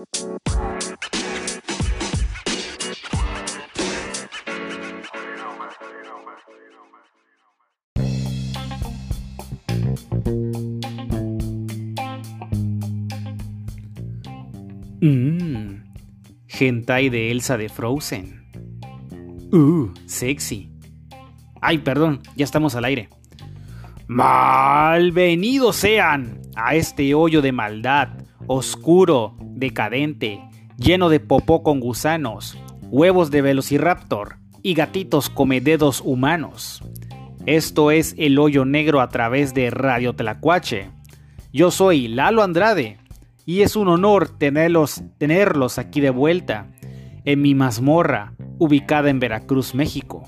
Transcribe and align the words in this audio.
Mmm, 0.00 0.06
hentai 16.48 17.10
de 17.10 17.30
Elsa 17.30 17.58
de 17.58 17.68
Frozen. 17.68 18.40
Uh, 19.52 19.92
sexy. 20.06 20.70
Ay, 21.60 21.78
perdón, 21.78 22.22
ya 22.36 22.44
estamos 22.44 22.74
al 22.74 22.86
aire. 22.86 23.10
Malvenidos 24.06 25.76
sean 25.76 26.40
a 26.56 26.74
este 26.74 27.14
hoyo 27.14 27.42
de 27.42 27.52
maldad, 27.52 28.19
oscuro, 28.52 29.36
decadente, 29.38 30.40
lleno 30.76 31.08
de 31.08 31.20
popó 31.20 31.62
con 31.62 31.78
gusanos, 31.78 32.58
huevos 32.90 33.30
de 33.30 33.42
velociraptor 33.42 34.38
y 34.60 34.74
gatitos 34.74 35.30
come 35.30 35.60
dedos 35.60 36.02
humanos. 36.04 36.82
Esto 37.46 37.92
es 37.92 38.16
el 38.18 38.40
hoyo 38.40 38.64
negro 38.64 39.00
a 39.00 39.08
través 39.08 39.54
de 39.54 39.70
Radio 39.70 40.16
Tlacuache. 40.16 40.90
Yo 41.52 41.70
soy 41.70 42.08
Lalo 42.08 42.42
Andrade 42.42 42.98
y 43.46 43.60
es 43.62 43.76
un 43.76 43.86
honor 43.86 44.36
tenerlos, 44.36 45.00
tenerlos 45.18 45.78
aquí 45.78 46.00
de 46.00 46.10
vuelta 46.10 46.72
en 47.24 47.42
mi 47.42 47.54
mazmorra 47.54 48.32
ubicada 48.58 49.10
en 49.10 49.20
Veracruz, 49.20 49.76
México, 49.76 50.24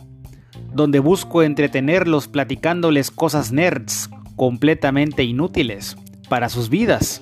donde 0.73 1.01
busco 1.01 1.43
entretenerlos 1.43 2.29
platicándoles 2.29 3.11
cosas 3.11 3.51
nerds 3.51 4.09
completamente 4.37 5.25
inútiles 5.25 5.97
para 6.29 6.49
sus 6.49 6.69
vidas, 6.69 7.21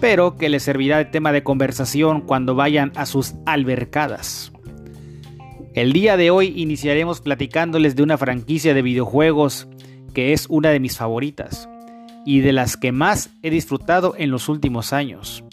pero 0.00 0.36
que 0.36 0.48
les 0.48 0.62
servirá 0.62 0.98
de 0.98 1.04
tema 1.06 1.32
de 1.32 1.42
conversación 1.42 2.20
cuando 2.20 2.54
vayan 2.54 2.92
a 2.96 3.06
sus 3.06 3.34
albercadas. 3.46 4.52
El 5.74 5.92
día 5.92 6.16
de 6.16 6.30
hoy 6.30 6.52
iniciaremos 6.56 7.20
platicándoles 7.20 7.96
de 7.96 8.04
una 8.04 8.16
franquicia 8.16 8.74
de 8.74 8.82
videojuegos 8.82 9.66
que 10.14 10.32
es 10.32 10.46
una 10.48 10.70
de 10.70 10.78
mis 10.80 10.96
favoritas 10.96 11.68
y 12.24 12.40
de 12.40 12.52
las 12.52 12.76
que 12.76 12.92
más 12.92 13.30
he 13.42 13.50
disfrutado 13.50 14.14
en 14.16 14.30
los 14.30 14.48
últimos 14.48 14.92
años. 14.92 15.44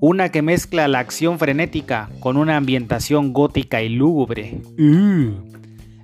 Una 0.00 0.30
que 0.30 0.42
mezcla 0.42 0.88
la 0.88 0.98
acción 0.98 1.38
frenética 1.38 2.10
con 2.20 2.36
una 2.36 2.56
ambientación 2.56 3.32
gótica 3.32 3.82
y 3.82 3.90
lúgubre. 3.90 4.60
Uh. 4.78 5.54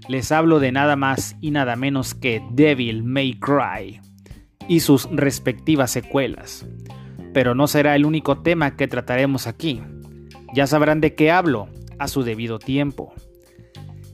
Les 0.08 0.32
hablo 0.32 0.60
de 0.60 0.72
nada 0.72 0.96
más 0.96 1.36
y 1.40 1.50
nada 1.50 1.76
menos 1.76 2.14
que 2.14 2.42
Devil 2.50 3.02
May 3.02 3.34
Cry 3.34 4.00
y 4.68 4.80
sus 4.80 5.08
respectivas 5.10 5.90
secuelas. 5.90 6.66
Pero 7.32 7.54
no 7.54 7.66
será 7.66 7.96
el 7.96 8.04
único 8.04 8.38
tema 8.38 8.76
que 8.76 8.88
trataremos 8.88 9.46
aquí. 9.46 9.82
Ya 10.54 10.66
sabrán 10.66 11.00
de 11.00 11.14
qué 11.14 11.30
hablo 11.30 11.68
a 11.98 12.08
su 12.08 12.22
debido 12.22 12.58
tiempo. 12.58 13.12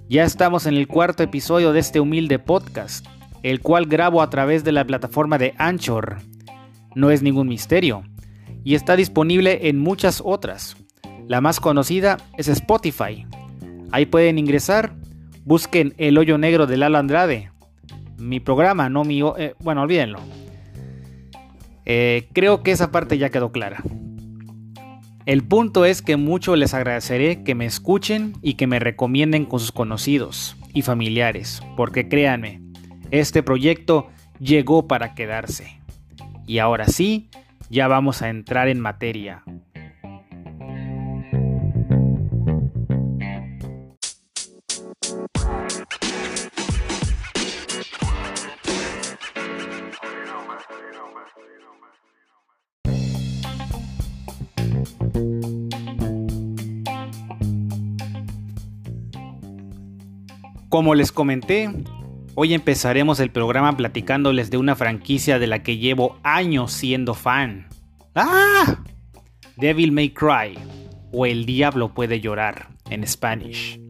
Ya 0.08 0.24
estamos 0.24 0.66
en 0.66 0.74
el 0.74 0.86
cuarto 0.86 1.22
episodio 1.22 1.72
de 1.72 1.80
este 1.80 2.00
humilde 2.00 2.38
podcast 2.38 3.06
el 3.46 3.60
cual 3.60 3.86
grabo 3.86 4.22
a 4.22 4.28
través 4.28 4.64
de 4.64 4.72
la 4.72 4.84
plataforma 4.84 5.38
de 5.38 5.54
Anchor. 5.56 6.16
No 6.96 7.10
es 7.12 7.22
ningún 7.22 7.46
misterio, 7.46 8.02
y 8.64 8.74
está 8.74 8.96
disponible 8.96 9.68
en 9.68 9.78
muchas 9.78 10.20
otras. 10.24 10.76
La 11.28 11.40
más 11.40 11.60
conocida 11.60 12.16
es 12.36 12.48
Spotify. 12.48 13.24
Ahí 13.92 14.06
pueden 14.06 14.40
ingresar, 14.40 14.96
busquen 15.44 15.94
El 15.96 16.18
Hoyo 16.18 16.38
Negro 16.38 16.66
de 16.66 16.76
Lalo 16.76 16.98
Andrade. 16.98 17.52
Mi 18.18 18.40
programa, 18.40 18.88
no 18.88 19.04
mi... 19.04 19.20
Eh, 19.20 19.54
bueno, 19.60 19.82
olvídenlo. 19.82 20.18
Eh, 21.86 22.28
creo 22.32 22.62
que 22.62 22.72
esa 22.72 22.90
parte 22.90 23.16
ya 23.16 23.30
quedó 23.30 23.52
clara. 23.52 23.82
El 25.24 25.42
punto 25.42 25.84
es 25.84 26.02
que 26.02 26.16
mucho 26.16 26.54
les 26.54 26.74
agradeceré 26.74 27.42
que 27.42 27.54
me 27.54 27.64
escuchen 27.64 28.34
y 28.42 28.54
que 28.54 28.66
me 28.66 28.78
recomienden 28.78 29.44
con 29.44 29.58
sus 29.58 29.72
conocidos 29.72 30.56
y 30.72 30.82
familiares, 30.82 31.62
porque 31.76 32.08
créanme, 32.08 32.60
este 33.10 33.42
proyecto 33.42 34.08
llegó 34.38 34.86
para 34.86 35.14
quedarse. 35.14 35.80
Y 36.46 36.58
ahora 36.58 36.86
sí, 36.86 37.28
ya 37.70 37.88
vamos 37.88 38.22
a 38.22 38.28
entrar 38.28 38.68
en 38.68 38.78
materia. 38.78 39.42
Como 60.76 60.94
les 60.94 61.10
comenté, 61.10 61.70
Hoy 62.34 62.52
empezaremos 62.52 63.18
el 63.20 63.30
programa 63.30 63.74
platicándoles 63.78 64.50
de 64.50 64.58
una 64.58 64.76
franquicia 64.76 65.38
de 65.38 65.46
la 65.46 65.62
que 65.62 65.78
llevo 65.78 66.18
años 66.22 66.70
siendo 66.70 67.14
fan. 67.14 67.68
¡Ah! 68.14 68.84
Devil 69.56 69.90
May 69.90 70.10
Cry 70.10 70.58
o 71.12 71.24
El 71.24 71.46
Diablo 71.46 71.94
puede 71.94 72.20
llorar 72.20 72.68
en 72.90 73.06
Spanish. 73.06 73.80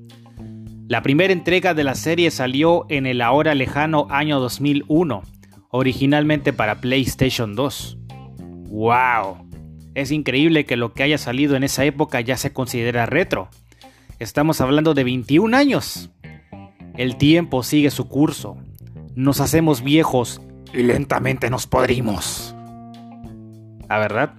La 0.86 1.02
primera 1.02 1.32
entrega 1.32 1.74
de 1.74 1.82
la 1.82 1.96
serie 1.96 2.30
salió 2.30 2.86
en 2.88 3.06
el 3.06 3.20
ahora 3.20 3.56
lejano 3.56 4.06
año 4.08 4.38
2001, 4.38 5.24
originalmente 5.72 6.52
para 6.52 6.80
PlayStation 6.80 7.56
2. 7.56 7.98
¡Wow! 8.68 9.48
Es 9.96 10.12
increíble 10.12 10.66
que 10.66 10.76
lo 10.76 10.92
que 10.92 11.02
haya 11.02 11.18
salido 11.18 11.56
en 11.56 11.64
esa 11.64 11.84
época 11.84 12.20
ya 12.20 12.36
se 12.36 12.52
considera 12.52 13.06
retro. 13.06 13.48
Estamos 14.20 14.60
hablando 14.60 14.94
de 14.94 15.02
21 15.02 15.56
años. 15.56 16.10
El 16.96 17.16
tiempo 17.16 17.62
sigue 17.62 17.90
su 17.90 18.08
curso. 18.08 18.56
Nos 19.14 19.40
hacemos 19.40 19.82
viejos 19.82 20.40
y 20.72 20.82
lentamente 20.82 21.50
nos 21.50 21.66
podrimos. 21.66 22.54
¿A 23.88 23.98
verdad? 23.98 24.32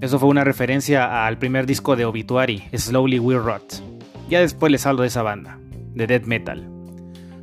Eso 0.00 0.18
fue 0.18 0.28
una 0.28 0.42
referencia 0.42 1.26
al 1.26 1.38
primer 1.38 1.64
disco 1.64 1.94
de 1.94 2.04
Obituary, 2.04 2.64
Slowly 2.74 3.20
We 3.20 3.38
Rot. 3.38 3.82
Ya 4.28 4.40
después 4.40 4.72
les 4.72 4.84
hablo 4.84 5.02
de 5.02 5.08
esa 5.08 5.22
banda, 5.22 5.60
de 5.94 6.08
death 6.08 6.24
metal. 6.24 6.68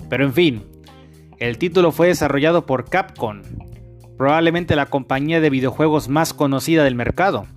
Pero 0.10 0.26
en 0.26 0.34
fin, 0.34 0.64
el 1.38 1.58
título 1.58 1.94
fue 1.94 2.08
desarrollado 2.08 2.66
por 2.66 2.90
Capcom, 2.90 3.42
probablemente 4.18 4.76
la 4.76 4.88
compañía 4.88 5.40
de 5.40 5.50
videojuegos 5.50 6.10
más 6.10 6.34
conocida 6.34 6.84
del 6.84 6.96
mercado, 6.96 7.48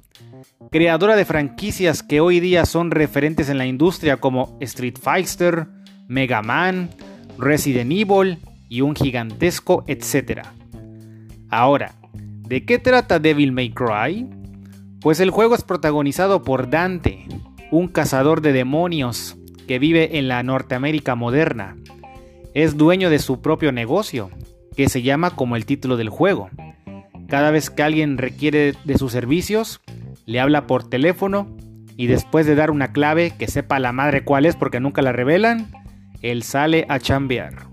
creadora 0.71 1.17
de 1.17 1.25
franquicias 1.25 2.05
que 2.05 2.21
hoy 2.21 2.39
día 2.39 2.65
son 2.65 2.93
referentes 2.93 3.49
en 3.49 3.59
la 3.59 3.67
industria 3.67 4.19
como 4.19 4.57
Street 4.61 4.99
Fighter, 5.03 5.67
Mega 6.13 6.43
Man, 6.43 6.91
Resident 7.39 7.91
Evil 7.91 8.39
y 8.69 8.83
un 8.83 8.95
gigantesco 8.95 9.85
etcétera. 9.87 10.53
Ahora, 11.49 11.95
¿de 12.13 12.65
qué 12.65 12.79
trata 12.79 13.19
Devil 13.19 13.53
May 13.53 13.71
Cry? 13.71 14.29
Pues 15.01 15.21
el 15.21 15.31
juego 15.31 15.55
es 15.55 15.63
protagonizado 15.63 16.43
por 16.43 16.71
Dante, 16.71 17.27
un 17.71 17.89
cazador 17.89 18.43
de 18.43 18.53
demonios 18.53 19.37
que 19.67 19.79
vive 19.79 20.19
en 20.19 20.29
la 20.29 20.43
Norteamérica 20.43 21.15
moderna. 21.15 21.77
Es 22.55 22.77
dueño 22.77 23.11
de 23.11 23.19
su 23.19 23.41
propio 23.41 23.73
negocio, 23.73 24.31
que 24.77 24.89
se 24.89 25.03
llama 25.03 25.31
como 25.31 25.57
el 25.57 25.67
título 25.67 25.97
del 25.97 26.11
juego. 26.11 26.51
Cada 27.29 27.51
vez 27.51 27.71
que 27.71 27.83
alguien 27.83 28.19
requiere 28.19 28.75
de 28.85 28.99
sus 28.99 29.13
servicios, 29.13 29.81
le 30.27 30.41
habla 30.41 30.67
por 30.67 30.89
teléfono 30.89 31.57
y 31.97 32.07
después 32.07 32.47
de 32.47 32.55
dar 32.55 32.71
una 32.71 32.93
clave 32.93 33.33
que 33.39 33.49
sepa 33.49 33.79
la 33.79 33.93
madre 33.93 34.25
cuál 34.25 34.47
es 34.47 34.57
porque 34.57 34.81
nunca 34.81 35.03
la 35.03 35.13
revelan, 35.13 35.69
él 36.23 36.43
sale 36.43 36.87
a 36.89 36.99
chambear. 36.99 37.67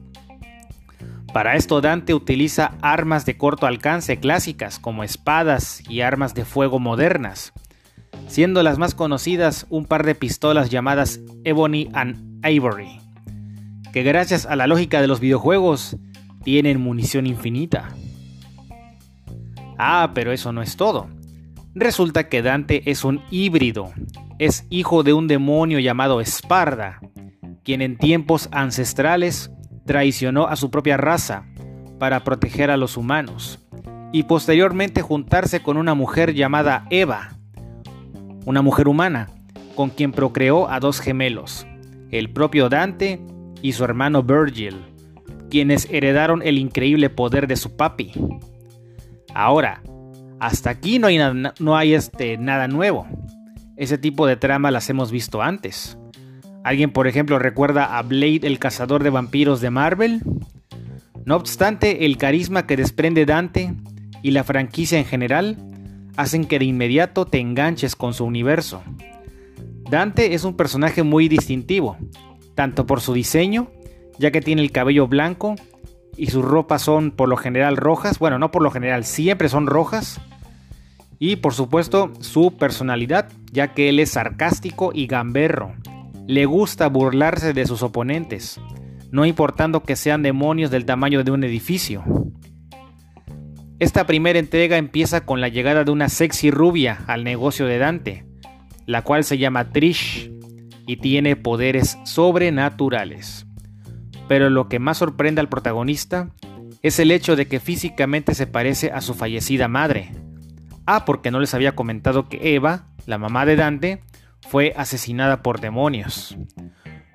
Para 1.34 1.56
esto 1.56 1.80
Dante 1.80 2.16
utiliza 2.16 2.74
armas 2.82 3.26
de 3.26 3.38
corto 3.38 3.68
alcance 3.68 4.20
clásicas 4.20 4.80
como 4.80 5.04
espadas 5.04 5.84
y 5.88 6.02
armas 6.02 6.34
de 6.34 6.44
fuego 6.44 6.80
modernas, 6.80 7.54
siendo 8.28 8.64
las 8.64 8.80
más 8.80 8.96
conocidas 8.96 9.68
un 9.70 9.86
par 9.86 10.06
de 10.06 10.16
pistolas 10.16 10.72
llamadas 10.72 11.20
Ebony 11.44 11.90
and 11.94 12.44
Ivory, 12.46 13.00
que 13.94 14.02
gracias 14.02 14.48
a 14.48 14.56
la 14.56 14.66
lógica 14.66 15.02
de 15.02 15.08
los 15.08 15.20
videojuegos 15.20 15.98
tienen 16.44 16.82
munición 16.82 17.28
infinita. 17.28 17.90
Ah, 19.78 20.12
pero 20.16 20.32
eso 20.32 20.52
no 20.52 20.64
es 20.64 20.76
todo. 20.78 21.10
Resulta 21.76 22.28
que 22.28 22.42
Dante 22.42 22.90
es 22.90 23.04
un 23.04 23.22
híbrido, 23.30 23.92
es 24.40 24.66
hijo 24.70 25.04
de 25.04 25.14
un 25.14 25.28
demonio 25.28 25.80
llamado 25.80 26.22
Esparda, 26.22 27.00
quien 27.70 27.84
en 27.84 27.98
tiempos 27.98 28.50
ancestrales 28.52 29.52
traicionó 29.86 30.48
a 30.48 30.56
su 30.56 30.72
propia 30.72 30.98
raza 30.98 31.46
para 32.00 32.24
proteger 32.24 32.72
a 32.72 32.78
los 32.78 32.98
humanos, 32.98 33.60
y 34.12 34.24
posteriormente 34.24 35.04
juntarse 35.04 35.62
con 35.62 35.78
una 35.78 35.94
mujer 35.94 36.34
llamada 36.34 36.88
Eva, 36.90 37.38
una 38.48 38.64
mujer 38.64 38.88
humana, 38.88 39.28
con 39.76 39.92
quien 39.92 40.14
procreó 40.14 40.68
a 40.68 40.80
dos 40.80 41.00
gemelos, 41.00 41.68
el 42.10 42.32
propio 42.32 42.70
Dante 42.70 43.22
y 43.62 43.74
su 43.74 43.84
hermano 43.84 44.24
Virgil, 44.24 44.78
quienes 45.52 45.88
heredaron 45.92 46.42
el 46.42 46.58
increíble 46.58 47.12
poder 47.12 47.46
de 47.46 47.56
su 47.56 47.78
papi. 47.78 48.14
Ahora, 49.36 49.84
hasta 50.40 50.72
aquí 50.72 50.98
no 50.98 51.76
hay, 51.78 51.94
este, 51.94 52.36
nada 52.40 52.68
nuevo. 52.68 53.06
ese 53.78 54.00
tipo 54.00 54.26
de 54.26 54.38
trama 54.38 54.72
las 54.72 54.90
hemos 54.90 55.12
visto 55.12 55.44
antes. 55.44 56.00
¿Alguien, 56.64 56.92
por 56.92 57.08
ejemplo, 57.08 57.40
recuerda 57.40 57.98
a 57.98 58.02
Blade 58.02 58.42
el 58.44 58.60
cazador 58.60 59.04
de 59.04 59.10
vampiros 59.10 59.62
de 59.62 59.70
Marvel? 59.70 60.22
No 61.26 61.36
obstante, 61.36 62.06
el 62.06 62.18
carisma 62.18 62.66
que 62.66 62.76
desprende 62.76 63.26
Dante 63.26 63.74
y 64.24 64.32
la 64.32 64.44
franquicia 64.44 64.98
en 64.98 65.06
general 65.06 65.58
hacen 66.18 66.46
que 66.46 66.60
de 66.60 66.66
inmediato 66.66 67.26
te 67.26 67.40
enganches 67.40 67.96
con 67.96 68.14
su 68.14 68.26
universo. 68.26 68.84
Dante 69.90 70.34
es 70.34 70.44
un 70.44 70.56
personaje 70.56 71.04
muy 71.04 71.30
distintivo, 71.30 71.98
tanto 72.56 72.86
por 72.86 73.00
su 73.00 73.14
diseño, 73.14 73.72
ya 74.18 74.32
que 74.32 74.42
tiene 74.42 74.62
el 74.62 74.72
cabello 74.72 75.08
blanco 75.08 75.56
y 76.18 76.28
sus 76.28 76.44
ropas 76.44 76.82
son 76.82 77.12
por 77.12 77.30
lo 77.30 77.38
general 77.38 77.78
rojas, 77.78 78.20
bueno, 78.20 78.38
no 78.38 78.52
por 78.52 78.62
lo 78.62 78.72
general, 78.72 79.06
siempre 79.06 79.48
son 79.48 79.66
rojas, 79.66 80.20
y 81.20 81.38
por 81.38 81.54
supuesto 81.54 82.12
su 82.20 82.58
personalidad, 82.58 83.30
ya 83.52 83.74
que 83.74 83.90
él 83.90 84.00
es 84.00 84.12
sarcástico 84.12 84.92
y 84.94 85.08
gamberro, 85.08 85.74
le 86.30 86.46
gusta 86.46 86.88
burlarse 86.90 87.54
de 87.54 87.66
sus 87.66 87.82
oponentes, 87.82 88.62
no 89.10 89.26
importando 89.26 89.82
que 89.82 89.96
sean 89.96 90.22
demonios 90.22 90.70
del 90.70 90.86
tamaño 90.86 91.24
de 91.24 91.32
un 91.32 91.44
edificio. 91.44 92.04
Esta 93.80 94.06
primera 94.06 94.38
entrega 94.38 94.78
empieza 94.78 95.26
con 95.26 95.42
la 95.42 95.48
llegada 95.48 95.84
de 95.84 95.90
una 95.90 96.08
sexy 96.08 96.52
rubia 96.52 97.00
al 97.08 97.24
negocio 97.24 97.66
de 97.66 97.80
Dante, 97.80 98.28
la 98.86 99.02
cual 99.02 99.24
se 99.24 99.40
llama 99.40 99.72
Trish 99.72 100.32
y 100.86 100.98
tiene 100.98 101.36
poderes 101.36 101.98
sobrenaturales. 102.06 103.48
Pero 104.28 104.52
lo 104.52 104.70
que 104.70 104.78
más 104.78 105.00
sorprende 105.00 105.42
al 105.42 105.50
protagonista 105.50 106.30
es 106.84 107.00
el 107.00 107.10
hecho 107.10 107.36
de 107.36 107.48
que 107.48 107.60
físicamente 107.60 108.36
se 108.36 108.46
parece 108.46 108.92
a 108.92 109.02
su 109.02 109.16
fallecida 109.16 109.68
madre. 109.68 110.12
Ah, 110.86 111.06
porque 111.06 111.32
no 111.32 111.40
les 111.40 111.56
había 111.56 111.74
comentado 111.76 112.30
que 112.30 112.54
Eva, 112.54 112.86
la 113.08 113.18
mamá 113.18 113.48
de 113.48 113.56
Dante, 113.56 114.04
fue 114.48 114.74
asesinada 114.76 115.42
por 115.42 115.60
demonios. 115.60 116.38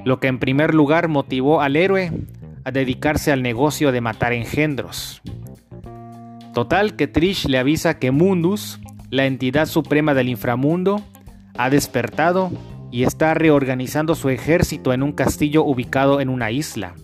Lo 0.04 0.20
que 0.20 0.28
en 0.28 0.38
primer 0.38 0.74
lugar 0.74 1.08
motivó 1.08 1.60
al 1.60 1.76
héroe 1.76 2.12
a 2.64 2.70
dedicarse 2.70 3.32
al 3.32 3.42
negocio 3.42 3.92
de 3.92 4.00
matar 4.00 4.32
engendros. 4.32 5.22
Total 6.52 6.96
que 6.96 7.08
Trish 7.08 7.46
le 7.46 7.58
avisa 7.58 7.98
que 7.98 8.10
Mundus, 8.10 8.80
la 9.10 9.26
entidad 9.26 9.66
suprema 9.66 10.14
del 10.14 10.28
inframundo, 10.28 11.02
ha 11.56 11.70
despertado 11.70 12.50
y 12.90 13.02
está 13.02 13.34
reorganizando 13.34 14.14
su 14.14 14.28
ejército 14.28 14.92
en 14.92 15.02
un 15.02 15.12
castillo 15.12 15.64
ubicado 15.64 16.20
en 16.20 16.28
una 16.28 16.52
isla, 16.52 16.94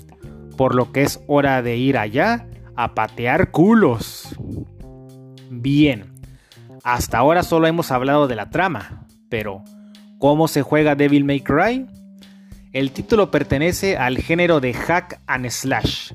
por 0.57 0.75
lo 0.75 0.93
que 0.93 1.03
es 1.03 1.21
hora 1.27 1.63
de 1.63 1.77
ir 1.77 1.99
allá 1.99 2.47
a 2.77 2.95
patear 2.95 3.51
culos. 3.51 4.37
Bien, 5.51 6.15
hasta 6.85 7.19
ahora 7.19 7.43
solo 7.43 7.67
hemos 7.67 7.91
hablado 7.91 8.29
de 8.29 8.37
la 8.37 8.51
trama, 8.51 9.07
pero 9.29 9.65
¿cómo 10.21 10.49
se 10.49 10.63
juega 10.63 10.95
Devil 10.95 11.25
May 11.25 11.41
Cry? 11.41 11.87
El 12.73 12.93
título 12.93 13.33
pertenece 13.33 13.97
al 13.97 14.19
género 14.19 14.61
de 14.61 14.75
hack 14.75 15.19
and 15.27 15.49
slash, 15.49 16.13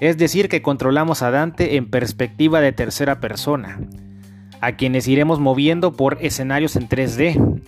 es 0.00 0.16
decir, 0.16 0.48
que 0.48 0.62
controlamos 0.62 1.20
a 1.20 1.30
Dante 1.30 1.76
en 1.76 1.90
perspectiva 1.90 2.60
de 2.60 2.72
tercera 2.72 3.20
persona, 3.20 3.80
a 4.60 4.76
quienes 4.76 5.08
iremos 5.08 5.40
moviendo 5.40 5.92
por 5.92 6.16
escenarios 6.22 6.76
en 6.76 6.88
3D. 6.88 7.60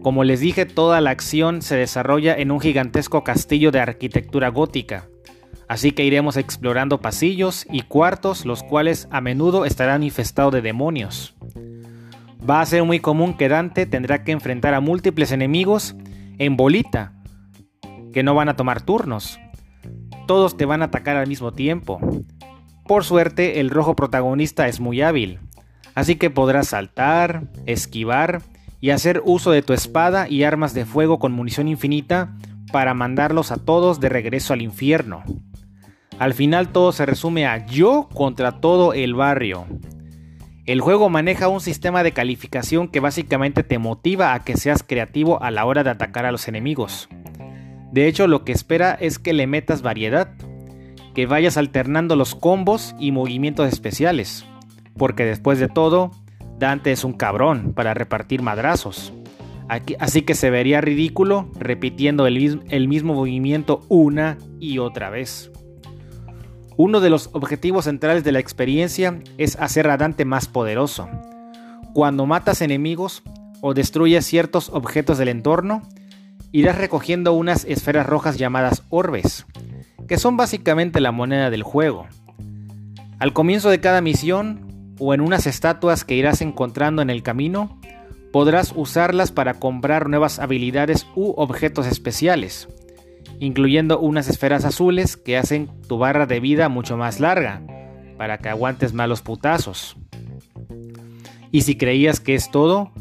Como 0.00 0.22
les 0.22 0.40
dije, 0.40 0.64
toda 0.64 1.00
la 1.00 1.10
acción 1.10 1.60
se 1.60 1.76
desarrolla 1.76 2.34
en 2.36 2.52
un 2.52 2.60
gigantesco 2.60 3.24
castillo 3.24 3.72
de 3.72 3.80
arquitectura 3.80 4.48
gótica, 4.48 5.08
así 5.68 5.90
que 5.90 6.04
iremos 6.04 6.36
explorando 6.36 7.00
pasillos 7.00 7.66
y 7.68 7.82
cuartos 7.82 8.46
los 8.46 8.62
cuales 8.62 9.08
a 9.10 9.20
menudo 9.20 9.64
estarán 9.64 10.04
infestados 10.04 10.52
de 10.52 10.62
demonios. 10.62 11.34
Va 12.48 12.60
a 12.60 12.66
ser 12.66 12.84
muy 12.84 13.00
común 13.00 13.34
que 13.34 13.48
Dante 13.48 13.86
tendrá 13.86 14.22
que 14.22 14.32
enfrentar 14.32 14.74
a 14.74 14.80
múltiples 14.80 15.32
enemigos 15.32 15.96
en 16.38 16.56
bolita, 16.56 17.12
que 18.12 18.22
no 18.22 18.34
van 18.34 18.48
a 18.48 18.56
tomar 18.56 18.82
turnos, 18.82 19.38
todos 20.26 20.56
te 20.56 20.64
van 20.64 20.82
a 20.82 20.86
atacar 20.86 21.16
al 21.16 21.26
mismo 21.26 21.52
tiempo. 21.52 22.00
Por 22.86 23.04
suerte, 23.04 23.60
el 23.60 23.70
rojo 23.70 23.96
protagonista 23.96 24.68
es 24.68 24.80
muy 24.80 25.00
hábil, 25.02 25.38
así 25.94 26.16
que 26.16 26.30
podrás 26.30 26.68
saltar, 26.68 27.44
esquivar 27.66 28.42
y 28.80 28.90
hacer 28.90 29.22
uso 29.24 29.50
de 29.50 29.62
tu 29.62 29.72
espada 29.72 30.28
y 30.28 30.44
armas 30.44 30.74
de 30.74 30.84
fuego 30.84 31.18
con 31.18 31.32
munición 31.32 31.68
infinita 31.68 32.36
para 32.72 32.92
mandarlos 32.92 33.52
a 33.52 33.56
todos 33.56 34.00
de 34.00 34.10
regreso 34.10 34.52
al 34.52 34.60
infierno. 34.60 35.22
Al 36.18 36.34
final 36.34 36.68
todo 36.68 36.92
se 36.92 37.06
resume 37.06 37.46
a 37.46 37.66
yo 37.66 38.08
contra 38.12 38.60
todo 38.60 38.92
el 38.92 39.14
barrio. 39.14 39.66
El 40.66 40.80
juego 40.80 41.10
maneja 41.10 41.48
un 41.48 41.60
sistema 41.60 42.02
de 42.02 42.12
calificación 42.12 42.88
que 42.88 43.00
básicamente 43.00 43.62
te 43.62 43.78
motiva 43.78 44.32
a 44.32 44.44
que 44.44 44.56
seas 44.56 44.82
creativo 44.82 45.42
a 45.42 45.50
la 45.50 45.66
hora 45.66 45.84
de 45.84 45.90
atacar 45.90 46.24
a 46.24 46.32
los 46.32 46.48
enemigos. 46.48 47.08
De 47.92 48.08
hecho, 48.08 48.26
lo 48.26 48.44
que 48.44 48.52
espera 48.52 48.96
es 48.98 49.18
que 49.18 49.34
le 49.34 49.46
metas 49.46 49.82
variedad, 49.82 50.30
que 51.14 51.26
vayas 51.26 51.58
alternando 51.58 52.16
los 52.16 52.34
combos 52.34 52.94
y 52.98 53.12
movimientos 53.12 53.70
especiales, 53.70 54.46
porque 54.96 55.26
después 55.26 55.58
de 55.58 55.68
todo, 55.68 56.12
Dante 56.58 56.92
es 56.92 57.04
un 57.04 57.12
cabrón 57.12 57.74
para 57.74 57.92
repartir 57.92 58.40
madrazos. 58.40 59.12
así 59.98 60.22
que 60.22 60.34
se 60.34 60.48
vería 60.48 60.80
ridículo 60.80 61.50
repitiendo 61.58 62.26
el, 62.26 62.88
mismo 62.88 63.12
movimiento 63.12 63.82
una 63.88 64.38
y 64.60 64.78
otra 64.78 65.10
vez. 65.10 65.50
Uno 66.76 67.00
de 67.00 67.10
los 67.10 67.30
objetivos 67.32 67.84
centrales 67.84 68.24
de 68.24 68.32
la 68.32 68.40
experiencia 68.40 69.20
es 69.38 69.56
hacer 69.60 69.88
a 69.88 69.96
Dante 69.96 70.24
más 70.24 70.48
poderoso. 70.48 71.08
Cuando 71.92 72.26
matas 72.26 72.60
enemigos 72.62 73.22
o 73.60 73.74
destruyes 73.74 74.26
ciertos 74.26 74.70
objetos 74.70 75.16
del 75.16 75.28
entorno, 75.28 75.82
irás 76.50 76.76
recogiendo 76.76 77.32
unas 77.32 77.64
esferas 77.64 78.06
rojas 78.06 78.38
llamadas 78.38 78.82
orbes, 78.90 79.46
que 80.08 80.18
son 80.18 80.36
básicamente 80.36 81.00
la 81.00 81.12
moneda 81.12 81.48
del 81.50 81.62
juego. 81.62 82.06
Al 83.20 83.32
comienzo 83.32 83.70
de 83.70 83.80
cada 83.80 84.00
misión, 84.00 84.94
o 84.98 85.14
en 85.14 85.20
unas 85.20 85.46
estatuas 85.46 86.04
que 86.04 86.14
irás 86.16 86.40
encontrando 86.40 87.02
en 87.02 87.10
el 87.10 87.22
camino, 87.22 87.80
podrás 88.32 88.72
usarlas 88.74 89.30
para 89.30 89.54
comprar 89.54 90.08
nuevas 90.08 90.40
habilidades 90.40 91.06
u 91.14 91.34
objetos 91.36 91.86
especiales, 91.86 92.68
incluyendo 93.40 93.98
unas 93.98 94.28
esferas 94.28 94.64
azules 94.64 95.16
que 95.16 95.36
hacen 95.36 95.68
tu 95.88 95.98
barra 95.98 96.26
de 96.26 96.40
vida 96.40 96.68
mucho 96.68 96.96
más 96.96 97.20
larga, 97.20 97.62
para 98.16 98.38
que 98.38 98.48
aguantes 98.48 98.92
malos 98.92 99.22
putazos. 99.22 99.96
Y 101.50 101.62
si 101.62 101.76
creías 101.76 102.20
que 102.20 102.34
es 102.34 102.50
todo, 102.50 102.92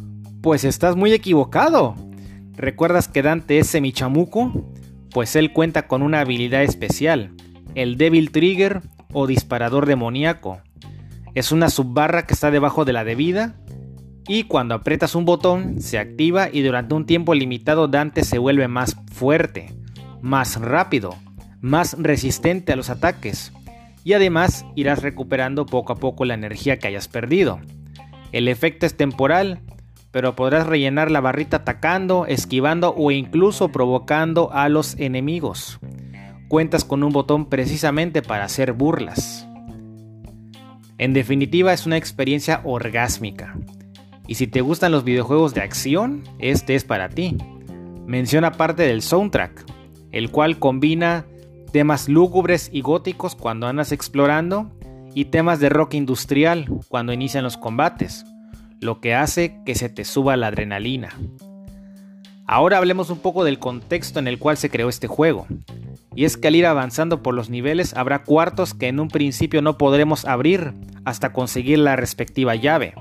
pues 0.41 0.63
estás 0.63 0.95
muy 0.95 1.13
equivocado. 1.13 1.95
¿Recuerdas 2.55 3.07
que 3.07 3.21
Dante 3.21 3.59
es 3.59 3.67
semichamuco? 3.67 4.69
Pues 5.11 5.35
él 5.35 5.53
cuenta 5.53 5.87
con 5.87 6.01
una 6.01 6.19
habilidad 6.19 6.63
especial, 6.63 7.31
el 7.75 7.97
Devil 7.97 8.31
Trigger 8.31 8.81
o 9.11 9.27
disparador 9.27 9.85
demoníaco. 9.85 10.59
Es 11.33 11.51
una 11.51 11.69
subbarra 11.69 12.27
que 12.27 12.33
está 12.33 12.51
debajo 12.51 12.85
de 12.85 12.93
la 12.93 13.03
de 13.03 13.15
vida 13.15 13.55
y 14.27 14.43
cuando 14.43 14.75
aprietas 14.75 15.15
un 15.15 15.25
botón 15.25 15.81
se 15.81 15.97
activa 15.97 16.47
y 16.51 16.61
durante 16.61 16.93
un 16.95 17.05
tiempo 17.05 17.33
limitado 17.33 17.87
Dante 17.87 18.23
se 18.23 18.37
vuelve 18.37 18.67
más 18.67 18.95
fuerte, 19.11 19.73
más 20.23 20.59
rápido, 20.59 21.15
más 21.61 21.95
resistente 21.99 22.73
a 22.73 22.75
los 22.75 22.89
ataques 22.89 23.53
y 24.03 24.13
además 24.13 24.65
irás 24.73 25.03
recuperando 25.03 25.67
poco 25.67 25.93
a 25.93 25.97
poco 25.97 26.25
la 26.25 26.33
energía 26.33 26.79
que 26.79 26.87
hayas 26.87 27.07
perdido. 27.07 27.59
El 28.31 28.47
efecto 28.47 28.87
es 28.87 28.97
temporal 28.97 29.61
pero 30.13 30.35
podrás 30.35 30.67
rellenar 30.67 31.09
la 31.09 31.21
barrita 31.21 31.57
atacando, 31.57 32.27
esquivando 32.27 32.93
o 32.95 33.09
incluso 33.09 33.69
provocando 33.69 34.53
a 34.53 34.69
los 34.69 34.95
enemigos. 34.99 35.79
Cuentas 36.49 36.85
con 36.85 37.03
un 37.03 37.11
botón 37.11 37.49
precisamente 37.49 38.21
para 38.21 38.45
hacer 38.45 38.73
burlas. 38.73 39.47
En 40.99 41.13
definitiva 41.13 41.73
es 41.73 41.87
una 41.87 41.97
experiencia 41.97 42.61
orgásmica. 42.63 43.55
Y 44.27 44.35
si 44.35 44.45
te 44.45 44.61
gustan 44.61 44.91
los 44.91 45.03
videojuegos 45.03 45.55
de 45.55 45.61
acción, 45.61 46.23
este 46.37 46.75
es 46.75 46.83
para 46.83 47.09
ti. 47.09 47.35
Menciona 48.05 48.51
parte 48.51 48.83
del 48.83 49.01
soundtrack, 49.01 49.65
el 50.13 50.31
cual 50.31 50.57
combina 50.59 51.25
temas 51.73 52.07
lúgubres 52.07 52.69
y 52.71 52.79
góticos 52.79 53.35
cuando 53.35 53.67
andas 53.67 53.91
explorando 53.91 54.71
y 55.13 55.25
temas 55.25 55.59
de 55.59 55.67
rock 55.69 55.95
industrial 55.95 56.67
cuando 56.87 57.11
inician 57.11 57.43
los 57.43 57.57
combates 57.57 58.25
lo 58.83 58.99
que 58.99 59.15
hace 59.15 59.59
que 59.65 59.75
se 59.75 59.89
te 59.89 60.05
suba 60.05 60.37
la 60.37 60.47
adrenalina. 60.47 61.09
Ahora 62.45 62.77
hablemos 62.77 63.09
un 63.09 63.19
poco 63.19 63.43
del 63.43 63.57
contexto 63.57 64.19
en 64.19 64.27
el 64.27 64.37
cual 64.37 64.57
se 64.57 64.69
creó 64.69 64.89
este 64.89 65.07
juego. 65.07 65.47
Y 66.15 66.25
es 66.25 66.37
que 66.37 66.49
al 66.49 66.55
ir 66.55 66.65
avanzando 66.65 67.23
por 67.23 67.33
los 67.33 67.49
niveles 67.49 67.95
habrá 67.95 68.23
cuartos 68.23 68.73
que 68.73 68.89
en 68.89 68.99
un 68.99 69.07
principio 69.07 69.61
no 69.61 69.77
podremos 69.77 70.25
abrir 70.25 70.73
hasta 71.05 71.33
conseguir 71.33 71.79
la 71.79 71.95
respectiva 71.95 72.55
llave. 72.55 72.93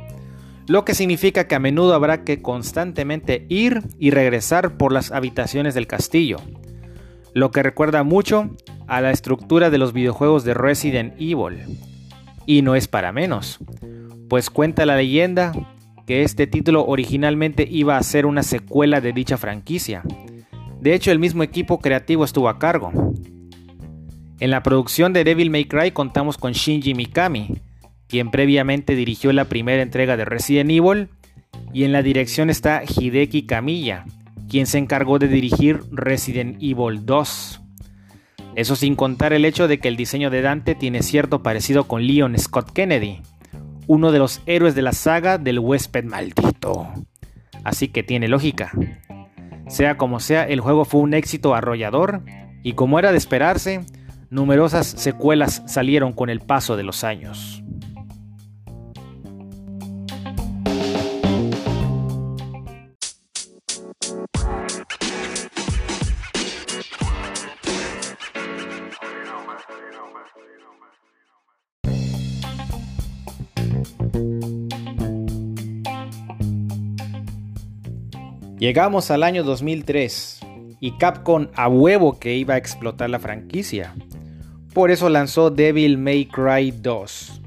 Lo 0.68 0.84
que 0.84 0.94
significa 0.94 1.48
que 1.48 1.56
a 1.56 1.58
menudo 1.58 1.94
habrá 1.94 2.22
que 2.22 2.40
constantemente 2.40 3.44
ir 3.48 3.82
y 3.98 4.12
regresar 4.12 4.76
por 4.76 4.92
las 4.92 5.10
habitaciones 5.10 5.74
del 5.74 5.88
castillo. 5.88 6.38
Lo 7.34 7.50
que 7.50 7.62
recuerda 7.62 8.02
mucho 8.02 8.50
a 8.86 9.00
la 9.00 9.10
estructura 9.10 9.70
de 9.70 9.78
los 9.78 9.92
videojuegos 9.92 10.44
de 10.44 10.54
Resident 10.54 11.14
Evil. 11.18 11.78
Y 12.44 12.62
no 12.62 12.74
es 12.74 12.88
para 12.88 13.12
menos, 13.12 13.58
pues 14.28 14.50
cuenta 14.50 14.84
la 14.84 14.96
leyenda 14.96 15.52
que 16.06 16.22
este 16.22 16.46
título 16.46 16.84
originalmente 16.84 17.66
iba 17.70 17.96
a 17.96 18.02
ser 18.02 18.26
una 18.26 18.42
secuela 18.42 19.00
de 19.00 19.12
dicha 19.12 19.36
franquicia. 19.36 20.02
De 20.80 20.94
hecho, 20.94 21.12
el 21.12 21.18
mismo 21.18 21.42
equipo 21.42 21.78
creativo 21.78 22.24
estuvo 22.24 22.48
a 22.48 22.58
cargo. 22.58 22.92
En 24.40 24.50
la 24.50 24.62
producción 24.62 25.12
de 25.12 25.22
Devil 25.22 25.50
May 25.50 25.66
Cry 25.66 25.92
contamos 25.92 26.36
con 26.36 26.52
Shinji 26.52 26.94
Mikami, 26.94 27.60
quien 28.08 28.30
previamente 28.30 28.96
dirigió 28.96 29.32
la 29.32 29.44
primera 29.44 29.82
entrega 29.82 30.16
de 30.16 30.24
Resident 30.24 30.70
Evil, 30.70 31.08
y 31.72 31.84
en 31.84 31.92
la 31.92 32.02
dirección 32.02 32.50
está 32.50 32.82
Hideki 32.84 33.46
Kamiya, 33.46 34.04
quien 34.52 34.66
se 34.66 34.76
encargó 34.76 35.18
de 35.18 35.28
dirigir 35.28 35.80
Resident 35.90 36.58
Evil 36.60 37.06
2. 37.06 37.62
Eso 38.54 38.76
sin 38.76 38.96
contar 38.96 39.32
el 39.32 39.46
hecho 39.46 39.66
de 39.66 39.78
que 39.78 39.88
el 39.88 39.96
diseño 39.96 40.28
de 40.28 40.42
Dante 40.42 40.74
tiene 40.74 41.02
cierto 41.02 41.42
parecido 41.42 41.84
con 41.84 42.06
Leon 42.06 42.36
Scott 42.38 42.70
Kennedy, 42.70 43.22
uno 43.86 44.12
de 44.12 44.18
los 44.18 44.42
héroes 44.44 44.74
de 44.74 44.82
la 44.82 44.92
saga 44.92 45.38
del 45.38 45.58
huésped 45.58 46.04
maldito. 46.04 46.86
Así 47.64 47.88
que 47.88 48.02
tiene 48.02 48.28
lógica. 48.28 48.72
Sea 49.68 49.96
como 49.96 50.20
sea, 50.20 50.44
el 50.44 50.60
juego 50.60 50.84
fue 50.84 51.00
un 51.00 51.14
éxito 51.14 51.54
arrollador 51.54 52.22
y 52.62 52.74
como 52.74 52.98
era 52.98 53.10
de 53.10 53.16
esperarse, 53.16 53.80
numerosas 54.28 54.86
secuelas 54.86 55.62
salieron 55.66 56.12
con 56.12 56.28
el 56.28 56.40
paso 56.40 56.76
de 56.76 56.82
los 56.82 57.04
años. 57.04 57.64
Llegamos 78.62 79.10
al 79.10 79.24
año 79.24 79.42
2003 79.42 80.38
y 80.78 80.92
Capcom 80.92 81.48
a 81.56 81.66
huevo 81.66 82.20
que 82.20 82.36
iba 82.36 82.54
a 82.54 82.58
explotar 82.58 83.10
la 83.10 83.18
franquicia. 83.18 83.92
Por 84.72 84.92
eso 84.92 85.08
lanzó 85.08 85.50
Devil 85.50 85.98
May 85.98 86.26
Cry 86.26 86.70
2, 86.70 87.42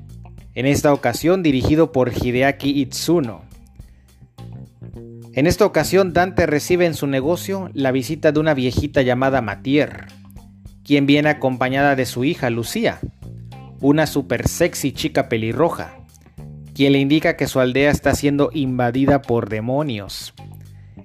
en 0.55 0.65
esta 0.65 0.91
ocasión 0.91 1.41
dirigido 1.41 1.93
por 1.93 2.11
Hideaki 2.11 2.81
Itsuno. 2.81 3.43
En 5.31 5.47
esta 5.47 5.65
ocasión 5.65 6.11
Dante 6.11 6.47
recibe 6.47 6.85
en 6.85 6.95
su 6.95 7.07
negocio 7.07 7.69
la 7.73 7.93
visita 7.93 8.33
de 8.33 8.41
una 8.41 8.53
viejita 8.53 9.01
llamada 9.01 9.41
Matier, 9.41 10.07
quien 10.83 11.05
viene 11.05 11.29
acompañada 11.29 11.95
de 11.95 12.05
su 12.05 12.25
hija 12.25 12.49
Lucía, 12.49 12.99
una 13.79 14.05
super 14.05 14.49
sexy 14.49 14.91
chica 14.91 15.29
pelirroja, 15.29 15.95
quien 16.73 16.91
le 16.91 16.99
indica 16.99 17.37
que 17.37 17.47
su 17.47 17.61
aldea 17.61 17.89
está 17.89 18.13
siendo 18.15 18.49
invadida 18.51 19.21
por 19.21 19.47
demonios 19.47 20.33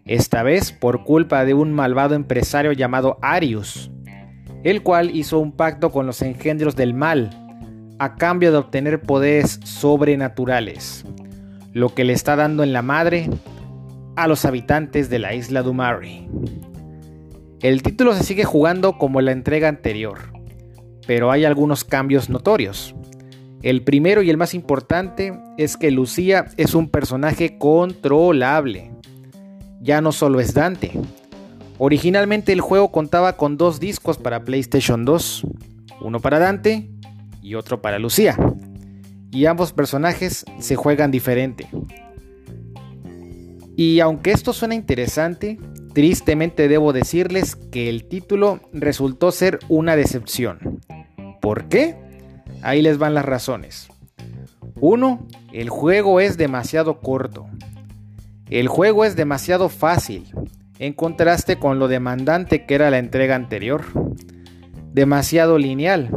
esta 0.04 0.42
vez 0.42 0.72
por 0.72 1.04
culpa 1.04 1.44
de 1.44 1.54
un 1.54 1.72
malvado 1.72 2.14
empresario 2.14 2.72
llamado 2.72 3.18
Arius, 3.22 3.90
el 4.64 4.82
cual 4.82 5.14
hizo 5.14 5.38
un 5.38 5.52
pacto 5.52 5.90
con 5.90 6.06
los 6.06 6.22
engendros 6.22 6.76
del 6.76 6.94
mal 6.94 7.30
a 7.98 8.16
cambio 8.16 8.50
de 8.50 8.58
obtener 8.58 9.02
poderes 9.02 9.60
sobrenaturales, 9.64 11.04
lo 11.72 11.94
que 11.94 12.04
le 12.04 12.12
está 12.12 12.36
dando 12.36 12.62
en 12.62 12.72
la 12.72 12.82
madre 12.82 13.28
a 14.16 14.26
los 14.26 14.44
habitantes 14.44 15.10
de 15.10 15.18
la 15.18 15.34
isla 15.34 15.62
Dumari. 15.62 16.28
El 17.60 17.82
título 17.82 18.14
se 18.14 18.24
sigue 18.24 18.44
jugando 18.44 18.96
como 18.96 19.20
la 19.20 19.32
entrega 19.32 19.68
anterior, 19.68 20.18
pero 21.06 21.30
hay 21.30 21.44
algunos 21.44 21.84
cambios 21.84 22.30
notorios. 22.30 22.94
El 23.62 23.82
primero 23.82 24.22
y 24.22 24.30
el 24.30 24.38
más 24.38 24.54
importante 24.54 25.38
es 25.58 25.76
que 25.76 25.90
Lucía 25.90 26.46
es 26.56 26.74
un 26.74 26.88
personaje 26.88 27.58
controlable 27.58 28.90
ya 29.80 30.00
no 30.00 30.12
solo 30.12 30.40
es 30.40 30.54
Dante. 30.54 30.92
Originalmente 31.78 32.52
el 32.52 32.60
juego 32.60 32.92
contaba 32.92 33.36
con 33.36 33.56
dos 33.56 33.80
discos 33.80 34.18
para 34.18 34.44
PlayStation 34.44 35.04
2, 35.04 35.46
uno 36.02 36.20
para 36.20 36.38
Dante 36.38 36.90
y 37.42 37.54
otro 37.54 37.80
para 37.80 37.98
Lucía, 37.98 38.36
y 39.30 39.46
ambos 39.46 39.72
personajes 39.72 40.44
se 40.58 40.76
juegan 40.76 41.10
diferente. 41.10 41.68
Y 43.76 44.00
aunque 44.00 44.32
esto 44.32 44.52
suena 44.52 44.74
interesante, 44.74 45.58
tristemente 45.94 46.68
debo 46.68 46.92
decirles 46.92 47.56
que 47.56 47.88
el 47.88 48.04
título 48.04 48.60
resultó 48.74 49.32
ser 49.32 49.58
una 49.68 49.96
decepción. 49.96 50.80
¿Por 51.40 51.68
qué? 51.68 51.96
Ahí 52.62 52.82
les 52.82 52.98
van 52.98 53.14
las 53.14 53.24
razones. 53.24 53.88
1. 54.80 55.26
El 55.52 55.70
juego 55.70 56.20
es 56.20 56.36
demasiado 56.36 57.00
corto. 57.00 57.46
El 58.50 58.66
juego 58.66 59.04
es 59.04 59.14
demasiado 59.14 59.68
fácil, 59.68 60.24
en 60.80 60.92
contraste 60.92 61.56
con 61.56 61.78
lo 61.78 61.86
demandante 61.86 62.66
que 62.66 62.74
era 62.74 62.90
la 62.90 62.98
entrega 62.98 63.36
anterior. 63.36 63.84
Demasiado 64.92 65.56
lineal. 65.56 66.10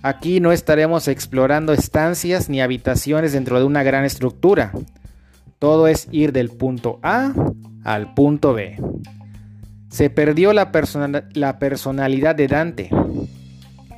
Aquí 0.00 0.38
no 0.38 0.52
estaremos 0.52 1.08
explorando 1.08 1.72
estancias 1.72 2.48
ni 2.48 2.60
habitaciones 2.60 3.32
dentro 3.32 3.58
de 3.58 3.64
una 3.64 3.82
gran 3.82 4.04
estructura. 4.04 4.70
Todo 5.58 5.88
es 5.88 6.06
ir 6.12 6.32
del 6.32 6.50
punto 6.50 7.00
A 7.02 7.32
al 7.82 8.14
punto 8.14 8.54
B. 8.54 8.80
Se 9.88 10.08
perdió 10.08 10.52
la, 10.52 10.70
personalidad 10.70 12.36
de 12.36 12.46
Dante. 12.46 12.90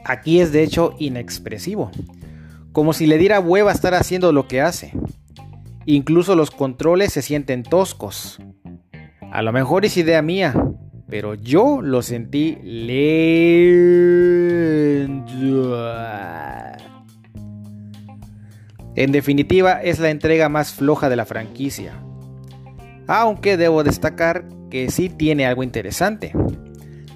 Aquí 0.06 0.40
es 0.40 0.52
de 0.52 0.62
hecho 0.62 0.94
inexpresivo. 0.98 1.90
Como 2.72 2.94
si 2.94 3.06
le 3.06 3.18
diera 3.18 3.40
hueva 3.40 3.72
estar 3.72 3.94
haciendo 3.94 4.32
lo 4.32 4.48
que 4.48 4.62
hace. 4.62 4.92
Incluso 5.90 6.36
los 6.36 6.50
controles 6.50 7.14
se 7.14 7.22
sienten 7.22 7.62
toscos. 7.62 8.38
A 9.32 9.40
lo 9.40 9.54
mejor 9.54 9.86
es 9.86 9.96
idea 9.96 10.20
mía, 10.20 10.52
pero 11.08 11.32
yo 11.32 11.80
lo 11.80 12.02
sentí 12.02 12.58
lento. 12.62 13.08
En 18.96 19.12
definitiva, 19.12 19.80
es 19.80 19.98
la 19.98 20.10
entrega 20.10 20.50
más 20.50 20.74
floja 20.74 21.08
de 21.08 21.16
la 21.16 21.24
franquicia. 21.24 21.94
Aunque 23.06 23.56
debo 23.56 23.82
destacar 23.82 24.44
que 24.70 24.90
sí 24.90 25.08
tiene 25.08 25.46
algo 25.46 25.62
interesante. 25.62 26.34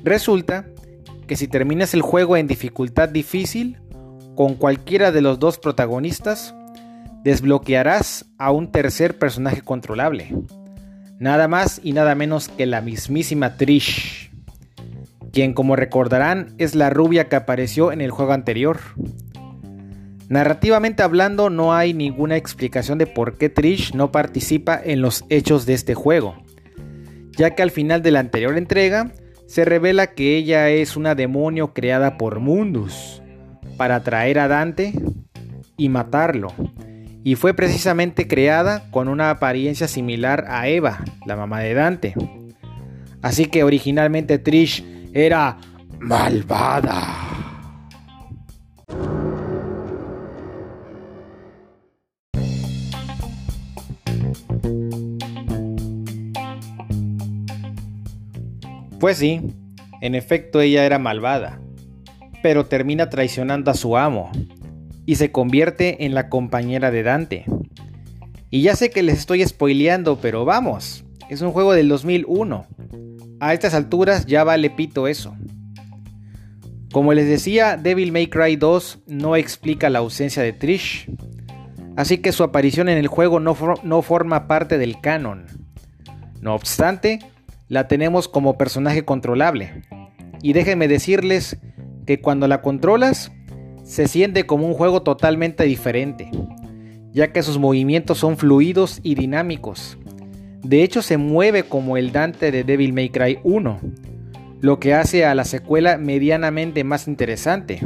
Resulta 0.02 0.64
que 1.26 1.36
si 1.36 1.46
terminas 1.46 1.92
el 1.92 2.00
juego 2.00 2.38
en 2.38 2.46
dificultad 2.46 3.10
difícil, 3.10 3.82
con 4.34 4.54
cualquiera 4.54 5.12
de 5.12 5.20
los 5.20 5.38
dos 5.38 5.58
protagonistas, 5.58 6.54
desbloquearás 7.24 8.26
a 8.38 8.50
un 8.50 8.72
tercer 8.72 9.18
personaje 9.18 9.62
controlable. 9.62 10.34
Nada 11.18 11.46
más 11.46 11.80
y 11.82 11.92
nada 11.92 12.14
menos 12.14 12.48
que 12.48 12.66
la 12.66 12.80
mismísima 12.80 13.56
Trish, 13.56 14.32
quien 15.32 15.54
como 15.54 15.76
recordarán 15.76 16.54
es 16.58 16.74
la 16.74 16.90
rubia 16.90 17.28
que 17.28 17.36
apareció 17.36 17.92
en 17.92 18.00
el 18.00 18.10
juego 18.10 18.32
anterior. 18.32 18.78
Narrativamente 20.28 21.02
hablando 21.02 21.50
no 21.50 21.74
hay 21.74 21.94
ninguna 21.94 22.36
explicación 22.36 22.98
de 22.98 23.06
por 23.06 23.38
qué 23.38 23.48
Trish 23.48 23.94
no 23.94 24.10
participa 24.10 24.80
en 24.82 25.00
los 25.00 25.24
hechos 25.28 25.64
de 25.64 25.74
este 25.74 25.94
juego, 25.94 26.42
ya 27.36 27.54
que 27.54 27.62
al 27.62 27.70
final 27.70 28.02
de 28.02 28.10
la 28.10 28.20
anterior 28.20 28.56
entrega 28.56 29.12
se 29.46 29.64
revela 29.64 30.08
que 30.08 30.36
ella 30.36 30.70
es 30.70 30.96
una 30.96 31.14
demonio 31.14 31.72
creada 31.74 32.16
por 32.16 32.40
Mundus 32.40 33.22
para 33.76 33.96
atraer 33.96 34.38
a 34.38 34.48
Dante 34.48 34.94
y 35.76 35.88
matarlo 35.88 36.52
y 37.24 37.36
fue 37.36 37.54
precisamente 37.54 38.26
creada 38.26 38.90
con 38.90 39.08
una 39.08 39.30
apariencia 39.30 39.88
similar 39.88 40.46
a 40.48 40.68
Eva, 40.68 41.04
la 41.26 41.36
mamá 41.36 41.60
de 41.60 41.74
Dante. 41.74 42.14
Así 43.22 43.46
que 43.46 43.62
originalmente 43.62 44.38
Trish 44.38 44.84
era 45.12 45.58
malvada. 46.00 47.32
Pues 58.98 59.18
sí, 59.18 59.40
en 60.00 60.14
efecto 60.14 60.60
ella 60.60 60.84
era 60.84 61.00
malvada, 61.00 61.60
pero 62.40 62.66
termina 62.66 63.10
traicionando 63.10 63.72
a 63.72 63.74
su 63.74 63.96
amo, 63.96 64.30
y 65.06 65.16
se 65.16 65.32
convierte 65.32 66.04
en 66.04 66.14
la 66.14 66.28
compañera 66.28 66.90
de 66.90 67.02
Dante. 67.02 67.44
Y 68.50 68.62
ya 68.62 68.76
sé 68.76 68.90
que 68.90 69.02
les 69.02 69.18
estoy 69.18 69.44
spoileando, 69.44 70.18
pero 70.21 70.44
vamos, 70.44 71.04
es 71.28 71.40
un 71.40 71.52
juego 71.52 71.73
del 71.73 71.88
2001. 71.88 72.66
A 73.40 73.54
estas 73.54 73.75
alturas 73.75 74.26
ya 74.26 74.44
vale 74.44 74.71
pito 74.71 75.09
eso. 75.09 75.35
Como 76.92 77.14
les 77.14 77.26
decía, 77.26 77.78
Devil 77.78 78.12
May 78.12 78.26
Cry 78.26 78.56
2 78.56 79.04
no 79.06 79.37
explica 79.37 79.88
la 79.88 80.00
ausencia 80.00 80.42
de 80.42 80.52
Trish, 80.52 81.11
así 81.97 82.18
que 82.18 82.32
su 82.32 82.44
aparición 82.44 82.90
en 82.90 82.99
el 82.99 83.06
juego 83.06 83.40
no, 83.40 83.56
no 83.82 84.02
forma 84.02 84.47
parte 84.47 84.76
del 84.76 85.00
canon. 85.00 85.47
No 86.42 86.54
obstante, 86.54 87.21
la 87.68 87.88
tenemos 87.88 88.28
como 88.28 88.59
personaje 88.59 89.06
controlable. 89.06 89.85
Y 90.42 90.52
déjenme 90.52 90.87
decirles 90.87 91.56
que 92.06 92.21
cuando 92.21 92.47
la 92.49 92.61
controlas, 92.61 93.32
se 93.82 94.08
siente 94.08 94.46
como 94.46 94.66
un 94.66 94.74
juego 94.74 95.02
totalmente 95.02 95.64
diferente, 95.64 96.30
ya 97.12 97.32
que 97.32 97.42
sus 97.42 97.58
movimientos 97.58 98.18
son 98.18 98.36
fluidos 98.36 99.00
y 99.02 99.14
dinámicos. 99.14 99.98
De 100.62 100.82
hecho, 100.82 101.02
se 101.02 101.16
mueve 101.16 101.64
como 101.64 101.96
el 101.96 102.12
Dante 102.12 102.50
de 102.52 102.64
Devil 102.64 102.92
May 102.92 103.10
Cry 103.10 103.38
1, 103.42 103.80
lo 104.60 104.78
que 104.78 104.94
hace 104.94 105.24
a 105.24 105.34
la 105.34 105.44
secuela 105.44 105.98
medianamente 105.98 106.84
más 106.84 107.08
interesante. 107.08 107.80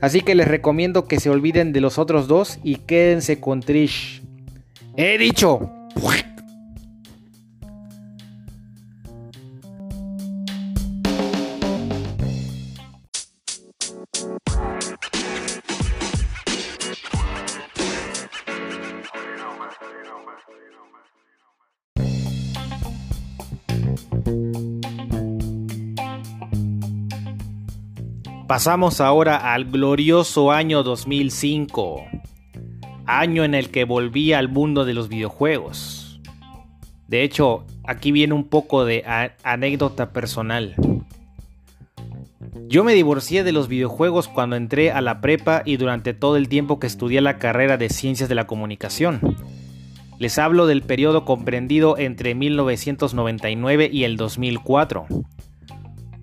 Así 0.00 0.20
que 0.22 0.34
les 0.34 0.48
recomiendo 0.48 1.06
que 1.06 1.20
se 1.20 1.30
olviden 1.30 1.72
de 1.72 1.80
los 1.80 1.98
otros 1.98 2.28
dos 2.28 2.58
y 2.62 2.76
quédense 2.76 3.40
con 3.40 3.60
Trish. 3.60 4.22
¡He 4.96 5.18
dicho! 5.18 5.70
Pasamos 28.50 29.00
ahora 29.00 29.54
al 29.54 29.66
glorioso 29.66 30.50
año 30.50 30.82
2005, 30.82 32.04
año 33.06 33.44
en 33.44 33.54
el 33.54 33.70
que 33.70 33.84
volví 33.84 34.32
al 34.32 34.48
mundo 34.48 34.84
de 34.84 34.92
los 34.92 35.08
videojuegos. 35.08 36.20
De 37.06 37.22
hecho, 37.22 37.64
aquí 37.86 38.10
viene 38.10 38.34
un 38.34 38.48
poco 38.48 38.84
de 38.84 39.04
anécdota 39.44 40.12
personal. 40.12 40.74
Yo 42.66 42.82
me 42.82 42.92
divorcié 42.92 43.44
de 43.44 43.52
los 43.52 43.68
videojuegos 43.68 44.26
cuando 44.26 44.56
entré 44.56 44.90
a 44.90 45.00
la 45.00 45.20
prepa 45.20 45.62
y 45.64 45.76
durante 45.76 46.12
todo 46.12 46.36
el 46.36 46.48
tiempo 46.48 46.80
que 46.80 46.88
estudié 46.88 47.20
la 47.20 47.38
carrera 47.38 47.76
de 47.76 47.88
Ciencias 47.88 48.28
de 48.28 48.34
la 48.34 48.48
Comunicación. 48.48 49.36
Les 50.18 50.38
hablo 50.38 50.66
del 50.66 50.82
periodo 50.82 51.24
comprendido 51.24 51.96
entre 51.98 52.34
1999 52.34 53.90
y 53.92 54.02
el 54.02 54.16
2004. 54.16 55.06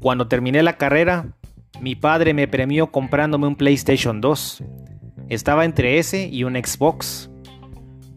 Cuando 0.01 0.27
terminé 0.27 0.62
la 0.62 0.75
carrera, 0.75 1.37
mi 1.81 1.96
padre 1.96 2.34
me 2.34 2.48
premió 2.48 2.91
comprándome 2.91 3.48
un 3.48 3.55
PlayStation 3.55 4.22
2. 4.22 4.63
Estaba 5.29 5.65
entre 5.65 6.00
ese 6.00 6.27
y 6.27 6.43
un 6.43 6.55
Xbox. 6.55 7.29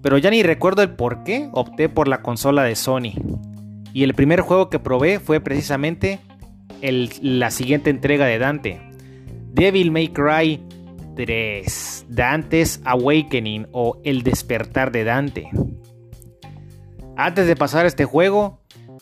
Pero 0.02 0.18
ya 0.18 0.30
ni 0.30 0.42
recuerdo 0.42 0.82
el 0.82 0.90
por 0.90 1.24
qué 1.24 1.48
opté 1.52 1.88
por 1.88 2.08
la 2.08 2.22
consola 2.22 2.64
de 2.64 2.76
Sony. 2.76 3.12
Y 3.92 4.04
el 4.04 4.14
primer 4.14 4.40
juego 4.40 4.70
que 4.70 4.78
probé 4.78 5.18
fue 5.18 5.40
precisamente 5.40 6.20
la 6.80 7.50
siguiente 7.50 7.90
entrega 7.90 8.26
de 8.26 8.38
Dante. 8.38 8.80
Devil 9.52 9.90
May 9.90 10.08
Cry 10.08 10.62
3. 11.16 12.06
Dante's 12.08 12.80
Awakening 12.84 13.66
o 13.72 14.00
El 14.04 14.22
despertar 14.22 14.90
de 14.92 15.04
Dante. 15.04 15.50
Antes 17.16 17.46
de 17.46 17.56
pasar 17.56 17.84
este 17.84 18.06
juego, 18.06 18.59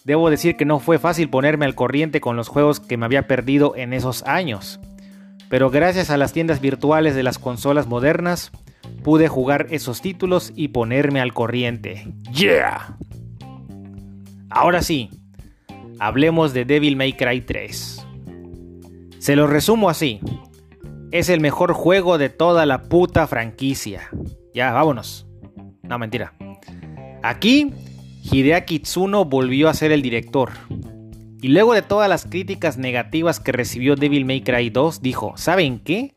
Debo 0.08 0.30
decir 0.30 0.56
que 0.56 0.64
no 0.64 0.78
fue 0.78 0.98
fácil 0.98 1.28
ponerme 1.28 1.66
al 1.66 1.74
corriente 1.74 2.22
con 2.22 2.34
los 2.34 2.48
juegos 2.48 2.80
que 2.80 2.96
me 2.96 3.04
había 3.04 3.26
perdido 3.26 3.76
en 3.76 3.92
esos 3.92 4.22
años, 4.22 4.80
pero 5.50 5.68
gracias 5.68 6.08
a 6.08 6.16
las 6.16 6.32
tiendas 6.32 6.62
virtuales 6.62 7.14
de 7.14 7.22
las 7.22 7.38
consolas 7.38 7.88
modernas, 7.88 8.50
pude 9.04 9.28
jugar 9.28 9.66
esos 9.68 10.00
títulos 10.00 10.50
y 10.56 10.68
ponerme 10.68 11.20
al 11.20 11.34
corriente. 11.34 12.10
¡Yeah! 12.32 12.96
Ahora 14.48 14.80
sí, 14.80 15.10
hablemos 15.98 16.54
de 16.54 16.64
Devil 16.64 16.96
May 16.96 17.12
Cry 17.12 17.42
3. 17.42 18.06
Se 19.18 19.36
lo 19.36 19.46
resumo 19.46 19.90
así. 19.90 20.20
Es 21.10 21.28
el 21.28 21.42
mejor 21.42 21.74
juego 21.74 22.16
de 22.16 22.30
toda 22.30 22.64
la 22.64 22.84
puta 22.84 23.26
franquicia. 23.26 24.08
Ya, 24.54 24.72
vámonos. 24.72 25.26
No, 25.82 25.98
mentira. 25.98 26.32
Aquí 27.22 27.74
Hideaki 28.30 28.80
Tsuno 28.80 29.25
volvió 29.25 29.70
a 29.70 29.75
ser 29.75 29.90
el 29.90 30.02
director. 30.02 30.50
Y 31.40 31.49
luego 31.49 31.73
de 31.73 31.82
todas 31.82 32.11
las 32.11 32.26
críticas 32.26 32.76
negativas 32.76 33.41
que 33.41 33.52
recibió 33.52 33.97
Devil 33.97 34.26
May 34.26 34.43
Cry 34.43 34.69
2, 34.69 35.00
dijo, 35.00 35.32
¿saben 35.36 35.78
qué? 35.78 36.14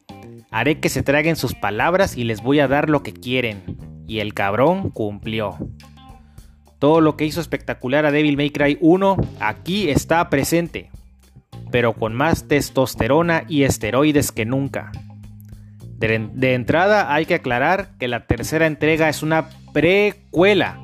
Haré 0.50 0.80
que 0.80 0.90
se 0.90 1.04
traguen 1.04 1.38
sus 1.38 1.54
palabras 1.54 2.18
y 2.18 2.26
les 2.26 2.42
voy 2.42 2.60
a 2.60 2.68
dar 2.68 2.90
lo 2.90 3.02
que 3.02 3.14
quieren. 3.14 3.78
Y 4.08 4.20
el 4.20 4.34
cabrón 4.34 4.90
cumplió. 4.90 5.58
Todo 6.80 7.00
lo 7.00 7.16
que 7.16 7.26
hizo 7.26 7.40
espectacular 7.40 8.06
a 8.06 8.12
Devil 8.12 8.36
May 8.36 8.50
Cry 8.50 8.78
1 8.82 9.16
aquí 9.40 9.90
está 9.90 10.30
presente, 10.30 10.90
pero 11.72 11.94
con 11.94 12.14
más 12.14 12.48
testosterona 12.48 13.46
y 13.48 13.64
esteroides 13.64 14.34
que 14.34 14.46
nunca. 14.46 14.92
De, 15.98 16.28
de 16.34 16.56
entrada 16.56 17.14
hay 17.14 17.26
que 17.26 17.36
aclarar 17.36 17.96
que 18.00 18.10
la 18.10 18.26
tercera 18.26 18.66
entrega 18.66 19.08
es 19.08 19.24
una 19.24 19.48
precuela 19.72 20.84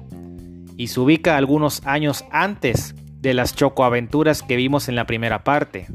y 0.77 0.87
se 0.87 0.99
ubica 0.99 1.35
algunos 1.35 1.85
años 1.85 2.23
antes 2.31 2.95
de 3.19 3.33
las 3.33 3.55
chocoaventuras 3.55 4.43
que 4.43 4.55
vimos 4.55 4.87
en 4.87 4.95
la 4.95 5.05
primera 5.05 5.43
parte. 5.43 5.87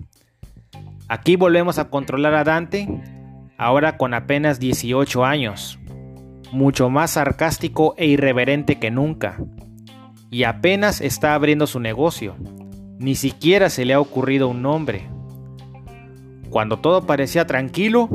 Aquí 1.09 1.37
volvemos 1.37 1.79
a 1.79 1.88
controlar 1.88 2.35
a 2.35 2.45
Dante, 2.45 2.88
ahora 3.57 3.97
con 3.97 4.12
apenas 4.12 4.59
18 4.59 5.25
años, 5.25 5.79
mucho 6.51 6.90
más 6.90 7.12
sarcástico 7.12 7.95
e 7.97 8.07
irreverente 8.07 8.79
que 8.79 8.90
nunca, 8.90 9.38
y 10.31 10.45
apenas 10.45 11.01
está 11.01 11.35
abriendo 11.35 11.66
su 11.66 11.79
negocio, 11.79 12.35
ni 12.99 13.14
siquiera 13.14 13.71
se 13.71 13.85
le 13.85 13.95
ha 13.95 14.01
ocurrido 14.01 14.49
un 14.49 14.62
nombre. 14.62 15.09
Cuando 16.51 16.79
todo 16.79 17.07
parecía 17.07 17.47
tranquilo, 17.47 18.09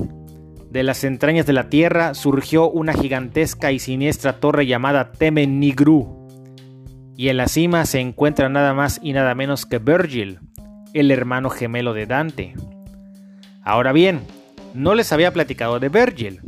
de 0.69 0.83
las 0.83 1.03
entrañas 1.03 1.45
de 1.45 1.53
la 1.53 1.69
tierra 1.69 2.13
surgió 2.13 2.69
una 2.69 2.93
gigantesca 2.93 3.71
y 3.71 3.79
siniestra 3.79 4.39
torre 4.39 4.65
llamada 4.65 5.11
Temen 5.11 5.59
Nigru, 5.59 6.16
y 7.17 7.29
en 7.29 7.37
la 7.37 7.47
cima 7.47 7.83
se 7.87 7.99
encuentra 7.99 8.47
nada 8.47 8.75
más 8.75 8.99
y 9.01 9.11
nada 9.11 9.33
menos 9.33 9.65
que 9.65 9.79
Virgil, 9.79 10.39
el 10.93 11.09
hermano 11.09 11.49
gemelo 11.49 11.93
de 11.93 12.05
Dante. 12.05 12.53
Ahora 13.63 13.91
bien, 13.91 14.21
no 14.75 14.93
les 14.93 15.11
había 15.11 15.33
platicado 15.33 15.79
de 15.79 15.89
Virgil. 15.89 16.41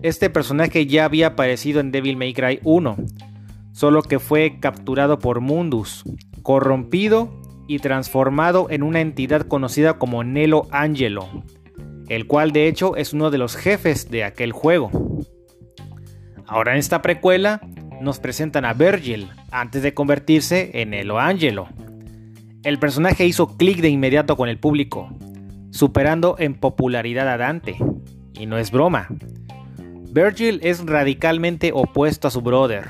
Este 0.00 0.30
personaje 0.30 0.86
ya 0.86 1.04
había 1.04 1.28
aparecido 1.28 1.80
en 1.80 1.92
Devil 1.92 2.16
May 2.16 2.32
Cry 2.32 2.58
1, 2.64 2.96
solo 3.72 4.02
que 4.02 4.18
fue 4.18 4.58
capturado 4.60 5.18
por 5.18 5.40
Mundus, 5.40 6.04
corrompido 6.42 7.30
y 7.68 7.80
transformado 7.80 8.68
en 8.70 8.84
una 8.84 9.02
entidad 9.02 9.42
conocida 9.42 9.98
como 9.98 10.24
Nelo 10.24 10.68
Angelo, 10.70 11.28
el 12.08 12.26
cual 12.26 12.52
de 12.52 12.66
hecho 12.66 12.96
es 12.96 13.12
uno 13.12 13.30
de 13.30 13.36
los 13.36 13.56
jefes 13.56 14.10
de 14.10 14.24
aquel 14.24 14.52
juego. 14.52 14.90
Ahora 16.46 16.72
en 16.72 16.78
esta 16.78 17.02
precuela 17.02 17.60
nos 18.00 18.18
presentan 18.18 18.64
a 18.64 18.74
Virgil 18.74 19.28
antes 19.50 19.82
de 19.82 19.94
convertirse 19.94 20.70
en 20.74 20.94
Elo 20.94 21.18
Angelo. 21.18 21.68
El 22.62 22.78
personaje 22.78 23.26
hizo 23.26 23.56
clic 23.56 23.80
de 23.80 23.88
inmediato 23.88 24.36
con 24.36 24.48
el 24.48 24.58
público, 24.58 25.10
superando 25.70 26.36
en 26.38 26.54
popularidad 26.54 27.28
a 27.28 27.36
Dante. 27.36 27.76
Y 28.34 28.46
no 28.46 28.58
es 28.58 28.70
broma. 28.70 29.08
Virgil 30.10 30.60
es 30.62 30.84
radicalmente 30.84 31.72
opuesto 31.72 32.28
a 32.28 32.30
su 32.30 32.40
brother. 32.40 32.88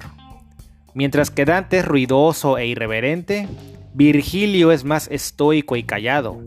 Mientras 0.95 1.31
que 1.31 1.45
Dante 1.45 1.79
es 1.79 1.85
ruidoso 1.85 2.59
e 2.59 2.67
irreverente, 2.67 3.49
Virgilio 3.95 4.73
es 4.73 4.85
más 4.85 5.09
estoico 5.11 5.77
y 5.77 5.83
callado, 5.83 6.41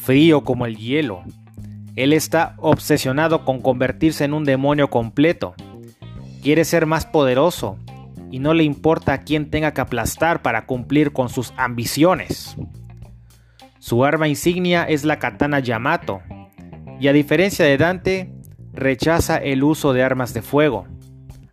frío 0.00 0.44
como 0.44 0.66
el 0.66 0.76
hielo. 0.76 1.22
Él 1.96 2.12
está 2.12 2.54
obsesionado 2.58 3.44
con 3.44 3.60
convertirse 3.60 4.24
en 4.24 4.34
un 4.34 4.44
demonio 4.44 4.88
completo. 4.88 5.54
Quiere 6.42 6.64
ser 6.64 6.86
más 6.86 7.06
poderoso 7.06 7.76
y 8.30 8.38
no 8.38 8.54
le 8.54 8.64
importa 8.64 9.12
a 9.12 9.18
quién 9.18 9.50
tenga 9.50 9.72
que 9.72 9.80
aplastar 9.80 10.42
para 10.42 10.66
cumplir 10.66 11.12
con 11.12 11.28
sus 11.28 11.52
ambiciones. 11.56 12.56
Su 13.78 14.04
arma 14.04 14.28
insignia 14.28 14.84
es 14.84 15.04
la 15.04 15.18
katana 15.18 15.60
Yamato, 15.60 16.20
y 17.00 17.08
a 17.08 17.12
diferencia 17.12 17.64
de 17.64 17.78
Dante, 17.78 18.32
rechaza 18.72 19.36
el 19.36 19.62
uso 19.62 19.92
de 19.92 20.02
armas 20.02 20.34
de 20.34 20.42
fuego, 20.42 20.86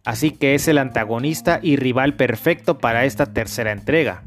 así 0.03 0.31
que 0.31 0.55
es 0.55 0.67
el 0.67 0.77
antagonista 0.77 1.59
y 1.61 1.75
rival 1.75 2.15
perfecto 2.15 2.77
para 2.77 3.05
esta 3.05 3.27
tercera 3.27 3.71
entrega. 3.71 4.23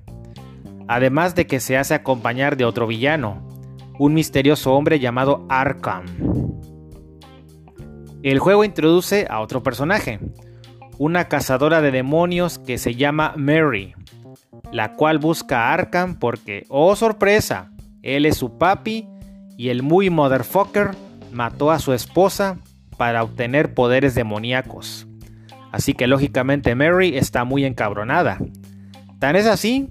Además 0.86 1.34
de 1.34 1.46
que 1.46 1.60
se 1.60 1.76
hace 1.76 1.94
acompañar 1.94 2.56
de 2.56 2.64
otro 2.64 2.86
villano, 2.86 3.46
un 3.98 4.14
misterioso 4.14 4.74
hombre 4.74 5.00
llamado 5.00 5.44
Arkham. 5.48 6.06
El 8.22 8.38
juego 8.38 8.64
introduce 8.64 9.26
a 9.28 9.40
otro 9.40 9.62
personaje, 9.62 10.18
una 10.98 11.28
cazadora 11.28 11.80
de 11.80 11.92
demonios 11.92 12.58
que 12.58 12.76
se 12.76 12.94
llama 12.94 13.32
Mary, 13.36 13.94
la 14.72 14.94
cual 14.94 15.18
busca 15.18 15.66
a 15.68 15.74
Arkham 15.74 16.18
porque, 16.18 16.64
oh 16.68 16.96
sorpresa, 16.96 17.70
él 18.02 18.26
es 18.26 18.36
su 18.36 18.58
papi 18.58 19.08
y 19.56 19.68
el 19.68 19.82
muy 19.82 20.10
motherfucker 20.10 20.90
mató 21.32 21.70
a 21.70 21.78
su 21.78 21.92
esposa 21.92 22.58
para 22.96 23.22
obtener 23.22 23.74
poderes 23.74 24.14
demoníacos. 24.14 25.06
Así 25.70 25.94
que 25.94 26.06
lógicamente 26.06 26.74
Mary 26.74 27.16
está 27.16 27.44
muy 27.44 27.64
encabronada. 27.64 28.38
Tan 29.18 29.36
es 29.36 29.46
así 29.46 29.88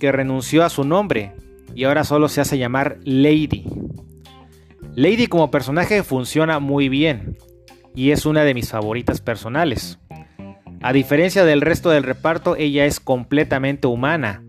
que 0.00 0.12
renunció 0.12 0.64
a 0.64 0.70
su 0.70 0.84
nombre 0.84 1.32
y 1.74 1.84
ahora 1.84 2.04
solo 2.04 2.28
se 2.28 2.40
hace 2.40 2.58
llamar 2.58 2.98
Lady. 3.04 3.64
Lady 4.94 5.28
como 5.28 5.50
personaje 5.50 6.02
funciona 6.02 6.58
muy 6.58 6.88
bien 6.88 7.36
y 7.94 8.10
es 8.10 8.26
una 8.26 8.42
de 8.42 8.54
mis 8.54 8.70
favoritas 8.70 9.20
personales. 9.20 9.98
A 10.80 10.92
diferencia 10.92 11.44
del 11.44 11.60
resto 11.60 11.90
del 11.90 12.04
reparto, 12.04 12.54
ella 12.56 12.84
es 12.84 13.00
completamente 13.00 13.86
humana, 13.86 14.42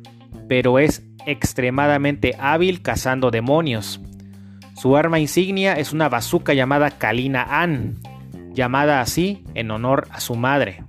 pero 0.48 0.78
es 0.80 1.04
extremadamente 1.26 2.36
hábil 2.40 2.82
cazando 2.82 3.32
demonios. 3.32 4.00
Su 4.76 4.96
arma 4.96 5.20
insignia 5.20 5.74
es 5.74 5.92
una 5.92 6.08
bazooka 6.08 6.54
llamada 6.54 6.92
Kalina 6.92 7.62
An, 7.62 8.00
llamada 8.54 9.02
así 9.02 9.44
en 9.56 9.72
honor 9.72 10.08
a 10.12 10.20
su 10.20 10.36
madre. 10.36 10.84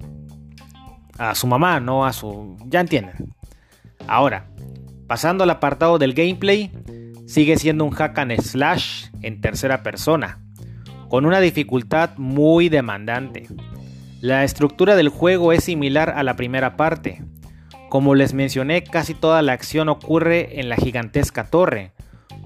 A 1.18 1.35
su 1.35 1.46
mamá, 1.46 1.81
no 1.81 2.05
a 2.05 2.12
su... 2.12 2.57
ya 2.66 2.81
entienden. 2.81 3.35
Ahora, 4.07 4.46
pasando 5.07 5.44
al 5.44 5.50
apartado 5.50 5.98
del 5.98 6.14
gameplay, 6.14 6.70
sigue 7.26 7.57
siendo 7.57 7.85
un 7.85 7.90
hack 7.90 8.18
and 8.18 8.40
slash 8.40 9.07
en 9.22 9.40
tercera 9.40 9.83
persona, 9.83 10.40
con 11.09 11.26
una 11.26 11.40
dificultad 11.40 12.16
muy 12.16 12.68
demandante. 12.68 13.46
La 14.20 14.44
estructura 14.44 14.96
del 14.96 15.09
juego 15.09 15.50
es 15.54 15.64
similar 15.64 16.11
a 16.11 16.22
la 16.22 16.37
primera 16.37 16.76
parte. 16.76 17.24
Como 17.88 18.14
les 18.14 18.35
mencioné, 18.35 18.85
casi 18.85 19.14
toda 19.14 19.40
la 19.40 19.52
acción 19.54 19.88
ocurre 19.88 20.61
en 20.61 20.68
la 20.68 20.76
gigantesca 20.76 21.44
torre, 21.44 21.92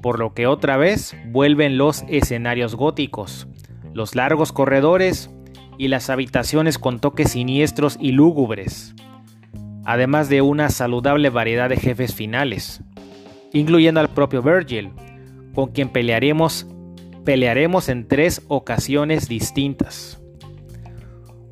por 0.01 0.21
lo 0.21 0.35
que 0.35 0.47
otra 0.47 0.77
vez 0.77 1.17
vuelven 1.27 1.77
los 1.77 2.05
escenarios 2.07 2.77
góticos, 2.77 3.49
los 3.93 4.15
largos 4.15 4.53
corredores 4.53 5.31
y 5.77 5.89
las 5.89 6.11
habitaciones 6.11 6.79
con 6.79 7.01
toques 7.01 7.33
siniestros 7.33 7.99
y 8.01 8.13
lúgubres, 8.13 8.95
además 9.85 10.29
de 10.29 10.43
una 10.43 10.69
saludable 10.69 11.29
variedad 11.29 11.69
de 11.69 11.77
jefes 11.77 12.15
finales, 12.15 12.83
incluyendo 13.53 13.99
al 13.99 14.11
propio 14.11 14.43
Virgil, 14.43 14.93
con 15.57 15.73
quien 15.73 15.89
pelearemos, 15.89 16.69
pelearemos 17.25 17.89
en 17.89 18.07
tres 18.07 18.43
ocasiones 18.47 19.29
distintas. 19.29 20.24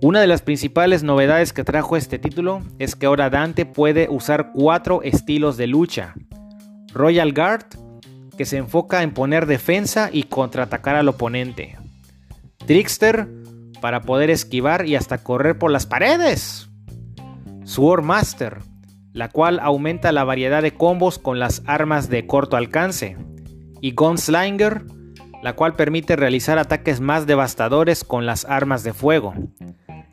Una 0.02 0.20
de 0.20 0.26
las 0.26 0.42
principales 0.42 1.04
novedades 1.04 1.52
que 1.52 1.62
trajo 1.62 1.96
este 1.96 2.18
título 2.18 2.60
es 2.80 2.96
que 2.96 3.06
ahora 3.06 3.30
Dante 3.30 3.66
puede 3.66 4.08
usar 4.10 4.50
cuatro 4.52 5.00
estilos 5.02 5.56
de 5.56 5.68
lucha. 5.68 6.14
Royal 6.92 7.32
Guard, 7.32 7.66
que 8.36 8.44
se 8.44 8.56
enfoca 8.56 9.04
en 9.04 9.14
poner 9.14 9.46
defensa 9.46 10.10
y 10.12 10.24
contraatacar 10.24 10.96
al 10.96 11.06
oponente. 11.06 11.78
Trickster, 12.66 13.28
para 13.80 14.00
poder 14.00 14.30
esquivar 14.30 14.86
y 14.86 14.96
hasta 14.96 15.18
correr 15.18 15.56
por 15.56 15.70
las 15.70 15.86
paredes. 15.86 16.68
Sword 17.62 18.02
Master, 18.02 18.58
la 19.12 19.28
cual 19.28 19.60
aumenta 19.60 20.10
la 20.10 20.24
variedad 20.24 20.62
de 20.62 20.74
combos 20.74 21.20
con 21.20 21.38
las 21.38 21.62
armas 21.66 22.08
de 22.08 22.26
corto 22.26 22.56
alcance. 22.56 23.16
Y 23.80 23.92
Gunslinger, 23.92 24.84
la 25.44 25.52
cual 25.52 25.76
permite 25.76 26.16
realizar 26.16 26.58
ataques 26.58 27.00
más 27.00 27.28
devastadores 27.28 28.02
con 28.02 28.26
las 28.26 28.44
armas 28.46 28.82
de 28.82 28.94
fuego 28.94 29.34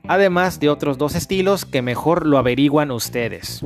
además 0.10 0.60
de 0.60 0.70
otros 0.70 0.98
dos 0.98 1.14
estilos 1.14 1.66
que 1.66 1.84
mejor 1.84 2.26
lo 2.26 2.40
averiguan 2.40 2.90
ustedes. 2.90 3.64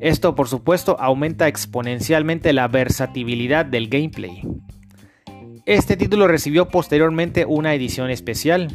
Esto 0.00 0.34
por 0.34 0.48
supuesto 0.48 0.96
aumenta 0.98 1.46
exponencialmente 1.46 2.52
la 2.52 2.66
versatilidad 2.66 3.64
del 3.64 3.88
gameplay. 3.88 4.42
Este 5.64 5.96
título 5.96 6.26
recibió 6.26 6.66
posteriormente 6.66 7.46
una 7.46 7.74
edición 7.74 8.10
especial, 8.10 8.72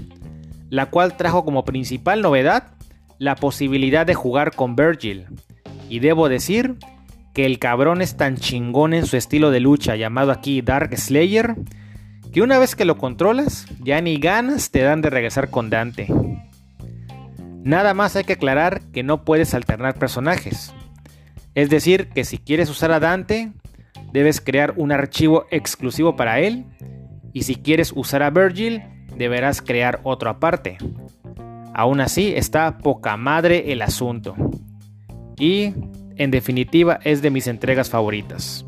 la 0.70 0.86
cual 0.86 1.18
trajo 1.18 1.44
como 1.44 1.66
principal 1.66 2.22
novedad 2.22 2.72
la 3.18 3.36
posibilidad 3.36 4.06
de 4.06 4.16
jugar 4.16 4.56
con 4.56 4.78
Virgil. 4.78 5.26
Y 5.90 6.00
debo 6.00 6.30
decir 6.30 6.78
que 7.34 7.46
el 7.46 7.60
cabrón 7.60 8.02
es 8.02 8.16
tan 8.16 8.38
chingón 8.38 8.94
en 8.94 9.06
su 9.06 9.18
estilo 9.18 9.52
de 9.52 9.60
lucha 9.60 9.98
llamado 9.98 10.32
aquí 10.32 10.62
Dark 10.62 10.98
Slayer, 10.98 11.54
que 12.32 12.42
una 12.42 12.60
vez 12.60 12.78
que 12.78 12.86
lo 12.86 12.98
controlas, 12.98 13.66
ya 13.84 14.00
ni 14.00 14.20
ganas 14.20 14.72
te 14.72 14.80
dan 14.80 15.02
de 15.02 15.10
regresar 15.10 15.50
con 15.50 15.70
Dante. 15.70 16.08
Nada 17.64 17.94
más 17.94 18.16
hay 18.16 18.24
que 18.24 18.34
aclarar 18.34 18.82
que 18.92 19.04
no 19.04 19.24
puedes 19.24 19.54
alternar 19.54 19.96
personajes. 19.96 20.74
Es 21.54 21.70
decir, 21.70 22.10
que 22.10 22.24
si 22.24 22.38
quieres 22.38 22.70
usar 22.70 22.92
a 22.92 23.00
Dante, 23.00 23.52
debes 24.12 24.42
crear 24.42 24.74
un 24.78 24.92
archivo 24.92 25.46
exclusivo 25.52 26.16
para 26.16 26.40
él. 26.40 26.66
Y 27.34 27.44
si 27.44 27.56
quieres 27.56 27.94
usar 27.96 28.24
a 28.24 28.30
Virgil, 28.30 28.84
deberás 29.16 29.62
crear 29.62 30.00
otro 30.04 30.30
aparte. 30.30 30.78
Aún 31.74 32.02
así, 32.02 32.34
está 32.36 32.80
poca 32.80 33.16
madre 33.16 33.72
el 33.72 33.82
asunto. 33.82 34.36
Y, 35.38 35.74
en 36.16 36.32
definitiva, 36.32 37.00
es 37.04 37.22
de 37.22 37.30
mis 37.30 37.48
entregas 37.48 37.90
favoritas. 37.90 38.66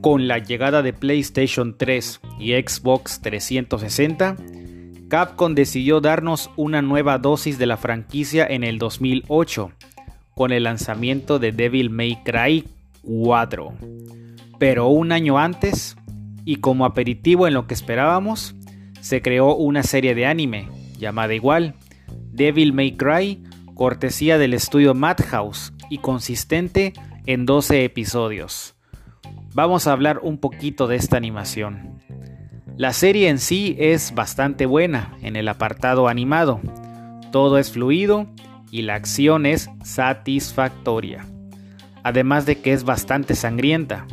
Con 0.00 0.28
la 0.28 0.38
llegada 0.38 0.80
de 0.82 0.94
PlayStation 0.94 1.76
3 1.76 2.22
y 2.38 2.52
Xbox 2.52 3.20
360, 3.20 4.36
Capcom 5.08 5.54
decidió 5.54 6.00
darnos 6.00 6.50
una 6.56 6.80
nueva 6.80 7.18
dosis 7.18 7.58
de 7.58 7.66
la 7.66 7.76
franquicia 7.76 8.46
en 8.46 8.64
el 8.64 8.78
2008, 8.78 9.72
con 10.34 10.52
el 10.52 10.62
lanzamiento 10.62 11.38
de 11.38 11.52
Devil 11.52 11.90
May 11.90 12.22
Cry 12.24 12.64
4. 13.02 13.74
Pero 14.58 14.88
un 14.88 15.12
año 15.12 15.38
antes, 15.38 15.98
y 16.46 16.56
como 16.56 16.86
aperitivo 16.86 17.46
en 17.46 17.52
lo 17.52 17.66
que 17.66 17.74
esperábamos, 17.74 18.54
se 19.02 19.20
creó 19.20 19.54
una 19.54 19.82
serie 19.82 20.14
de 20.14 20.24
anime, 20.24 20.70
llamada 20.98 21.34
igual, 21.34 21.74
Devil 22.32 22.72
May 22.72 22.96
Cry, 22.96 23.42
cortesía 23.74 24.38
del 24.38 24.54
estudio 24.54 24.94
Madhouse 24.94 25.74
y 25.90 25.98
consistente 25.98 26.94
en 27.26 27.44
12 27.44 27.84
episodios 27.84 28.79
vamos 29.54 29.86
a 29.86 29.92
hablar 29.92 30.20
un 30.22 30.38
poquito 30.38 30.86
de 30.86 30.96
esta 30.96 31.16
animación. 31.16 31.98
La 32.76 32.92
serie 32.92 33.28
en 33.28 33.38
sí 33.38 33.76
es 33.78 34.14
bastante 34.14 34.66
buena 34.66 35.16
en 35.22 35.36
el 35.36 35.48
apartado 35.48 36.08
animado. 36.08 36.60
Todo 37.32 37.58
es 37.58 37.70
fluido 37.72 38.26
y 38.70 38.82
la 38.82 38.94
acción 38.94 39.46
es 39.46 39.68
satisfactoria. 39.84 41.26
Además 42.02 42.46
de 42.46 42.60
que 42.60 42.72
es 42.72 42.84
bastante 42.84 43.34
sangrienta. 43.34 44.06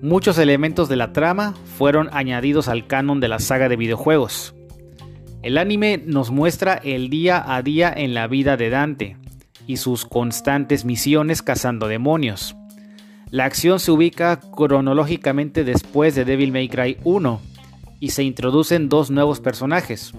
Muchos 0.00 0.38
elementos 0.38 0.88
de 0.88 0.94
la 0.94 1.12
trama 1.12 1.54
fueron 1.76 2.08
añadidos 2.12 2.68
al 2.68 2.86
canon 2.86 3.18
de 3.18 3.28
la 3.28 3.40
saga 3.40 3.68
de 3.68 3.76
videojuegos. 3.76 4.54
El 5.42 5.58
anime 5.58 6.00
nos 6.04 6.30
muestra 6.30 6.74
el 6.74 7.10
día 7.10 7.42
a 7.54 7.62
día 7.62 7.92
en 7.96 8.14
la 8.14 8.28
vida 8.28 8.56
de 8.56 8.70
Dante 8.70 9.16
y 9.66 9.78
sus 9.78 10.04
constantes 10.04 10.84
misiones 10.84 11.42
cazando 11.42 11.88
demonios. 11.88 12.57
La 13.30 13.44
acción 13.44 13.78
se 13.78 13.90
ubica 13.90 14.40
cronológicamente 14.40 15.62
después 15.62 16.14
de 16.14 16.24
Devil 16.24 16.50
May 16.50 16.68
Cry 16.68 16.96
1 17.04 17.40
y 18.00 18.10
se 18.10 18.22
introducen 18.22 18.88
dos 18.88 19.10
nuevos 19.10 19.40
personajes. 19.40 20.14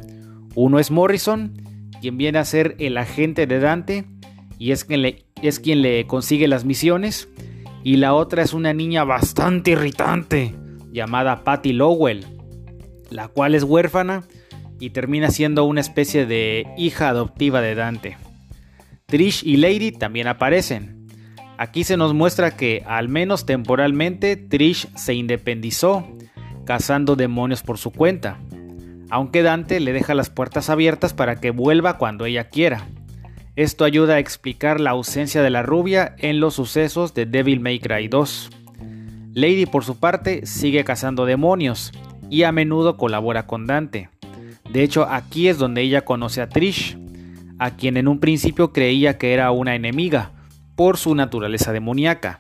Uno 0.53 0.77
es 0.77 0.91
Morrison, 0.91 1.53
quien 2.01 2.17
viene 2.17 2.37
a 2.37 2.45
ser 2.45 2.75
el 2.77 2.97
agente 2.97 3.47
de 3.47 3.59
Dante 3.59 4.05
y 4.59 4.71
es 4.71 4.85
quien 4.85 5.01
le, 5.01 5.25
es 5.41 5.59
quien 5.59 5.81
le 5.81 6.05
consigue 6.05 6.47
las 6.47 6.65
misiones. 6.65 7.29
Y 7.83 7.97
la 7.97 8.13
otra 8.13 8.43
es 8.43 8.53
una 8.53 8.73
niña 8.73 9.05
bastante 9.05 9.71
irritante 9.71 10.53
llamada 10.91 11.43
Patty 11.43 11.73
Lowell, 11.73 12.25
la 13.09 13.27
cual 13.27 13.55
es 13.55 13.63
huérfana 13.63 14.23
y 14.79 14.91
termina 14.91 15.31
siendo 15.31 15.63
una 15.63 15.81
especie 15.81 16.25
de 16.25 16.67
hija 16.77 17.09
adoptiva 17.09 17.61
de 17.61 17.73
Dante. 17.73 18.17
Trish 19.07 19.43
y 19.43 19.57
Lady 19.57 19.91
también 19.91 20.27
aparecen, 20.27 20.98
Aquí 21.59 21.83
se 21.83 21.97
nos 21.97 22.13
muestra 22.13 22.55
que, 22.55 22.83
al 22.87 23.09
menos 23.09 23.45
temporalmente, 23.45 24.37
Trish 24.37 24.87
se 24.95 25.13
independizó, 25.13 26.07
cazando 26.63 27.17
demonios 27.17 27.63
por 27.63 27.77
su 27.77 27.91
cuenta, 27.91 28.39
aunque 29.09 29.43
Dante 29.43 29.81
le 29.81 29.91
deja 29.91 30.15
las 30.15 30.29
puertas 30.29 30.69
abiertas 30.69 31.13
para 31.13 31.41
que 31.41 31.51
vuelva 31.51 31.97
cuando 31.97 32.23
ella 32.23 32.45
quiera. 32.45 32.87
Esto 33.57 33.83
ayuda 33.83 34.13
a 34.13 34.19
explicar 34.19 34.79
la 34.79 34.91
ausencia 34.91 35.41
de 35.41 35.49
la 35.49 35.61
rubia 35.61 36.15
en 36.19 36.39
los 36.39 36.53
sucesos 36.53 37.13
de 37.13 37.25
Devil 37.25 37.59
May 37.59 37.79
Cry 37.81 38.07
2. 38.07 38.51
Lady 39.33 39.65
por 39.65 39.83
su 39.83 39.99
parte 39.99 40.45
sigue 40.45 40.85
cazando 40.85 41.25
demonios 41.25 41.91
y 42.29 42.43
a 42.43 42.53
menudo 42.53 42.95
colabora 42.95 43.47
con 43.47 43.67
Dante. 43.67 44.07
De 44.71 44.81
hecho, 44.81 45.09
aquí 45.09 45.49
es 45.49 45.57
donde 45.57 45.81
ella 45.81 46.05
conoce 46.05 46.41
a 46.41 46.47
Trish, 46.47 46.97
a 47.57 47.71
quien 47.71 47.97
en 47.97 48.07
un 48.07 48.21
principio 48.21 48.71
creía 48.71 49.17
que 49.17 49.33
era 49.33 49.51
una 49.51 49.75
enemiga, 49.75 50.38
por 50.79 50.95
su 50.95 51.13
naturaleza 51.13 51.73
demoníaca, 51.73 52.39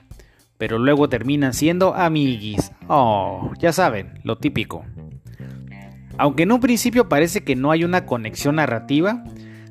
pero 0.57 0.79
luego 0.79 1.09
terminan 1.09 1.53
siendo 1.53 1.93
amiguis. 1.93 2.71
Oh, 2.87 3.51
ya 3.59 3.73
saben, 3.73 4.21
lo 4.23 4.37
típico. 4.37 4.85
Aunque 6.17 6.43
en 6.43 6.53
un 6.53 6.61
principio 6.61 7.09
parece 7.09 7.43
que 7.43 7.57
no 7.57 7.69
hay 7.69 7.83
una 7.83 8.05
conexión 8.05 8.55
narrativa, 8.55 9.25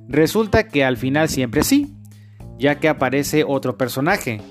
resulta 0.07 0.69
que 0.69 0.85
al 0.85 0.99
final 0.99 1.31
siempre 1.31 1.65
sí, 1.65 1.95
ya 2.59 2.79
que 2.79 2.91
aparece 2.91 3.43
otro 3.43 3.79
personaje, 3.79 4.43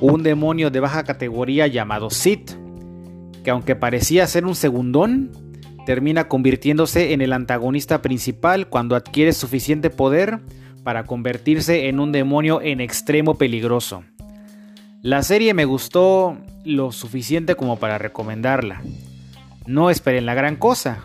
un 0.00 0.24
demonio 0.24 0.72
de 0.72 0.80
baja 0.80 1.04
categoría 1.04 1.68
llamado 1.68 2.10
Sid, 2.10 2.40
que 3.44 3.50
aunque 3.52 3.76
parecía 3.76 4.26
ser 4.26 4.44
un 4.44 4.56
segundón, 4.56 5.30
termina 5.86 6.26
convirtiéndose 6.26 7.12
en 7.12 7.20
el 7.20 7.32
antagonista 7.32 8.02
principal 8.02 8.68
cuando 8.68 8.96
adquiere 8.96 9.32
suficiente 9.32 9.88
poder 9.88 10.40
para 10.84 11.04
convertirse 11.04 11.88
en 11.88 12.00
un 12.00 12.12
demonio 12.12 12.60
en 12.60 12.80
extremo 12.80 13.36
peligroso. 13.36 14.04
La 15.02 15.22
serie 15.22 15.54
me 15.54 15.64
gustó 15.64 16.38
lo 16.64 16.92
suficiente 16.92 17.56
como 17.56 17.78
para 17.78 17.98
recomendarla. 17.98 18.82
No 19.66 19.90
esperen 19.90 20.26
la 20.26 20.34
gran 20.34 20.56
cosa, 20.56 21.00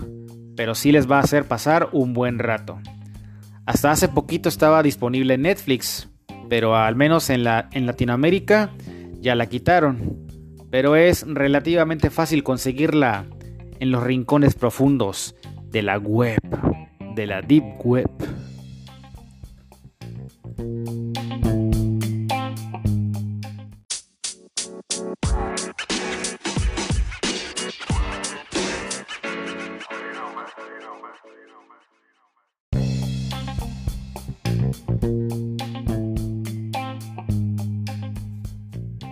pero 0.55 0.75
sí 0.75 0.91
les 0.91 1.09
va 1.09 1.17
a 1.17 1.23
hacer 1.23 1.45
pasar 1.45 1.89
un 1.91 2.13
buen 2.13 2.39
rato. 2.39 2.79
Hasta 3.65 3.91
hace 3.91 4.07
poquito 4.07 4.49
estaba 4.49 4.83
disponible 4.83 5.33
en 5.33 5.43
Netflix, 5.43 6.09
pero 6.49 6.75
al 6.75 6.95
menos 6.95 7.29
en, 7.29 7.43
la, 7.43 7.69
en 7.71 7.85
Latinoamérica 7.85 8.71
ya 9.19 9.35
la 9.35 9.47
quitaron. 9.47 10.27
Pero 10.69 10.95
es 10.95 11.25
relativamente 11.27 12.09
fácil 12.09 12.43
conseguirla 12.43 13.25
en 13.79 13.91
los 13.91 14.03
rincones 14.03 14.55
profundos 14.55 15.35
de 15.69 15.81
la 15.81 15.97
web, 15.97 16.39
de 17.15 17.27
la 17.27 17.41
deep 17.41 17.63
web. 17.83 18.09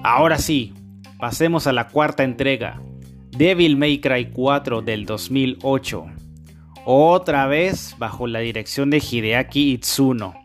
Ahora 0.08 0.38
sí, 0.38 0.73
pasemos 1.19 1.67
a 1.67 1.73
la 1.73 1.89
cuarta 1.89 2.23
entrega, 2.23 2.81
Devil 3.31 3.75
May 3.75 3.99
Cry 3.99 4.31
4 4.31 4.81
del 4.81 5.05
2008. 5.05 6.05
Otra 6.86 7.47
vez 7.47 7.95
bajo 7.97 8.25
la 8.25 8.39
dirección 8.39 8.89
de 8.89 8.97
Hideaki 8.97 9.71
Itsuno, 9.73 10.36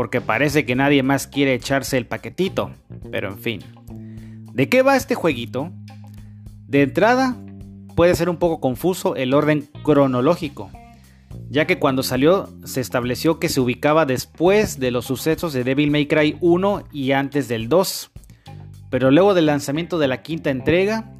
porque 0.00 0.22
parece 0.22 0.64
que 0.64 0.74
nadie 0.74 1.02
más 1.02 1.26
quiere 1.26 1.52
echarse 1.52 1.98
el 1.98 2.06
paquetito, 2.06 2.70
pero 3.10 3.28
en 3.28 3.36
fin. 3.36 3.60
¿De 4.54 4.70
qué 4.70 4.80
va 4.80 4.96
este 4.96 5.14
jueguito? 5.14 5.72
De 6.66 6.80
entrada, 6.80 7.36
puede 7.96 8.14
ser 8.14 8.30
un 8.30 8.38
poco 8.38 8.60
confuso 8.60 9.14
el 9.14 9.34
orden 9.34 9.68
cronológico, 9.82 10.70
ya 11.50 11.66
que 11.66 11.78
cuando 11.78 12.02
salió 12.02 12.48
se 12.64 12.80
estableció 12.80 13.38
que 13.38 13.50
se 13.50 13.60
ubicaba 13.60 14.06
después 14.06 14.80
de 14.80 14.90
los 14.90 15.04
sucesos 15.04 15.52
de 15.52 15.64
Devil 15.64 15.90
May 15.90 16.06
Cry 16.06 16.38
1 16.40 16.84
y 16.92 17.12
antes 17.12 17.46
del 17.48 17.68
2. 17.68 18.10
Pero 18.88 19.10
luego 19.10 19.34
del 19.34 19.44
lanzamiento 19.44 19.98
de 19.98 20.08
la 20.08 20.22
quinta 20.22 20.48
entrega, 20.48 21.12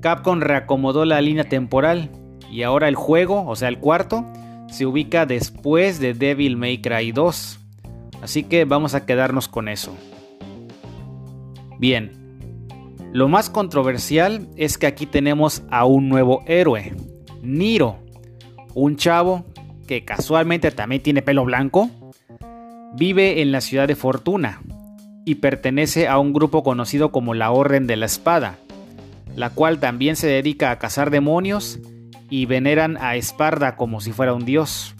Capcom 0.00 0.40
reacomodó 0.40 1.04
la 1.04 1.20
línea 1.20 1.44
temporal 1.44 2.10
y 2.50 2.62
ahora 2.62 2.88
el 2.88 2.94
juego, 2.94 3.46
o 3.46 3.54
sea 3.54 3.68
el 3.68 3.80
cuarto, 3.80 4.24
se 4.70 4.86
ubica 4.86 5.26
después 5.26 6.00
de 6.00 6.14
Devil 6.14 6.56
May 6.56 6.80
Cry 6.80 7.12
2. 7.12 7.60
Así 8.24 8.42
que 8.42 8.64
vamos 8.64 8.94
a 8.94 9.04
quedarnos 9.04 9.48
con 9.48 9.68
eso. 9.68 9.94
Bien, 11.78 12.38
lo 13.12 13.28
más 13.28 13.50
controversial 13.50 14.48
es 14.56 14.78
que 14.78 14.86
aquí 14.86 15.04
tenemos 15.04 15.62
a 15.70 15.84
un 15.84 16.08
nuevo 16.08 16.42
héroe, 16.46 16.94
Niro, 17.42 17.98
un 18.72 18.96
chavo 18.96 19.44
que 19.86 20.06
casualmente 20.06 20.70
también 20.70 21.02
tiene 21.02 21.20
pelo 21.20 21.44
blanco, 21.44 21.90
vive 22.94 23.42
en 23.42 23.52
la 23.52 23.60
ciudad 23.60 23.86
de 23.86 23.94
Fortuna, 23.94 24.62
y 25.26 25.34
pertenece 25.34 26.08
a 26.08 26.18
un 26.18 26.32
grupo 26.32 26.62
conocido 26.62 27.12
como 27.12 27.34
la 27.34 27.50
Orden 27.50 27.86
de 27.86 27.96
la 27.96 28.06
Espada, 28.06 28.56
la 29.36 29.50
cual 29.50 29.80
también 29.80 30.16
se 30.16 30.28
dedica 30.28 30.70
a 30.70 30.78
cazar 30.78 31.10
demonios 31.10 31.78
y 32.30 32.46
veneran 32.46 32.96
a 32.96 33.16
Esparda 33.16 33.76
como 33.76 34.00
si 34.00 34.12
fuera 34.12 34.32
un 34.32 34.46
dios. 34.46 34.94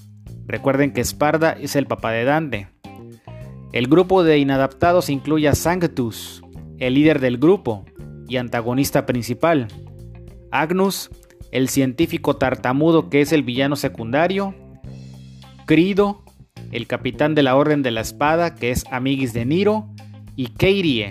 Recuerden 0.47 0.93
que 0.93 1.01
Esparda 1.01 1.53
es 1.53 1.75
el 1.75 1.87
papá 1.87 2.11
de 2.11 2.25
Dante. 2.25 2.74
El 3.75 3.89
grupo 3.89 4.23
de 4.23 4.39
inadaptados 4.39 5.11
incluye 5.11 5.49
a 5.49 5.57
Sanctus, 5.57 6.45
el 6.79 6.95
líder 6.95 7.19
del 7.19 7.39
grupo 7.39 7.85
y 8.29 8.37
antagonista 8.37 9.05
principal, 9.05 9.67
Agnus, 10.53 11.11
el 11.51 11.69
científico 11.69 12.37
tartamudo 12.37 13.11
que 13.11 13.21
es 13.21 13.33
el 13.33 13.43
villano 13.43 13.75
secundario, 13.75 14.55
Crido, 15.67 16.23
el 16.71 16.87
capitán 16.87 17.35
de 17.35 17.43
la 17.43 17.57
Orden 17.57 17.83
de 17.83 17.91
la 17.91 18.03
Espada 18.03 18.55
que 18.55 18.71
es 18.71 18.85
amiguis 18.93 19.33
de 19.33 19.45
Niro, 19.45 19.89
y 20.37 20.51
Keirie, 20.51 21.11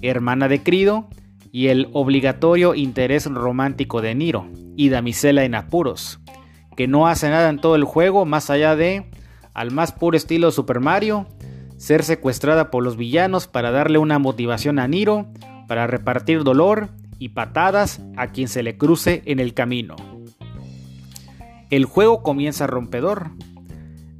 hermana 0.00 0.48
de 0.48 0.60
Crido, 0.60 1.08
y 1.52 1.68
el 1.68 1.88
obligatorio 1.92 2.74
interés 2.74 3.26
romántico 3.26 4.02
de 4.02 4.16
Niro 4.16 4.48
y 4.76 4.88
damisela 4.88 5.44
en 5.44 5.54
apuros, 5.54 6.18
que 6.76 6.88
no 6.88 7.06
hace 7.06 7.30
nada 7.30 7.48
en 7.48 7.60
todo 7.60 7.76
el 7.76 7.84
juego 7.84 8.24
más 8.24 8.50
allá 8.50 8.74
de, 8.74 9.08
al 9.54 9.70
más 9.70 9.92
puro 9.92 10.16
estilo 10.16 10.50
Super 10.50 10.80
Mario, 10.80 11.28
ser 11.82 12.04
secuestrada 12.04 12.70
por 12.70 12.84
los 12.84 12.96
villanos 12.96 13.48
para 13.48 13.72
darle 13.72 13.98
una 13.98 14.20
motivación 14.20 14.78
a 14.78 14.86
Niro, 14.86 15.26
para 15.66 15.88
repartir 15.88 16.44
dolor 16.44 16.90
y 17.18 17.30
patadas 17.30 18.00
a 18.16 18.28
quien 18.28 18.46
se 18.46 18.62
le 18.62 18.76
cruce 18.76 19.20
en 19.26 19.40
el 19.40 19.52
camino. 19.52 19.96
El 21.70 21.84
juego 21.86 22.22
comienza 22.22 22.68
rompedor. 22.68 23.32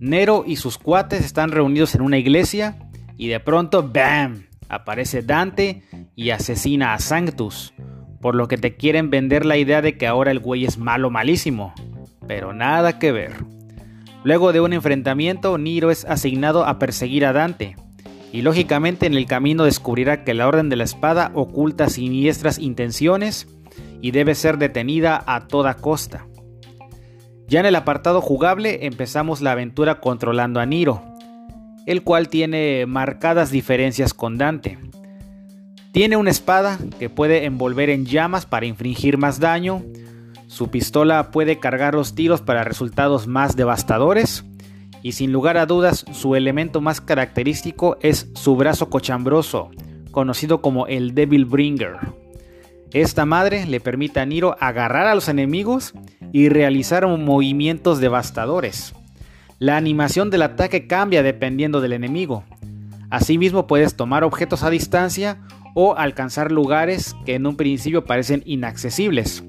Nero 0.00 0.42
y 0.44 0.56
sus 0.56 0.76
cuates 0.76 1.24
están 1.24 1.52
reunidos 1.52 1.94
en 1.94 2.00
una 2.00 2.18
iglesia 2.18 2.90
y 3.16 3.28
de 3.28 3.38
pronto, 3.38 3.88
¡bam! 3.88 4.46
aparece 4.68 5.22
Dante 5.22 5.84
y 6.16 6.30
asesina 6.30 6.94
a 6.94 6.98
Sanctus, 6.98 7.74
por 8.20 8.34
lo 8.34 8.48
que 8.48 8.58
te 8.58 8.74
quieren 8.74 9.08
vender 9.08 9.46
la 9.46 9.56
idea 9.56 9.82
de 9.82 9.96
que 9.96 10.08
ahora 10.08 10.32
el 10.32 10.40
güey 10.40 10.64
es 10.64 10.78
malo 10.78 11.10
malísimo, 11.10 11.74
pero 12.26 12.52
nada 12.52 12.98
que 12.98 13.12
ver. 13.12 13.61
Luego 14.24 14.52
de 14.52 14.60
un 14.60 14.72
enfrentamiento, 14.72 15.58
Niro 15.58 15.90
es 15.90 16.04
asignado 16.04 16.64
a 16.64 16.78
perseguir 16.78 17.26
a 17.26 17.32
Dante, 17.32 17.76
y 18.32 18.42
lógicamente 18.42 19.06
en 19.06 19.14
el 19.14 19.26
camino 19.26 19.64
descubrirá 19.64 20.24
que 20.24 20.32
la 20.32 20.46
Orden 20.46 20.68
de 20.68 20.76
la 20.76 20.84
Espada 20.84 21.32
oculta 21.34 21.88
siniestras 21.88 22.58
intenciones 22.58 23.48
y 24.00 24.12
debe 24.12 24.34
ser 24.34 24.58
detenida 24.58 25.22
a 25.26 25.48
toda 25.48 25.74
costa. 25.74 26.26
Ya 27.48 27.60
en 27.60 27.66
el 27.66 27.76
apartado 27.76 28.20
jugable 28.20 28.86
empezamos 28.86 29.42
la 29.42 29.52
aventura 29.52 30.00
controlando 30.00 30.60
a 30.60 30.66
Niro, 30.66 31.02
el 31.86 32.02
cual 32.02 32.28
tiene 32.28 32.86
marcadas 32.86 33.50
diferencias 33.50 34.14
con 34.14 34.38
Dante. 34.38 34.78
Tiene 35.92 36.16
una 36.16 36.30
espada 36.30 36.78
que 36.98 37.10
puede 37.10 37.44
envolver 37.44 37.90
en 37.90 38.06
llamas 38.06 38.46
para 38.46 38.66
infringir 38.66 39.18
más 39.18 39.40
daño, 39.40 39.82
su 40.52 40.68
pistola 40.68 41.30
puede 41.30 41.58
cargar 41.58 41.94
los 41.94 42.14
tiros 42.14 42.42
para 42.42 42.62
resultados 42.62 43.26
más 43.26 43.56
devastadores, 43.56 44.44
y 45.02 45.12
sin 45.12 45.32
lugar 45.32 45.56
a 45.56 45.64
dudas 45.64 46.04
su 46.12 46.36
elemento 46.36 46.82
más 46.82 47.00
característico 47.00 47.96
es 48.02 48.28
su 48.34 48.54
brazo 48.54 48.90
cochambroso, 48.90 49.70
conocido 50.10 50.60
como 50.60 50.86
el 50.88 51.14
Devil 51.14 51.46
Bringer. 51.46 51.94
Esta 52.92 53.24
madre 53.24 53.64
le 53.64 53.80
permite 53.80 54.20
a 54.20 54.26
Niro 54.26 54.54
agarrar 54.60 55.06
a 55.06 55.14
los 55.14 55.30
enemigos 55.30 55.94
y 56.32 56.50
realizar 56.50 57.06
movimientos 57.06 57.98
devastadores. 57.98 58.92
La 59.58 59.78
animación 59.78 60.28
del 60.28 60.42
ataque 60.42 60.86
cambia 60.86 61.22
dependiendo 61.22 61.80
del 61.80 61.94
enemigo. 61.94 62.44
Asimismo 63.08 63.66
puedes 63.66 63.96
tomar 63.96 64.22
objetos 64.22 64.64
a 64.64 64.70
distancia 64.70 65.38
o 65.74 65.96
alcanzar 65.96 66.52
lugares 66.52 67.16
que 67.24 67.36
en 67.36 67.46
un 67.46 67.56
principio 67.56 68.04
parecen 68.04 68.42
inaccesibles. 68.44 69.42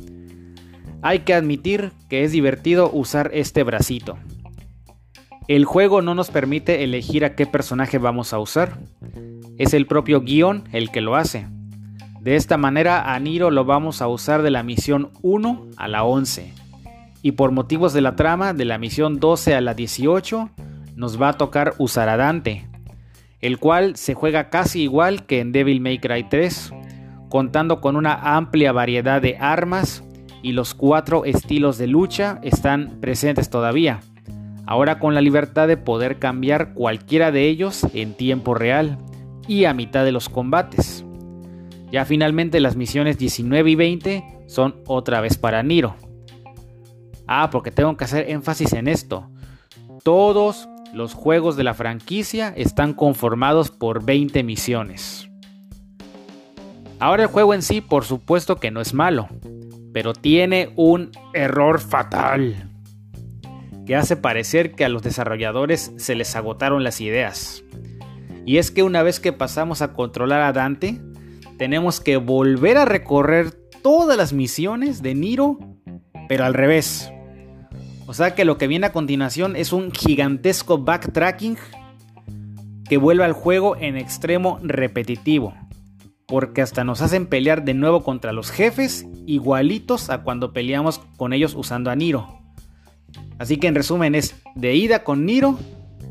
Hay 1.04 1.20
que 1.20 1.34
admitir 1.34 1.92
que 2.10 2.24
es 2.24 2.32
divertido 2.32 2.89
usar 2.89 3.30
este 3.34 3.63
bracito. 3.63 4.18
El 5.50 5.66
juego 5.66 6.02
no 6.02 6.16
nos 6.16 6.32
permite 6.32 6.86
elegir 6.86 7.26
a 7.26 7.36
qué 7.36 7.46
personaje 7.46 7.98
vamos 7.98 8.32
a 8.32 8.39
usar. 8.39 8.78
Es 9.58 9.74
el 9.74 9.86
propio 9.86 10.22
guion 10.22 10.63
el 10.72 10.92
que 10.92 11.02
lo 11.02 11.18
hace. 11.18 11.46
De 12.22 12.38
esta 12.38 12.56
manera 12.56 13.13
a 13.13 13.20
Niro 13.20 13.52
lo 13.52 13.66
vamos 13.66 14.02
a 14.02 14.08
usar 14.08 14.44
de 14.44 14.52
la 14.52 14.63
misión 14.63 15.12
1 15.22 15.68
a 15.76 15.89
la 15.89 16.06
11 16.06 16.54
y 17.22 17.34
por 17.34 17.52
motivos 17.52 17.92
de 17.92 18.00
la 18.00 18.16
trama 18.16 18.54
de 18.54 18.63
la 18.63 18.78
misión 18.78 19.20
12 19.20 19.56
a 19.56 19.62
la 19.62 19.74
18 19.74 20.52
nos 20.96 21.22
va 21.22 21.30
a 21.30 21.34
tocar 21.34 21.74
usar 21.80 22.08
a 22.08 22.16
Dante, 22.16 22.66
el 23.42 23.60
cual 23.60 23.98
se 23.98 24.13
juega 24.13 24.50
casi 24.50 24.84
igual 24.84 25.26
que 25.26 25.42
en 25.42 25.52
Devil 25.52 25.82
May 25.82 26.00
Cry 26.00 26.30
3, 26.30 26.72
contando 27.30 27.82
con 27.82 27.98
una 27.98 28.38
amplia 28.38 28.72
variedad 28.72 29.22
de 29.22 29.36
armas 29.38 30.02
y 30.44 30.52
los 30.52 30.76
cuatro 30.76 31.26
estilos 31.26 31.80
de 31.80 31.88
lucha 31.88 32.40
están 32.44 33.00
presentes 33.02 33.50
todavía, 33.50 34.02
ahora 34.68 35.00
con 35.00 35.16
la 35.16 35.22
libertad 35.22 35.68
de 35.68 35.78
poder 35.78 36.20
cambiar 36.20 36.74
cualquiera 36.74 37.32
de 37.32 37.48
ellos 37.48 37.88
en 37.94 38.14
tiempo 38.14 38.54
real 38.54 39.00
y 39.48 39.66
a 39.66 39.74
mitad 39.74 40.06
de 40.06 40.12
los 40.12 40.30
combates. 40.30 41.04
Ya 41.92 42.06
finalmente 42.06 42.60
las 42.60 42.76
misiones 42.76 43.18
19 43.18 43.72
y 43.72 43.76
20 43.76 44.24
son 44.48 44.76
otra 44.86 45.22
vez 45.22 45.38
para 45.38 45.64
Niro. 45.64 45.96
Ah, 47.26 47.50
porque 47.50 47.72
tengo 47.72 47.96
que 47.96 48.04
hacer 48.04 48.30
énfasis 48.30 48.74
en 48.74 48.88
esto. 48.88 49.30
Todos 50.04 50.68
los 50.94 51.14
juegos 51.14 51.56
de 51.56 51.64
la 51.64 51.74
franquicia 51.74 52.54
están 52.56 52.94
conformados 52.94 53.72
por 53.72 54.04
20 54.04 54.44
misiones. 54.44 55.30
Ahora 57.00 57.24
el 57.24 57.30
juego 57.30 57.54
en 57.54 57.62
sí 57.62 57.80
por 57.80 58.06
supuesto 58.06 58.58
que 58.58 58.72
no 58.72 58.82
es 58.82 58.94
malo, 58.94 59.28
pero 59.94 60.14
tiene 60.14 60.74
un 60.76 61.12
error 61.34 61.80
fatal 61.80 62.70
que 63.86 63.96
hace 63.96 64.16
parecer 64.16 64.74
que 64.74 64.86
a 64.86 64.90
los 64.90 65.04
desarrolladores 65.04 65.92
se 65.98 66.16
les 66.16 66.36
agotaron 66.36 66.84
las 66.84 67.00
ideas. 67.00 67.64
Y 68.46 68.58
es 68.58 68.72
que 68.72 68.84
una 68.84 69.04
vez 69.04 69.20
que 69.20 69.34
pasamos 69.34 69.82
a 69.82 69.94
controlar 69.94 70.42
a 70.42 70.54
Dante, 70.54 71.00
tenemos 71.58 72.02
que 72.02 72.18
volver 72.18 72.78
a 72.78 72.86
recorrer 72.86 73.52
todas 73.82 74.18
las 74.18 74.34
misiones 74.34 75.02
de 75.02 75.16
Niro, 75.16 75.60
pero 76.28 76.46
al 76.46 76.54
revés. 76.54 77.12
O 78.06 78.14
sea 78.14 78.36
que 78.36 78.46
lo 78.46 78.58
que 78.58 78.68
viene 78.68 78.88
a 78.88 78.92
continuación 78.92 79.56
es 79.56 79.72
un 79.72 79.92
gigantesco 79.92 80.78
backtracking 80.78 81.58
que 82.88 82.98
vuelve 82.98 83.24
al 83.24 83.34
juego 83.34 83.78
en 83.78 83.98
extremo 83.98 84.60
repetitivo. 84.62 85.54
Porque 86.34 86.63
hasta 86.63 86.84
nos 86.84 87.04
hacen 87.04 87.28
pelear 87.28 87.63
de 87.63 87.76
nuevo 87.76 88.04
contra 88.04 88.34
los 88.34 88.50
jefes 88.50 89.06
igualitos 89.28 90.10
a 90.10 90.24
cuando 90.24 90.52
peleamos 90.52 90.98
con 91.15 91.32
ellos 91.32 91.54
usando 91.54 91.91
a 91.91 91.96
Niro. 91.96 92.41
Así 93.38 93.58
que 93.58 93.67
en 93.67 93.76
resumen 93.76 94.15
es 94.15 94.41
de 94.56 94.74
ida 94.76 95.04
con 95.04 95.28
Niro 95.28 95.60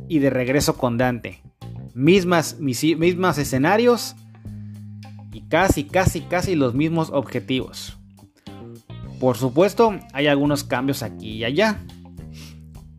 y 0.06 0.20
de 0.20 0.30
regreso 0.30 0.76
con 0.78 0.96
Dante. 0.96 1.42
Mismas, 1.94 2.60
mismas 2.60 3.36
escenarios 3.36 4.14
y 5.32 5.40
casi, 5.48 5.82
casi, 5.82 6.20
casi 6.20 6.54
los 6.54 6.72
mismos 6.72 7.10
objetivos. 7.10 7.98
Por 9.18 9.36
supuesto, 9.36 9.98
hay 10.12 10.28
algunos 10.28 10.62
cambios 10.62 11.02
aquí 11.02 11.30
y 11.30 11.44
allá. 11.44 11.80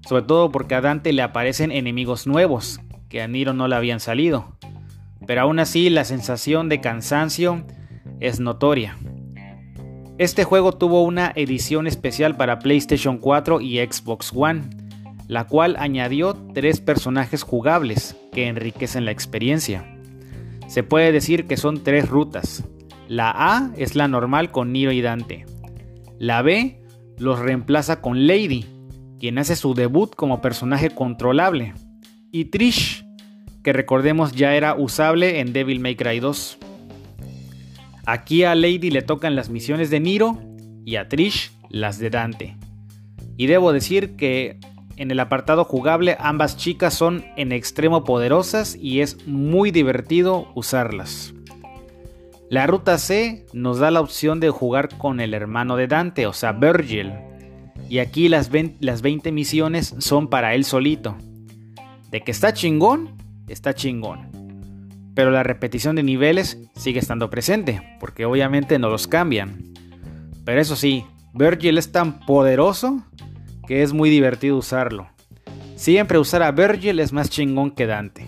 Sobre 0.10 0.24
todo 0.24 0.52
porque 0.52 0.76
a 0.76 0.82
Dante 0.82 1.14
le 1.14 1.22
aparecen 1.22 1.72
enemigos 1.72 2.28
nuevos, 2.28 2.82
que 3.08 3.22
a 3.22 3.30
Niro 3.30 3.54
no 3.54 3.70
le 3.70 3.78
habían 3.78 4.02
salido. 4.02 4.58
Pero 5.26 5.42
aún 5.42 5.60
así 5.60 5.90
la 5.90 6.04
sensación 6.04 6.70
de 6.70 6.82
cansancio 6.82 7.66
es 8.20 8.40
notoria. 8.40 8.98
Este 10.18 10.44
juego 10.44 10.74
tuvo 10.74 11.04
una 11.04 11.32
edición 11.36 11.88
especial 11.88 12.36
para 12.38 12.60
PlayStation 12.60 13.18
4 13.18 13.62
y 13.62 13.80
Xbox 13.80 14.32
One, 14.36 14.62
la 15.28 15.48
cual 15.48 15.76
añadió 15.80 16.36
tres 16.54 16.82
personajes 16.82 17.44
jugables 17.44 18.16
que 18.32 18.48
enriquecen 18.48 19.06
la 19.06 19.12
experiencia. 19.12 19.86
Se 20.68 20.84
puede 20.84 21.12
decir 21.12 21.46
que 21.46 21.58
son 21.58 21.84
tres 21.84 22.08
rutas. 22.10 22.64
La 23.08 23.32
A 23.36 23.72
es 23.76 23.96
la 23.96 24.08
normal 24.08 24.52
con 24.52 24.72
Niro 24.72 24.92
y 24.92 25.02
Dante. 25.02 25.46
La 26.20 26.42
B 26.42 26.82
los 27.18 27.40
reemplaza 27.40 28.02
con 28.02 28.28
Lady, 28.28 28.66
quien 29.20 29.38
hace 29.38 29.56
su 29.56 29.74
debut 29.74 30.16
como 30.16 30.42
personaje 30.42 30.90
controlable. 30.90 31.74
Y 32.32 32.46
Trish, 32.46 33.03
que 33.64 33.74
recordemos 33.74 34.34
ya 34.34 34.56
era 34.56 34.76
usable 34.76 35.40
en 35.40 35.54
Devil 35.54 35.80
May 35.80 35.96
Cry 35.96 36.20
2. 36.20 36.58
Aquí 38.06 38.44
a 38.44 38.54
Lady 38.54 38.92
le 38.92 39.02
tocan 39.02 39.36
las 39.36 39.50
misiones 39.50 39.90
de 39.90 40.02
Niro 40.02 40.38
y 40.86 40.98
a 40.98 41.08
Trish 41.08 41.52
las 41.70 41.98
de 41.98 42.10
Dante. 42.10 42.58
Y 43.38 43.48
debo 43.48 43.72
decir 43.72 44.16
que 44.16 44.60
en 44.98 45.10
el 45.10 45.20
apartado 45.20 45.64
jugable 45.64 46.18
ambas 46.20 46.58
chicas 46.58 46.94
son 46.94 47.26
en 47.38 47.52
extremo 47.52 48.04
poderosas 48.04 48.76
y 48.76 49.00
es 49.00 49.26
muy 49.26 49.72
divertido 49.72 50.52
usarlas. 50.54 51.34
La 52.50 52.68
ruta 52.68 52.98
C 52.98 53.46
nos 53.54 53.80
da 53.80 53.90
la 53.90 54.02
opción 54.02 54.40
de 54.40 54.50
jugar 54.50 54.98
con 54.98 55.20
el 55.20 55.34
hermano 55.34 55.78
de 55.78 55.88
Dante, 55.88 56.28
o 56.28 56.34
sea, 56.34 56.52
Virgil. 56.52 57.14
Y 57.90 58.00
aquí 58.00 58.30
las, 58.30 58.52
las 58.80 59.02
20 59.02 59.32
misiones 59.32 59.96
son 59.98 60.28
para 60.28 60.54
él 60.54 60.66
solito. 60.66 61.18
De 62.12 62.22
que 62.22 62.30
está 62.30 62.54
chingón, 62.54 63.23
está 63.48 63.74
chingón 63.74 64.44
pero 65.16 65.32
la 65.32 65.44
repetición 65.44 65.96
de 65.96 66.04
niveles 66.04 66.60
sigue 66.76 67.00
estando 67.00 67.30
presente, 67.30 67.82
porque 68.00 68.26
obviamente 68.26 68.80
no 68.80 68.90
los 68.90 69.08
cambian. 69.08 69.74
Pero 70.44 70.60
eso 70.60 70.76
sí, 70.76 71.06
Virgil 71.34 71.78
es 71.78 71.92
tan 71.92 72.20
poderoso 72.22 73.04
que 73.68 73.84
es 73.84 73.94
muy 73.94 74.10
divertido 74.10 74.58
usarlo. 74.58 75.08
Siempre 75.76 76.18
usar 76.18 76.44
a 76.44 76.52
Virgil 76.52 77.00
es 77.00 77.14
más 77.14 77.30
chingón 77.30 77.72
que 77.72 77.86
Dante. 77.86 78.28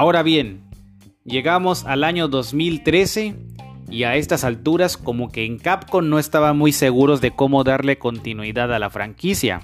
Ahora 0.00 0.22
bien, 0.22 0.62
llegamos 1.26 1.84
al 1.84 2.04
año 2.04 2.26
2013 2.28 3.36
y 3.90 4.04
a 4.04 4.16
estas 4.16 4.44
alturas 4.44 4.96
como 4.96 5.30
que 5.30 5.44
en 5.44 5.58
Capcom 5.58 6.08
no 6.08 6.18
estaban 6.18 6.56
muy 6.56 6.72
seguros 6.72 7.20
de 7.20 7.32
cómo 7.32 7.64
darle 7.64 7.98
continuidad 7.98 8.72
a 8.72 8.78
la 8.78 8.88
franquicia. 8.88 9.60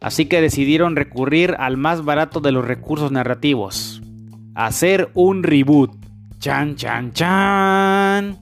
Así 0.00 0.26
que 0.26 0.40
decidieron 0.40 0.94
recurrir 0.94 1.56
al 1.58 1.76
más 1.76 2.04
barato 2.04 2.38
de 2.38 2.52
los 2.52 2.64
recursos 2.64 3.10
narrativos. 3.10 4.00
Hacer 4.54 5.10
un 5.14 5.42
reboot. 5.42 5.90
Chan, 6.38 6.76
chan, 6.76 7.12
chan. 7.12 8.38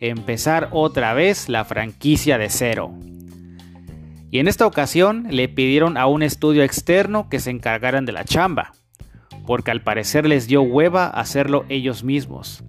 Empezar 0.00 0.70
otra 0.72 1.14
vez 1.14 1.48
la 1.48 1.64
franquicia 1.66 2.36
de 2.36 2.50
cero. 2.50 2.92
Y 4.32 4.40
en 4.40 4.48
esta 4.48 4.66
ocasión 4.66 5.28
le 5.30 5.48
pidieron 5.48 5.96
a 5.96 6.08
un 6.08 6.24
estudio 6.24 6.64
externo 6.64 7.28
que 7.28 7.38
se 7.38 7.50
encargaran 7.50 8.06
de 8.06 8.10
la 8.10 8.24
chamba 8.24 8.72
porque 9.48 9.70
al 9.70 9.80
parecer 9.80 10.28
les 10.28 10.46
dio 10.46 10.60
hueva 10.60 11.06
hacerlo 11.06 11.64
ellos 11.70 12.04
mismos. 12.04 12.62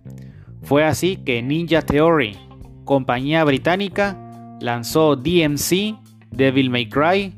Fue 0.61 0.85
así 0.85 1.17
que 1.17 1.41
Ninja 1.41 1.81
Theory, 1.81 2.37
compañía 2.85 3.43
británica, 3.43 4.17
lanzó 4.61 5.17
DMC, 5.17 5.99
Devil 6.31 6.69
May 6.69 6.87
Cry, 6.87 7.33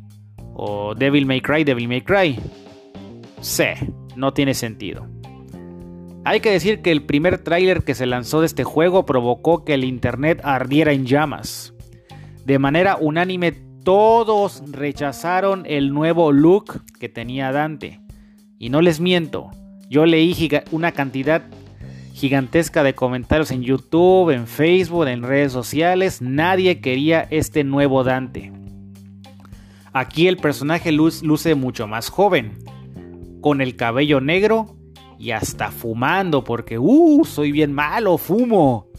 o 0.53 0.93
Devil 0.93 1.25
May 1.25 1.41
Cry, 1.41 1.63
Devil 1.63 1.87
May 1.87 2.01
Cry. 2.01 2.39
Sí, 3.39 3.63
no 4.15 4.31
tiene 4.31 4.53
sentido. 4.53 5.07
Hay 6.23 6.39
que 6.41 6.51
decir 6.51 6.83
que 6.83 6.91
el 6.91 7.01
primer 7.01 7.39
tráiler 7.39 7.83
que 7.83 7.95
se 7.95 8.05
lanzó 8.05 8.41
de 8.41 8.45
este 8.45 8.63
juego 8.63 9.07
provocó 9.07 9.65
que 9.65 9.73
el 9.73 9.85
internet 9.85 10.39
ardiera 10.43 10.91
en 10.91 11.07
llamas. 11.07 11.73
De 12.45 12.59
manera 12.59 12.95
unánime 12.95 13.53
todos 13.83 14.61
rechazaron 14.67 15.63
el 15.65 15.95
nuevo 15.95 16.31
look 16.31 16.83
que 16.99 17.09
tenía 17.09 17.51
Dante. 17.51 18.01
Y 18.61 18.69
no 18.69 18.79
les 18.81 18.99
miento, 18.99 19.49
yo 19.89 20.05
leí 20.05 20.35
una 20.69 20.91
cantidad 20.91 21.41
gigantesca 22.13 22.83
de 22.83 22.93
comentarios 22.93 23.49
en 23.49 23.63
YouTube, 23.63 24.29
en 24.29 24.45
Facebook, 24.45 25.07
en 25.07 25.23
redes 25.23 25.51
sociales. 25.51 26.21
Nadie 26.21 26.79
quería 26.79 27.25
este 27.31 27.63
nuevo 27.63 28.03
Dante. 28.03 28.53
Aquí 29.93 30.27
el 30.27 30.37
personaje 30.37 30.91
luce 30.91 31.55
mucho 31.55 31.87
más 31.87 32.09
joven, 32.09 32.59
con 33.41 33.61
el 33.61 33.75
cabello 33.75 34.21
negro 34.21 34.75
y 35.17 35.31
hasta 35.31 35.71
fumando, 35.71 36.43
porque, 36.43 36.77
¡uh! 36.77 37.25
Soy 37.25 37.51
bien 37.51 37.73
malo, 37.73 38.19
fumo. 38.19 38.89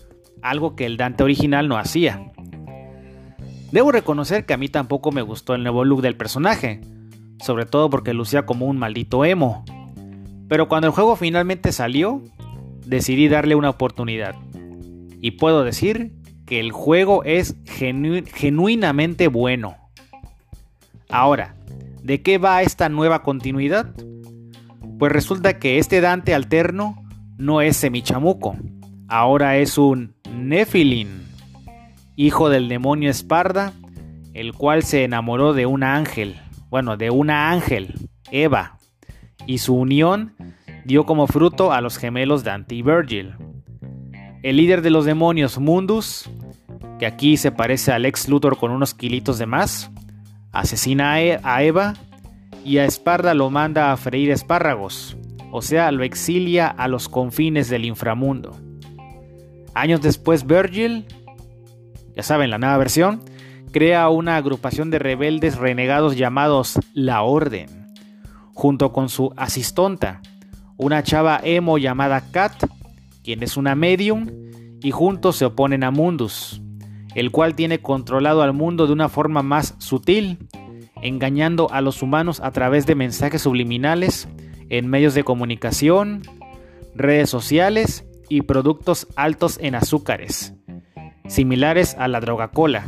Algo 0.42 0.74
que 0.74 0.86
el 0.86 0.96
Dante 0.96 1.22
original 1.22 1.68
no 1.68 1.78
hacía. 1.78 2.32
Debo 3.70 3.92
reconocer 3.92 4.44
que 4.44 4.54
a 4.54 4.58
mí 4.58 4.68
tampoco 4.68 5.12
me 5.12 5.22
gustó 5.22 5.54
el 5.54 5.62
nuevo 5.62 5.84
look 5.84 6.02
del 6.02 6.16
personaje 6.16 6.80
sobre 7.42 7.66
todo 7.66 7.90
porque 7.90 8.14
lucía 8.14 8.46
como 8.46 8.66
un 8.66 8.78
maldito 8.78 9.24
emo. 9.24 9.64
Pero 10.48 10.68
cuando 10.68 10.86
el 10.86 10.92
juego 10.92 11.16
finalmente 11.16 11.72
salió, 11.72 12.22
decidí 12.86 13.28
darle 13.28 13.54
una 13.54 13.70
oportunidad. 13.70 14.34
Y 15.20 15.32
puedo 15.32 15.64
decir 15.64 16.12
que 16.46 16.60
el 16.60 16.72
juego 16.72 17.24
es 17.24 17.56
genuinamente 17.64 19.28
bueno. 19.28 19.76
Ahora, 21.08 21.56
¿de 22.02 22.22
qué 22.22 22.38
va 22.38 22.62
esta 22.62 22.88
nueva 22.88 23.22
continuidad? 23.22 23.94
Pues 24.98 25.10
resulta 25.10 25.58
que 25.58 25.78
este 25.78 26.00
Dante 26.00 26.34
alterno 26.34 27.02
no 27.38 27.60
es 27.60 27.76
semichamuco, 27.76 28.56
ahora 29.08 29.56
es 29.56 29.78
un 29.78 30.14
Nefilin, 30.32 31.26
hijo 32.14 32.50
del 32.50 32.68
demonio 32.68 33.10
Esparda, 33.10 33.72
el 34.32 34.52
cual 34.52 34.84
se 34.84 35.04
enamoró 35.04 35.54
de 35.54 35.66
un 35.66 35.82
ángel 35.82 36.36
bueno, 36.72 36.96
de 36.96 37.10
una 37.10 37.50
ángel, 37.50 37.92
Eva, 38.30 38.78
y 39.46 39.58
su 39.58 39.74
unión 39.74 40.34
dio 40.86 41.04
como 41.04 41.26
fruto 41.26 41.70
a 41.70 41.82
los 41.82 41.98
gemelos 41.98 42.44
Dante 42.44 42.74
y 42.74 42.80
Virgil. 42.80 43.34
El 44.42 44.56
líder 44.56 44.80
de 44.80 44.88
los 44.88 45.04
demonios, 45.04 45.58
Mundus, 45.58 46.30
que 46.98 47.04
aquí 47.04 47.36
se 47.36 47.52
parece 47.52 47.92
al 47.92 48.06
ex 48.06 48.26
Luthor 48.26 48.56
con 48.56 48.70
unos 48.70 48.94
kilitos 48.94 49.36
de 49.36 49.44
más, 49.44 49.90
asesina 50.50 51.20
e-, 51.20 51.38
a 51.42 51.62
Eva 51.62 51.92
y 52.64 52.78
a 52.78 52.86
Esparda 52.86 53.34
lo 53.34 53.50
manda 53.50 53.92
a 53.92 53.96
freír 53.98 54.30
espárragos, 54.30 55.18
o 55.50 55.60
sea, 55.60 55.92
lo 55.92 56.04
exilia 56.04 56.68
a 56.68 56.88
los 56.88 57.06
confines 57.10 57.68
del 57.68 57.84
inframundo. 57.84 58.58
Años 59.74 60.00
después, 60.00 60.46
Virgil, 60.46 61.04
ya 62.16 62.22
saben, 62.22 62.48
la 62.48 62.56
nueva 62.56 62.78
versión, 62.78 63.20
crea 63.72 64.08
una 64.10 64.36
agrupación 64.36 64.90
de 64.90 64.98
rebeldes 64.98 65.56
renegados 65.56 66.16
llamados 66.16 66.78
La 66.92 67.22
Orden, 67.22 67.88
junto 68.52 68.92
con 68.92 69.08
su 69.08 69.32
asistonta, 69.36 70.20
una 70.76 71.02
chava 71.02 71.40
emo 71.42 71.78
llamada 71.78 72.30
Kat, 72.30 72.52
quien 73.24 73.42
es 73.42 73.56
una 73.56 73.74
medium, 73.74 74.28
y 74.82 74.90
juntos 74.90 75.36
se 75.36 75.46
oponen 75.46 75.84
a 75.84 75.90
Mundus, 75.90 76.60
el 77.14 77.30
cual 77.30 77.54
tiene 77.54 77.80
controlado 77.80 78.42
al 78.42 78.52
mundo 78.52 78.86
de 78.86 78.92
una 78.92 79.08
forma 79.08 79.42
más 79.42 79.74
sutil, 79.78 80.48
engañando 81.00 81.68
a 81.72 81.80
los 81.80 82.02
humanos 82.02 82.40
a 82.40 82.50
través 82.50 82.86
de 82.86 82.94
mensajes 82.94 83.42
subliminales 83.42 84.28
en 84.68 84.86
medios 84.88 85.14
de 85.14 85.24
comunicación, 85.24 86.22
redes 86.94 87.30
sociales 87.30 88.04
y 88.28 88.42
productos 88.42 89.06
altos 89.16 89.58
en 89.60 89.74
azúcares, 89.74 90.54
similares 91.26 91.96
a 91.98 92.08
la 92.08 92.20
droga 92.20 92.48
cola, 92.48 92.86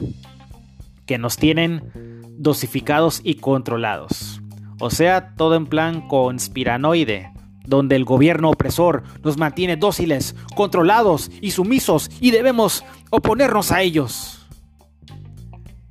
que 1.06 1.18
nos 1.18 1.36
tienen 1.36 2.22
dosificados 2.36 3.20
y 3.24 3.36
controlados. 3.36 4.40
O 4.80 4.90
sea, 4.90 5.34
todo 5.36 5.54
en 5.54 5.66
plan 5.66 6.06
conspiranoide, 6.08 7.32
donde 7.66 7.96
el 7.96 8.04
gobierno 8.04 8.50
opresor 8.50 9.02
nos 9.22 9.38
mantiene 9.38 9.76
dóciles, 9.76 10.34
controlados 10.54 11.30
y 11.40 11.52
sumisos 11.52 12.10
y 12.20 12.30
debemos 12.30 12.84
oponernos 13.10 13.72
a 13.72 13.82
ellos. 13.82 14.46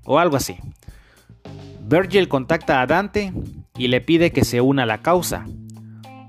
O 0.06 0.20
algo 0.20 0.36
así. 0.36 0.58
Virgil 1.86 2.28
contacta 2.28 2.82
a 2.82 2.88
Dante 2.88 3.34
y 3.78 3.88
le 3.88 4.02
pide 4.02 4.32
que 4.32 4.44
se 4.44 4.62
una 4.62 4.84
a 4.84 4.86
la 4.86 5.02
causa. 5.02 5.46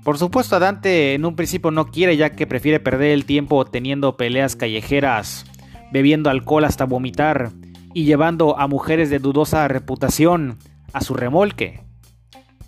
Por 0.03 0.17
supuesto, 0.17 0.59
Dante 0.59 1.13
en 1.13 1.25
un 1.25 1.35
principio 1.35 1.71
no 1.71 1.87
quiere 1.87 2.15
ya 2.15 2.31
que 2.31 2.47
prefiere 2.47 2.79
perder 2.79 3.11
el 3.11 3.25
tiempo 3.25 3.65
teniendo 3.65 4.17
peleas 4.17 4.55
callejeras, 4.55 5.45
bebiendo 5.91 6.29
alcohol 6.29 6.65
hasta 6.65 6.85
vomitar 6.85 7.51
y 7.95 8.03
llevando 8.03 8.59
a 8.59 8.67
mujeres 8.67 9.09
de 9.09 9.19
dudosa 9.19 9.65
reputación 9.69 10.59
a 10.91 10.99
su 10.99 11.13
remolque. 11.13 11.81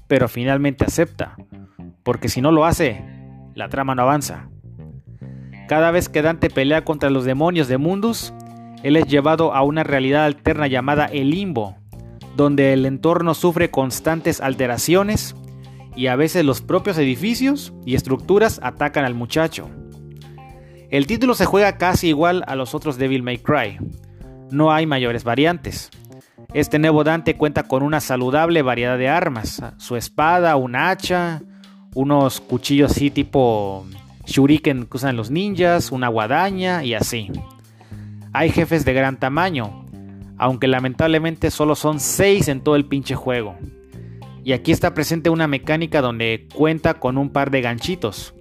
Pero 0.08 0.30
finalmente 0.30 0.86
acepta, 0.86 1.36
porque 2.04 2.30
si 2.30 2.40
no 2.40 2.54
lo 2.54 2.64
hace, 2.64 3.04
la 3.54 3.68
trama 3.68 3.94
no 3.94 4.04
avanza. 4.04 4.50
Cada 5.68 5.92
vez 5.92 6.08
que 6.08 6.22
Dante 6.22 6.50
pelea 6.50 6.86
contra 6.86 7.10
los 7.10 7.26
demonios 7.26 7.68
de 7.68 7.78
Mundus, 7.78 8.34
él 8.84 8.96
es 8.96 9.06
llevado 9.08 9.54
a 9.54 9.64
una 9.64 9.84
realidad 9.84 10.24
alterna 10.24 10.68
llamada 10.68 11.08
el 11.08 11.32
limbo, 11.32 11.76
donde 12.38 12.72
el 12.72 12.86
entorno 12.86 13.34
sufre 13.34 13.70
constantes 13.70 14.40
alteraciones 14.40 15.36
y 15.94 16.08
a 16.08 16.16
veces 16.16 16.46
los 16.46 16.62
propios 16.62 16.98
edificios 16.98 17.74
y 17.86 17.96
estructuras 17.96 18.62
atacan 18.64 19.04
al 19.04 19.14
muchacho. 19.14 19.70
El 20.90 21.06
título 21.06 21.36
se 21.36 21.46
juega 21.46 21.78
casi 21.78 22.08
igual 22.08 22.46
a 22.48 22.56
los 22.56 22.74
otros 22.74 22.98
Devil 22.98 23.24
May 23.24 23.40
Cry. 23.40 23.78
No 24.52 24.72
hay 24.72 24.86
mayores 24.86 25.24
variantes. 25.24 25.90
Este 26.54 26.80
nuevo 26.80 27.04
Dante 27.04 27.36
cuenta 27.36 27.64
con 27.64 27.84
una 27.84 28.00
saludable 28.00 28.62
variedad 28.62 28.98
de 28.98 29.10
armas, 29.10 29.62
su 29.78 29.96
espada, 29.96 30.56
un 30.56 30.76
hacha, 30.76 31.42
unos 31.94 32.40
cuchillos 32.40 32.92
así 32.92 33.12
tipo 33.12 33.86
shuriken 34.26 34.86
que 34.86 34.98
usan 34.98 35.18
los 35.18 35.32
ninjas, 35.32 35.92
una 35.92 36.08
guadaña 36.08 36.84
y 36.84 36.94
así. 36.94 37.32
Hay 38.34 38.52
jefes 38.52 38.86
de 38.86 38.94
gran 38.94 39.18
tamaño, 39.18 39.86
aunque 40.38 40.68
lamentablemente 40.68 41.52
solo 41.52 41.76
son 41.76 42.00
6 42.00 42.48
en 42.48 42.62
todo 42.62 42.76
el 42.76 42.86
pinche 42.86 43.16
juego. 43.16 43.58
Y 44.44 44.54
aquí 44.54 44.72
está 44.72 44.94
presente 44.94 45.30
una 45.30 45.48
mecánica 45.48 46.02
donde 46.02 46.48
cuenta 46.54 46.94
con 46.94 47.18
un 47.18 47.32
par 47.32 47.52
de 47.52 47.62
ganchitos. 47.62 48.34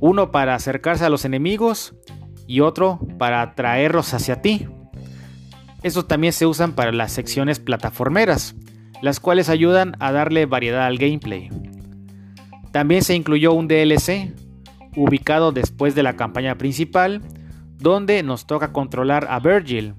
Uno 0.00 0.30
para 0.30 0.54
acercarse 0.54 1.04
a 1.04 1.08
los 1.08 1.24
enemigos 1.24 1.94
y 2.46 2.60
otro 2.60 3.00
para 3.18 3.40
atraerlos 3.40 4.12
hacia 4.12 4.42
ti. 4.42 4.68
Estos 5.82 6.08
también 6.08 6.32
se 6.32 6.46
usan 6.46 6.72
para 6.72 6.92
las 6.92 7.12
secciones 7.12 7.60
plataformeras, 7.60 8.56
las 9.00 9.20
cuales 9.20 9.48
ayudan 9.48 9.96
a 10.00 10.10
darle 10.12 10.46
variedad 10.46 10.86
al 10.86 10.98
gameplay. 10.98 11.50
También 12.72 13.02
se 13.02 13.14
incluyó 13.14 13.52
un 13.52 13.68
DLC, 13.68 14.34
ubicado 14.96 15.52
después 15.52 15.94
de 15.94 16.02
la 16.02 16.16
campaña 16.16 16.56
principal, 16.56 17.22
donde 17.78 18.22
nos 18.22 18.46
toca 18.46 18.72
controlar 18.72 19.28
a 19.30 19.38
Virgil, 19.38 19.94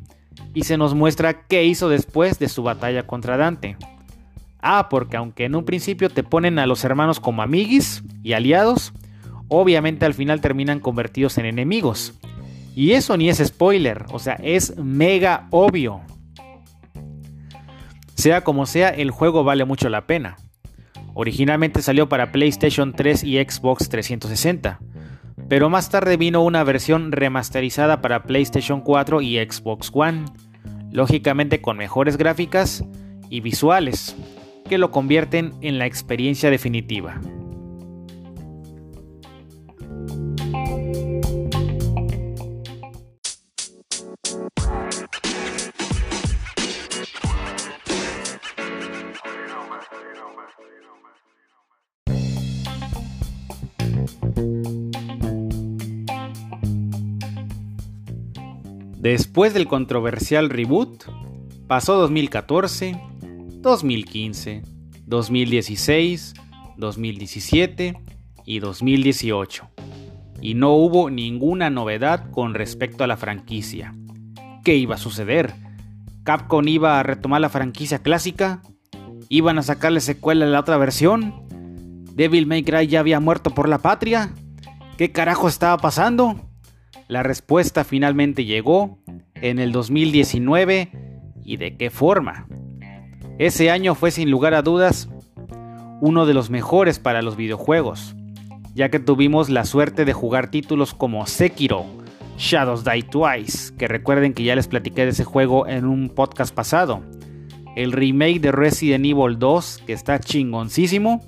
y 0.53 0.63
se 0.63 0.77
nos 0.77 0.95
muestra 0.95 1.45
qué 1.47 1.63
hizo 1.63 1.89
después 1.89 2.39
de 2.39 2.49
su 2.49 2.63
batalla 2.63 3.07
contra 3.07 3.37
Dante. 3.37 3.77
Ah, 4.61 4.89
porque 4.89 5.17
aunque 5.17 5.45
en 5.45 5.55
un 5.55 5.63
principio 5.63 6.09
te 6.09 6.23
ponen 6.23 6.59
a 6.59 6.67
los 6.67 6.83
hermanos 6.83 7.19
como 7.19 7.41
amiguis 7.41 8.03
y 8.23 8.33
aliados, 8.33 8.91
obviamente 9.47 10.05
al 10.05 10.13
final 10.13 10.41
terminan 10.41 10.79
convertidos 10.79 11.37
en 11.37 11.45
enemigos. 11.45 12.13
Y 12.79 12.93
eso 12.93 13.17
ni 13.17 13.27
es 13.27 13.39
spoiler, 13.45 14.05
o 14.09 14.19
sea, 14.19 14.35
es 14.35 14.77
mega 14.77 15.49
obvio. 15.51 15.99
Sea 18.15 18.45
como 18.45 18.65
sea, 18.65 18.87
el 18.87 19.11
juego 19.11 19.43
vale 19.43 19.65
mucho 19.65 19.89
la 19.89 20.07
pena. 20.07 20.37
Originalmente 21.13 21.81
salió 21.81 22.07
para 22.07 22.31
PlayStation 22.31 22.93
3 22.93 23.25
y 23.25 23.35
Xbox 23.35 23.89
360, 23.89 24.79
pero 25.49 25.69
más 25.69 25.89
tarde 25.89 26.15
vino 26.15 26.41
una 26.41 26.63
versión 26.63 27.11
remasterizada 27.11 27.99
para 27.99 28.23
PlayStation 28.23 28.79
4 28.79 29.23
y 29.23 29.35
Xbox 29.39 29.91
One, 29.93 30.23
lógicamente 30.89 31.61
con 31.61 31.75
mejores 31.75 32.15
gráficas 32.15 32.85
y 33.29 33.41
visuales, 33.41 34.15
que 34.69 34.77
lo 34.77 34.89
convierten 34.89 35.51
en 35.59 35.79
la 35.79 35.85
experiencia 35.85 36.49
definitiva. 36.49 37.19
Después 59.09 59.55
del 59.55 59.67
controversial 59.67 60.51
reboot, 60.51 61.05
pasó 61.65 61.95
2014, 61.95 63.01
2015, 63.59 64.61
2016, 65.07 66.35
2017 66.77 67.99
y 68.45 68.59
2018. 68.59 69.67
Y 70.43 70.53
no 70.53 70.75
hubo 70.75 71.09
ninguna 71.09 71.71
novedad 71.71 72.29
con 72.29 72.53
respecto 72.53 73.03
a 73.03 73.07
la 73.07 73.17
franquicia. 73.17 73.95
¿Qué 74.63 74.75
iba 74.75 74.93
a 74.93 74.99
suceder? 74.99 75.55
¿Capcom 76.21 76.67
iba 76.67 76.99
a 76.99 77.03
retomar 77.03 77.41
la 77.41 77.49
franquicia 77.49 78.03
clásica? 78.03 78.61
¿Iban 79.27 79.57
a 79.57 79.63
sacarle 79.63 80.01
secuela 80.01 80.45
a 80.45 80.49
la 80.49 80.59
otra 80.59 80.77
versión? 80.77 81.33
¿Devil 82.13 82.45
May 82.45 82.61
Cry 82.61 82.85
ya 82.85 82.99
había 82.99 83.19
muerto 83.19 83.55
por 83.55 83.69
la 83.69 83.79
patria? 83.79 84.35
¿Qué 84.97 85.11
carajo 85.11 85.47
estaba 85.47 85.77
pasando? 85.77 86.48
La 87.09 87.23
respuesta 87.23 87.83
finalmente 87.85 88.45
llegó 88.45 88.99
en 89.33 89.57
el 89.57 89.71
2019 89.71 90.91
y 91.43 91.57
de 91.57 91.75
qué 91.75 91.89
forma. 91.89 92.47
Ese 93.39 93.71
año 93.71 93.95
fue 93.95 94.11
sin 94.11 94.29
lugar 94.29 94.53
a 94.53 94.61
dudas 94.61 95.09
uno 96.01 96.27
de 96.27 96.35
los 96.35 96.51
mejores 96.51 96.99
para 96.99 97.23
los 97.23 97.35
videojuegos, 97.35 98.15
ya 98.75 98.89
que 98.89 98.99
tuvimos 98.99 99.49
la 99.49 99.65
suerte 99.65 100.05
de 100.05 100.13
jugar 100.13 100.51
títulos 100.51 100.93
como 100.93 101.25
Sekiro, 101.25 101.83
Shadows 102.37 102.83
Die 102.83 103.01
Twice, 103.01 103.75
que 103.75 103.87
recuerden 103.87 104.35
que 104.35 104.43
ya 104.43 104.55
les 104.55 104.67
platiqué 104.67 105.05
de 105.05 105.09
ese 105.09 105.23
juego 105.23 105.65
en 105.65 105.85
un 105.85 106.09
podcast 106.09 106.53
pasado, 106.53 107.01
el 107.75 107.91
remake 107.91 108.39
de 108.39 108.51
Resident 108.51 109.03
Evil 109.03 109.39
2, 109.39 109.81
que 109.87 109.93
está 109.93 110.19
chingoncísimo, 110.19 111.21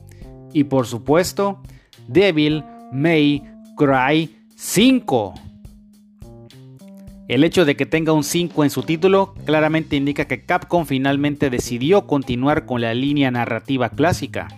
y 0.53 0.65
por 0.65 0.85
supuesto, 0.85 1.59
Devil 2.07 2.63
May 2.91 3.41
Cry 3.75 4.29
5 4.55 5.50
el 7.31 7.45
hecho 7.45 7.63
de 7.63 7.77
que 7.77 7.85
tenga 7.85 8.11
un 8.11 8.25
5 8.25 8.61
en 8.65 8.69
su 8.69 8.83
título 8.83 9.33
claramente 9.45 9.95
indica 9.95 10.25
que 10.25 10.43
Capcom 10.43 10.85
finalmente 10.85 11.49
decidió 11.49 12.05
continuar 12.05 12.65
con 12.65 12.81
la 12.81 12.93
línea 12.93 13.31
narrativa 13.31 13.87
clásica. 13.87 14.49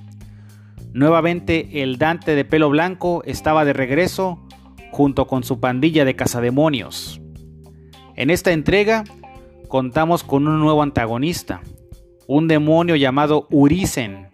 Nuevamente 0.92 1.84
el 1.84 2.00
Dante 2.00 2.34
de 2.34 2.46
pelo 2.46 2.72
blanco 2.72 3.22
estaba 3.28 3.64
de 3.64 3.74
regreso 3.74 4.40
junto 4.92 5.28
con 5.28 5.44
su 5.44 5.60
pandilla 5.60 6.04
de 6.04 6.16
cazademonios. 6.16 7.22
En 8.16 8.32
esta 8.32 8.52
entrega 8.52 9.04
contamos 9.68 10.24
con 10.24 10.48
un 10.48 10.60
nuevo 10.60 10.82
antagonista, 10.82 11.62
un 12.26 12.48
demonio 12.48 12.96
llamado 12.96 13.48
Urisen, 13.52 14.30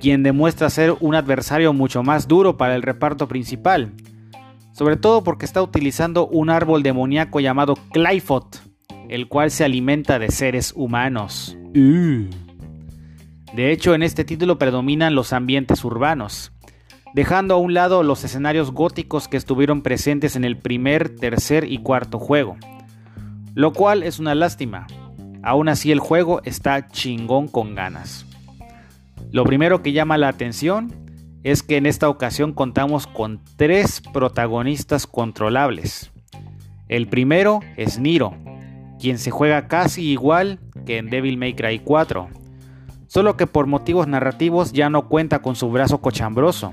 quien 0.00 0.24
demuestra 0.24 0.70
ser 0.70 0.96
un 0.98 1.14
adversario 1.14 1.72
mucho 1.72 2.02
más 2.02 2.26
duro 2.26 2.56
para 2.56 2.74
el 2.74 2.82
reparto 2.82 3.28
principal, 3.28 3.92
sobre 4.72 4.96
todo 4.96 5.24
porque 5.24 5.44
está 5.44 5.62
utilizando 5.62 6.26
un 6.26 6.50
árbol 6.50 6.82
demoníaco 6.82 7.40
llamado 7.40 7.74
Clyfot, 7.92 8.62
el 9.08 9.28
cual 9.28 9.50
se 9.50 9.64
alimenta 9.64 10.18
de 10.18 10.30
seres 10.30 10.72
humanos. 10.76 11.56
Uh. 11.74 12.28
De 13.54 13.72
hecho, 13.72 13.94
en 13.94 14.02
este 14.02 14.24
título 14.24 14.58
predominan 14.58 15.14
los 15.14 15.32
ambientes 15.32 15.84
urbanos, 15.84 16.52
dejando 17.14 17.54
a 17.54 17.58
un 17.58 17.74
lado 17.74 18.02
los 18.02 18.22
escenarios 18.22 18.70
góticos 18.70 19.26
que 19.26 19.36
estuvieron 19.36 19.82
presentes 19.82 20.36
en 20.36 20.44
el 20.44 20.56
primer, 20.56 21.16
tercer 21.16 21.70
y 21.70 21.78
cuarto 21.78 22.18
juego, 22.20 22.56
lo 23.54 23.72
cual 23.72 24.04
es 24.04 24.20
una 24.20 24.36
lástima. 24.36 24.86
Aún 25.42 25.68
así 25.68 25.90
el 25.90 25.98
juego 25.98 26.40
está 26.44 26.88
chingón 26.88 27.48
con 27.48 27.74
ganas. 27.74 28.26
Lo 29.32 29.44
primero 29.44 29.82
que 29.82 29.92
llama 29.92 30.18
la 30.18 30.28
atención 30.28 30.94
es 31.42 31.62
que 31.62 31.76
en 31.76 31.86
esta 31.86 32.08
ocasión 32.08 32.52
contamos 32.52 33.06
con 33.06 33.40
tres 33.56 34.02
protagonistas 34.12 35.06
controlables. 35.06 36.10
El 36.88 37.08
primero 37.08 37.60
es 37.76 37.98
Niro, 37.98 38.34
quien 38.98 39.18
se 39.18 39.30
juega 39.30 39.68
casi 39.68 40.04
igual 40.04 40.58
que 40.84 40.98
en 40.98 41.08
Devil 41.08 41.38
May 41.38 41.54
Cry 41.54 41.78
4, 41.78 42.28
solo 43.06 43.36
que 43.36 43.46
por 43.46 43.66
motivos 43.66 44.06
narrativos 44.06 44.72
ya 44.72 44.90
no 44.90 45.08
cuenta 45.08 45.40
con 45.40 45.56
su 45.56 45.70
brazo 45.70 46.00
cochambroso, 46.00 46.72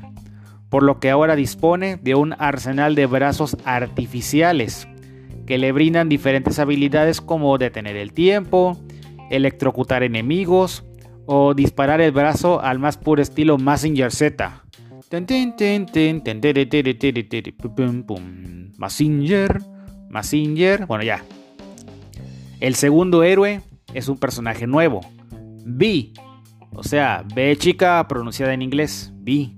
por 0.70 0.84
lo 0.84 0.99
que 0.99 1.09
ahora 1.09 1.36
dispone 1.36 1.97
de 1.97 2.15
un 2.15 2.34
arsenal 2.38 2.95
de 2.95 3.05
brazos 3.05 3.57
artificiales 3.63 4.88
que 5.45 5.57
le 5.57 5.72
brindan 5.72 6.09
diferentes 6.09 6.59
habilidades 6.59 7.22
como 7.22 7.57
detener 7.57 7.95
el 7.95 8.11
tiempo, 8.11 8.78
electrocutar 9.30 10.03
enemigos 10.03 10.84
o 11.28 11.53
disparar 11.53 12.01
el 12.01 12.11
brazo 12.11 12.61
al 12.61 12.80
más 12.80 12.97
puro 12.97 13.21
estilo 13.21 13.57
Massinger 13.57 14.11
Z. 14.11 14.63
Massinger, 18.78 19.61
Massinger, 20.09 20.86
bueno 20.88 21.03
ya. 21.03 21.23
El 22.59 22.75
segundo 22.75 23.23
héroe 23.23 23.61
es 23.93 24.07
un 24.07 24.17
personaje 24.17 24.65
nuevo, 24.65 25.01
B, 25.65 26.11
o 26.73 26.84
sea, 26.84 27.23
B 27.36 27.55
chica 27.57 28.05
pronunciada 28.07 28.53
en 28.53 28.61
inglés, 28.61 29.11
B, 29.15 29.51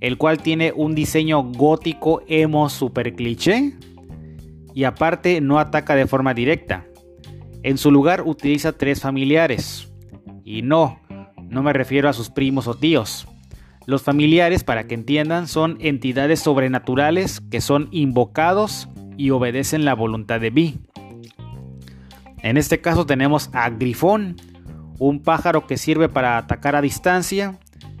el 0.00 0.18
cual 0.18 0.38
tiene 0.38 0.72
un 0.74 0.94
diseño 0.94 1.42
gótico 1.42 2.22
emo 2.28 2.68
super 2.68 3.14
cliché 3.14 3.74
y 4.74 4.84
aparte 4.84 5.40
no 5.40 5.58
ataca 5.58 5.94
de 5.94 6.06
forma 6.06 6.34
directa. 6.34 6.86
En 7.62 7.78
su 7.78 7.90
lugar 7.90 8.22
utiliza 8.26 8.72
tres 8.72 9.00
familiares. 9.00 9.91
Y 10.44 10.62
no, 10.62 11.00
no 11.48 11.62
me 11.62 11.72
refiero 11.72 12.08
a 12.08 12.12
sus 12.12 12.30
primos 12.30 12.66
o 12.66 12.74
tíos. 12.74 13.26
Los 13.86 14.02
familiares, 14.02 14.64
para 14.64 14.86
que 14.86 14.94
entiendan, 14.94 15.48
son 15.48 15.76
entidades 15.80 16.40
sobrenaturales 16.40 17.40
que 17.40 17.60
son 17.60 17.88
invocados 17.90 18.88
y 19.16 19.30
obedecen 19.30 19.84
la 19.84 19.94
voluntad 19.94 20.40
de 20.40 20.50
Vi. 20.50 20.80
En 22.42 22.56
este 22.56 22.80
caso 22.80 23.06
tenemos 23.06 23.50
a 23.52 23.70
Grifón, 23.70 24.36
un 24.98 25.20
pájaro 25.22 25.66
que 25.66 25.76
sirve 25.76 26.08
para 26.08 26.38
atacar 26.38 26.76
a 26.76 26.80
distancia, 26.80 27.58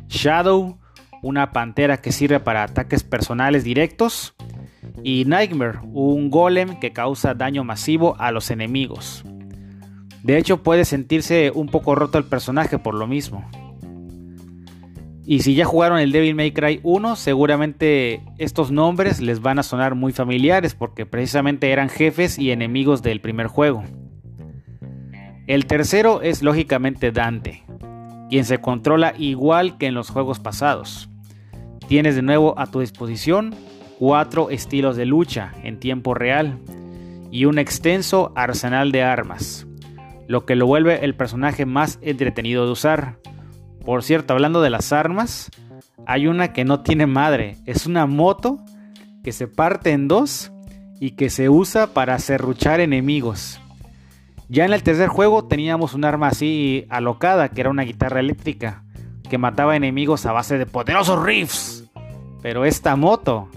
Shadow, 0.08 0.78
una 1.22 1.52
pantera 1.52 1.96
que 1.98 2.12
sirve 2.12 2.40
para 2.40 2.64
ataques 2.64 3.02
personales 3.02 3.64
directos, 3.64 4.34
y 5.04 5.24
Nightmare, 5.24 5.78
un 5.92 6.30
golem 6.30 6.78
que 6.78 6.92
causa 6.92 7.34
daño 7.34 7.64
masivo 7.64 8.16
a 8.18 8.30
los 8.30 8.50
enemigos. 8.50 9.24
De 10.22 10.38
hecho 10.38 10.62
puede 10.62 10.84
sentirse 10.84 11.50
un 11.54 11.66
poco 11.66 11.94
roto 11.94 12.18
el 12.18 12.24
personaje 12.24 12.78
por 12.78 12.94
lo 12.94 13.06
mismo. 13.06 13.44
Y 15.24 15.40
si 15.40 15.54
ya 15.54 15.64
jugaron 15.64 15.98
el 15.98 16.10
Devil 16.10 16.34
May 16.34 16.52
Cry 16.52 16.80
1, 16.82 17.16
seguramente 17.16 18.22
estos 18.38 18.72
nombres 18.72 19.20
les 19.20 19.40
van 19.40 19.58
a 19.58 19.62
sonar 19.62 19.94
muy 19.94 20.12
familiares 20.12 20.74
porque 20.74 21.06
precisamente 21.06 21.70
eran 21.70 21.88
jefes 21.88 22.38
y 22.38 22.50
enemigos 22.50 23.02
del 23.02 23.20
primer 23.20 23.46
juego. 23.46 23.84
El 25.46 25.66
tercero 25.66 26.22
es 26.22 26.42
lógicamente 26.42 27.12
Dante, 27.12 27.64
quien 28.30 28.44
se 28.44 28.58
controla 28.58 29.14
igual 29.16 29.78
que 29.78 29.86
en 29.86 29.94
los 29.94 30.10
juegos 30.10 30.40
pasados. 30.40 31.08
Tienes 31.88 32.16
de 32.16 32.22
nuevo 32.22 32.58
a 32.58 32.66
tu 32.66 32.80
disposición 32.80 33.54
cuatro 33.98 34.50
estilos 34.50 34.96
de 34.96 35.06
lucha 35.06 35.52
en 35.62 35.78
tiempo 35.78 36.14
real 36.14 36.58
y 37.30 37.44
un 37.44 37.58
extenso 37.58 38.32
arsenal 38.34 38.90
de 38.92 39.02
armas, 39.02 39.66
lo 40.32 40.46
que 40.46 40.56
lo 40.56 40.66
vuelve 40.66 41.04
el 41.04 41.14
personaje 41.14 41.66
más 41.66 41.98
entretenido 42.00 42.64
de 42.64 42.72
usar. 42.72 43.18
Por 43.84 44.02
cierto, 44.02 44.32
hablando 44.32 44.62
de 44.62 44.70
las 44.70 44.90
armas, 44.90 45.50
hay 46.06 46.26
una 46.26 46.54
que 46.54 46.64
no 46.64 46.80
tiene 46.80 47.06
madre, 47.06 47.58
es 47.66 47.84
una 47.84 48.06
moto 48.06 48.58
que 49.22 49.32
se 49.32 49.46
parte 49.46 49.90
en 49.90 50.08
dos 50.08 50.50
y 50.98 51.10
que 51.10 51.28
se 51.28 51.50
usa 51.50 51.88
para 51.88 52.18
serruchar 52.18 52.80
enemigos. 52.80 53.60
Ya 54.48 54.64
en 54.64 54.72
el 54.72 54.82
tercer 54.82 55.08
juego 55.08 55.44
teníamos 55.44 55.92
un 55.92 56.06
arma 56.06 56.28
así 56.28 56.86
alocada, 56.88 57.50
que 57.50 57.60
era 57.60 57.68
una 57.68 57.82
guitarra 57.82 58.20
eléctrica, 58.20 58.84
que 59.28 59.36
mataba 59.36 59.76
enemigos 59.76 60.24
a 60.24 60.32
base 60.32 60.56
de 60.56 60.64
poderosos 60.64 61.22
riffs. 61.22 61.84
Pero 62.40 62.64
esta 62.64 62.96
moto 62.96 63.50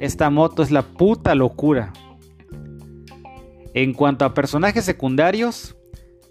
esta 0.00 0.30
moto 0.30 0.62
es 0.62 0.70
la 0.70 0.80
puta 0.80 1.34
locura. 1.34 1.92
En 3.74 3.92
cuanto 3.92 4.24
a 4.24 4.32
personajes 4.32 4.86
secundarios, 4.86 5.76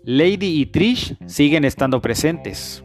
Lady 0.07 0.61
y 0.61 0.67
Trish 0.67 1.17
siguen 1.25 1.65
estando 1.65 1.99
presentes. 1.99 2.83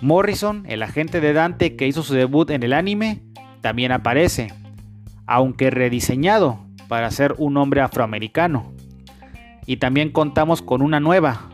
Morrison, 0.00 0.64
el 0.66 0.82
agente 0.82 1.20
de 1.20 1.32
Dante 1.32 1.76
que 1.76 1.86
hizo 1.86 2.02
su 2.02 2.12
debut 2.12 2.50
en 2.50 2.64
el 2.64 2.72
anime, 2.72 3.22
también 3.60 3.92
aparece, 3.92 4.52
aunque 5.26 5.70
rediseñado 5.70 6.58
para 6.88 7.08
ser 7.12 7.36
un 7.38 7.56
hombre 7.56 7.82
afroamericano. 7.82 8.72
Y 9.64 9.76
también 9.76 10.10
contamos 10.10 10.60
con 10.60 10.82
una 10.82 10.98
nueva, 10.98 11.50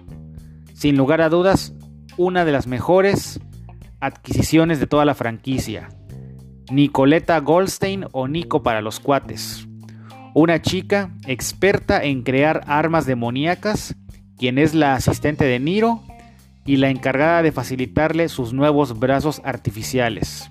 sin 0.72 0.96
lugar 0.96 1.20
a 1.20 1.28
dudas, 1.28 1.74
una 2.16 2.46
de 2.46 2.52
las 2.52 2.66
mejores 2.66 3.38
adquisiciones 4.00 4.80
de 4.80 4.86
toda 4.86 5.04
la 5.04 5.14
franquicia. 5.14 5.90
Nicoleta 6.72 7.38
Goldstein 7.38 8.06
o 8.12 8.28
Nico 8.28 8.62
para 8.62 8.80
los 8.80 8.98
cuates. 8.98 9.68
Una 10.32 10.62
chica 10.62 11.10
experta 11.26 12.02
en 12.02 12.22
crear 12.22 12.62
armas 12.66 13.04
demoníacas, 13.04 13.96
quien 14.40 14.56
es 14.56 14.74
la 14.74 14.94
asistente 14.94 15.44
de 15.44 15.60
Niro 15.60 16.00
y 16.64 16.78
la 16.78 16.88
encargada 16.88 17.42
de 17.42 17.52
facilitarle 17.52 18.30
sus 18.30 18.54
nuevos 18.54 18.98
brazos 18.98 19.42
artificiales. 19.44 20.50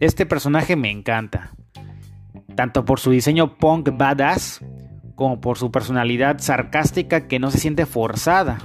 Este 0.00 0.26
personaje 0.26 0.74
me 0.74 0.90
encanta, 0.90 1.52
tanto 2.56 2.84
por 2.84 2.98
su 2.98 3.12
diseño 3.12 3.56
punk 3.56 3.90
badass 3.96 4.64
como 5.14 5.40
por 5.40 5.58
su 5.58 5.70
personalidad 5.70 6.40
sarcástica 6.40 7.28
que 7.28 7.38
no 7.38 7.52
se 7.52 7.58
siente 7.58 7.86
forzada. 7.86 8.58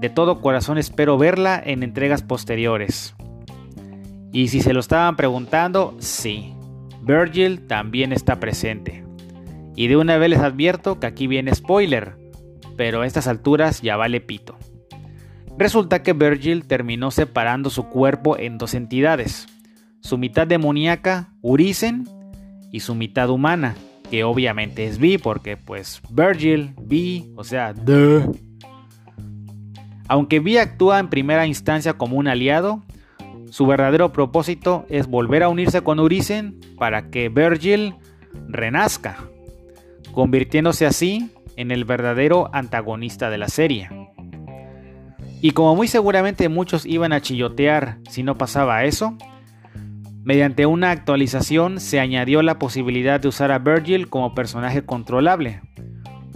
De 0.00 0.08
todo 0.08 0.40
corazón 0.40 0.78
espero 0.78 1.18
verla 1.18 1.62
en 1.62 1.82
entregas 1.82 2.22
posteriores. 2.22 3.14
Y 4.32 4.48
si 4.48 4.62
se 4.62 4.72
lo 4.72 4.80
estaban 4.80 5.16
preguntando, 5.16 5.94
sí, 5.98 6.54
Virgil 7.02 7.66
también 7.66 8.14
está 8.14 8.40
presente. 8.40 9.04
Y 9.76 9.88
de 9.88 9.98
una 9.98 10.16
vez 10.16 10.30
les 10.30 10.40
advierto 10.40 10.98
que 10.98 11.06
aquí 11.06 11.26
viene 11.26 11.54
spoiler, 11.54 12.23
pero 12.76 13.02
a 13.02 13.06
estas 13.06 13.26
alturas 13.26 13.82
ya 13.82 13.96
vale 13.96 14.20
pito. 14.20 14.56
Resulta 15.56 16.02
que 16.02 16.12
Virgil 16.12 16.66
terminó 16.66 17.10
separando 17.10 17.70
su 17.70 17.88
cuerpo 17.88 18.36
en 18.36 18.58
dos 18.58 18.74
entidades, 18.74 19.46
su 20.00 20.18
mitad 20.18 20.46
demoníaca, 20.46 21.32
Urisen, 21.42 22.08
y 22.74 22.80
su 22.80 22.96
mitad 22.96 23.30
humana, 23.30 23.76
que 24.10 24.24
obviamente 24.24 24.86
es 24.86 24.98
Vi, 24.98 25.16
porque 25.16 25.56
pues 25.56 26.02
Virgil, 26.10 26.74
Vi, 26.82 27.32
o 27.36 27.44
sea, 27.44 27.72
de. 27.72 28.28
Aunque 30.08 30.40
Vi 30.40 30.58
actúa 30.58 30.98
en 30.98 31.08
primera 31.08 31.46
instancia 31.46 31.92
como 31.92 32.16
un 32.16 32.26
aliado, 32.26 32.82
su 33.50 33.64
verdadero 33.66 34.12
propósito 34.12 34.86
es 34.88 35.06
volver 35.06 35.44
a 35.44 35.48
unirse 35.48 35.82
con 35.82 36.00
Urisen 36.00 36.58
para 36.76 37.10
que 37.10 37.28
Virgil 37.28 37.94
renazca, 38.48 39.18
convirtiéndose 40.12 40.84
así 40.84 41.30
en 41.56 41.70
el 41.70 41.84
verdadero 41.84 42.50
antagonista 42.52 43.30
de 43.30 43.38
la 43.38 43.48
serie. 43.48 43.88
Y 45.40 45.50
como 45.50 45.76
muy 45.76 45.88
seguramente 45.88 46.48
muchos 46.48 46.86
iban 46.86 47.12
a 47.12 47.20
chillotear 47.20 47.98
si 48.08 48.22
no 48.22 48.38
pasaba 48.38 48.84
eso, 48.84 49.16
mediante 50.22 50.64
una 50.64 50.90
actualización 50.90 51.80
se 51.80 52.00
añadió 52.00 52.42
la 52.42 52.58
posibilidad 52.58 53.20
de 53.20 53.28
usar 53.28 53.52
a 53.52 53.58
Virgil 53.58 54.08
como 54.08 54.34
personaje 54.34 54.82
controlable, 54.82 55.60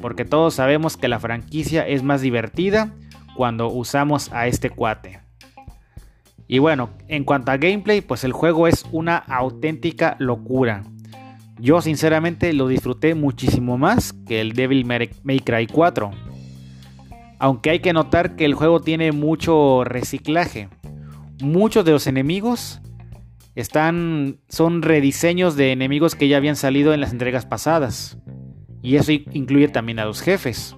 porque 0.02 0.24
todos 0.24 0.54
sabemos 0.54 0.96
que 0.96 1.08
la 1.08 1.18
franquicia 1.18 1.86
es 1.86 2.02
más 2.02 2.20
divertida 2.20 2.92
cuando 3.34 3.68
usamos 3.68 4.30
a 4.32 4.46
este 4.46 4.68
cuate. 4.68 5.20
Y 6.46 6.58
bueno, 6.58 6.90
en 7.08 7.24
cuanto 7.24 7.50
a 7.50 7.56
gameplay, 7.56 8.00
pues 8.00 8.24
el 8.24 8.32
juego 8.32 8.68
es 8.68 8.84
una 8.90 9.16
auténtica 9.16 10.16
locura. 10.18 10.82
Yo 11.58 11.80
sinceramente 11.80 12.52
lo 12.52 12.68
disfruté 12.68 13.14
muchísimo 13.14 13.78
más 13.78 14.12
que 14.12 14.40
el 14.40 14.52
Devil 14.52 14.84
May 14.84 15.40
Cry 15.40 15.66
4. 15.66 16.10
Aunque 17.38 17.70
hay 17.70 17.80
que 17.80 17.92
notar 17.92 18.36
que 18.36 18.44
el 18.44 18.54
juego 18.54 18.80
tiene 18.80 19.12
mucho 19.12 19.84
reciclaje. 19.84 20.68
Muchos 21.40 21.84
de 21.84 21.92
los 21.92 22.06
enemigos 22.06 22.80
están 23.54 24.38
son 24.48 24.82
rediseños 24.82 25.56
de 25.56 25.72
enemigos 25.72 26.14
que 26.14 26.28
ya 26.28 26.36
habían 26.36 26.56
salido 26.56 26.94
en 26.94 27.00
las 27.00 27.12
entregas 27.12 27.46
pasadas. 27.46 28.18
Y 28.82 28.96
eso 28.96 29.12
incluye 29.12 29.68
también 29.68 29.98
a 29.98 30.04
los 30.04 30.20
jefes. 30.20 30.76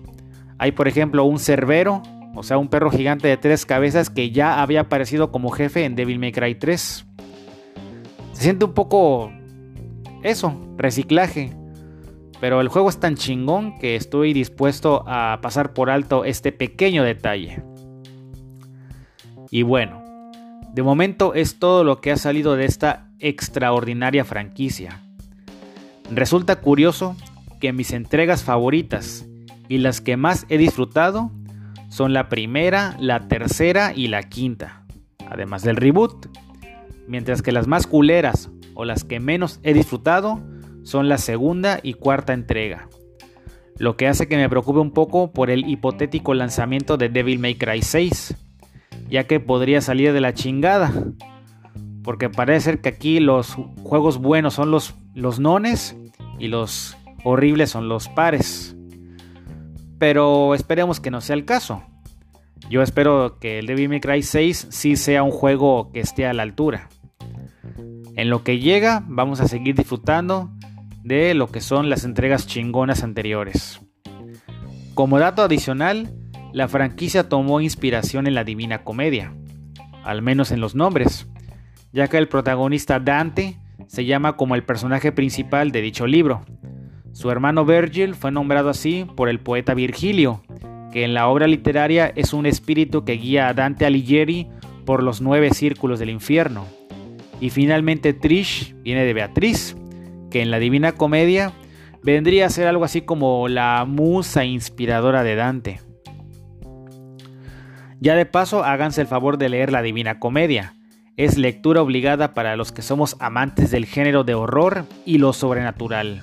Hay 0.58 0.72
por 0.72 0.88
ejemplo 0.88 1.24
un 1.24 1.38
Cerbero 1.38 2.02
o 2.34 2.42
sea, 2.42 2.58
un 2.58 2.68
perro 2.68 2.90
gigante 2.90 3.28
de 3.28 3.36
tres 3.36 3.66
cabezas 3.66 4.08
que 4.08 4.30
ya 4.30 4.62
había 4.62 4.82
aparecido 4.82 5.32
como 5.32 5.50
jefe 5.50 5.84
en 5.84 5.96
Devil 5.96 6.18
May 6.18 6.32
Cry 6.32 6.54
3. 6.54 7.06
Se 8.32 8.42
siente 8.42 8.64
un 8.64 8.72
poco 8.72 9.32
eso, 10.22 10.54
reciclaje. 10.76 11.52
Pero 12.40 12.60
el 12.60 12.68
juego 12.68 12.88
es 12.88 12.98
tan 12.98 13.16
chingón 13.16 13.78
que 13.78 13.96
estoy 13.96 14.32
dispuesto 14.32 15.04
a 15.06 15.40
pasar 15.42 15.74
por 15.74 15.90
alto 15.90 16.24
este 16.24 16.52
pequeño 16.52 17.04
detalle. 17.04 17.62
Y 19.50 19.62
bueno, 19.62 20.00
De 20.72 20.84
momento 20.84 21.34
es 21.34 21.58
todo 21.58 21.82
lo 21.82 22.00
que 22.00 22.12
ha 22.12 22.16
salido 22.16 22.54
de 22.54 22.64
esta 22.64 23.08
extraordinaria 23.18 24.24
franquicia. 24.24 25.00
Resulta 26.12 26.60
curioso 26.60 27.16
que 27.60 27.72
mis 27.72 27.92
entregas 27.92 28.44
favoritas 28.44 29.26
y 29.68 29.78
las 29.78 30.00
que 30.00 30.16
más 30.16 30.46
he 30.48 30.58
disfrutado 30.58 31.32
son 31.88 32.12
la 32.12 32.28
primera, 32.28 32.96
la 33.00 33.26
tercera 33.26 33.92
y 33.94 34.06
la 34.06 34.22
quinta, 34.22 34.84
además 35.28 35.62
del 35.62 35.74
reboot, 35.74 36.28
mientras 37.08 37.42
que 37.42 37.50
las 37.50 37.66
más 37.66 37.88
culeras 37.88 38.48
o 38.80 38.86
las 38.86 39.04
que 39.04 39.20
menos 39.20 39.60
he 39.62 39.74
disfrutado 39.74 40.40
son 40.84 41.10
la 41.10 41.18
segunda 41.18 41.80
y 41.82 41.92
cuarta 41.92 42.32
entrega, 42.32 42.88
lo 43.76 43.98
que 43.98 44.08
hace 44.08 44.26
que 44.26 44.38
me 44.38 44.48
preocupe 44.48 44.78
un 44.78 44.92
poco 44.92 45.32
por 45.32 45.50
el 45.50 45.68
hipotético 45.68 46.32
lanzamiento 46.32 46.96
de 46.96 47.10
Devil 47.10 47.38
May 47.40 47.56
Cry 47.56 47.82
6, 47.82 48.34
ya 49.10 49.24
que 49.24 49.38
podría 49.38 49.82
salir 49.82 50.14
de 50.14 50.22
la 50.22 50.32
chingada, 50.32 50.94
porque 52.02 52.30
parece 52.30 52.70
ser 52.70 52.80
que 52.80 52.88
aquí 52.88 53.20
los 53.20 53.58
juegos 53.82 54.16
buenos 54.16 54.54
son 54.54 54.70
los, 54.70 54.94
los 55.14 55.40
nones 55.40 55.94
y 56.38 56.48
los 56.48 56.96
horribles 57.22 57.68
son 57.68 57.86
los 57.90 58.08
pares. 58.08 58.74
Pero 59.98 60.54
esperemos 60.54 61.00
que 61.00 61.10
no 61.10 61.20
sea 61.20 61.36
el 61.36 61.44
caso. 61.44 61.82
Yo 62.70 62.80
espero 62.80 63.36
que 63.38 63.58
el 63.58 63.66
Devil 63.66 63.90
May 63.90 64.00
Cry 64.00 64.22
6 64.22 64.68
sí 64.70 64.96
sea 64.96 65.22
un 65.22 65.32
juego 65.32 65.92
que 65.92 66.00
esté 66.00 66.26
a 66.26 66.32
la 66.32 66.44
altura. 66.44 66.88
En 68.16 68.30
lo 68.30 68.42
que 68.42 68.58
llega, 68.58 69.04
vamos 69.06 69.40
a 69.40 69.48
seguir 69.48 69.74
disfrutando 69.74 70.50
de 71.02 71.34
lo 71.34 71.48
que 71.48 71.60
son 71.60 71.88
las 71.88 72.04
entregas 72.04 72.46
chingonas 72.46 73.02
anteriores. 73.02 73.80
Como 74.94 75.18
dato 75.18 75.42
adicional, 75.42 76.12
la 76.52 76.68
franquicia 76.68 77.28
tomó 77.28 77.60
inspiración 77.60 78.26
en 78.26 78.34
la 78.34 78.44
Divina 78.44 78.82
Comedia, 78.84 79.34
al 80.04 80.22
menos 80.22 80.50
en 80.50 80.60
los 80.60 80.74
nombres, 80.74 81.28
ya 81.92 82.08
que 82.08 82.18
el 82.18 82.28
protagonista 82.28 83.00
Dante 83.00 83.58
se 83.86 84.04
llama 84.04 84.36
como 84.36 84.54
el 84.54 84.64
personaje 84.64 85.12
principal 85.12 85.72
de 85.72 85.80
dicho 85.80 86.06
libro. 86.06 86.42
Su 87.12 87.30
hermano 87.30 87.64
Virgil 87.64 88.14
fue 88.14 88.30
nombrado 88.30 88.68
así 88.68 89.06
por 89.16 89.28
el 89.28 89.40
poeta 89.40 89.74
Virgilio, 89.74 90.42
que 90.92 91.04
en 91.04 91.14
la 91.14 91.28
obra 91.28 91.46
literaria 91.46 92.12
es 92.14 92.32
un 92.32 92.46
espíritu 92.46 93.04
que 93.04 93.12
guía 93.14 93.48
a 93.48 93.54
Dante 93.54 93.86
Alighieri 93.86 94.48
por 94.84 95.02
los 95.02 95.20
nueve 95.20 95.50
círculos 95.54 95.98
del 95.98 96.10
infierno. 96.10 96.66
Y 97.40 97.50
finalmente 97.50 98.12
Trish 98.12 98.74
viene 98.82 99.04
de 99.04 99.14
Beatriz, 99.14 99.76
que 100.30 100.42
en 100.42 100.50
la 100.50 100.58
Divina 100.58 100.92
Comedia 100.92 101.52
vendría 102.02 102.46
a 102.46 102.50
ser 102.50 102.66
algo 102.66 102.84
así 102.84 103.00
como 103.00 103.48
la 103.48 103.84
musa 103.86 104.44
inspiradora 104.44 105.22
de 105.22 105.34
Dante. 105.34 105.80
Ya 108.00 108.14
de 108.14 108.26
paso, 108.26 108.64
háganse 108.64 109.02
el 109.02 109.06
favor 109.06 109.36
de 109.36 109.48
leer 109.50 109.72
la 109.72 109.82
Divina 109.82 110.18
Comedia. 110.18 110.74
Es 111.16 111.36
lectura 111.36 111.82
obligada 111.82 112.32
para 112.32 112.56
los 112.56 112.72
que 112.72 112.80
somos 112.80 113.16
amantes 113.20 113.70
del 113.70 113.84
género 113.84 114.24
de 114.24 114.34
horror 114.34 114.86
y 115.04 115.18
lo 115.18 115.34
sobrenatural. 115.34 116.22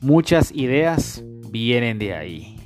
Muchas 0.00 0.52
ideas 0.52 1.24
vienen 1.50 1.98
de 1.98 2.14
ahí. 2.14 2.59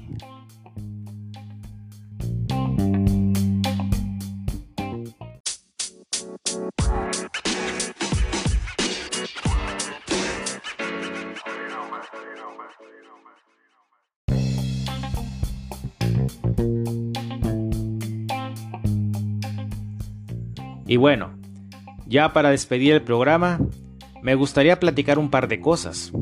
Y 20.94 20.96
bueno, 20.96 21.32
ya 22.06 22.32
para 22.32 22.50
despedir 22.50 22.92
el 22.92 23.02
programa, 23.02 23.58
me 24.22 24.36
gustaría 24.36 24.78
platicar 24.78 25.18
un 25.18 25.28
par 25.28 25.48
de 25.48 25.60
cosas. 25.60 26.12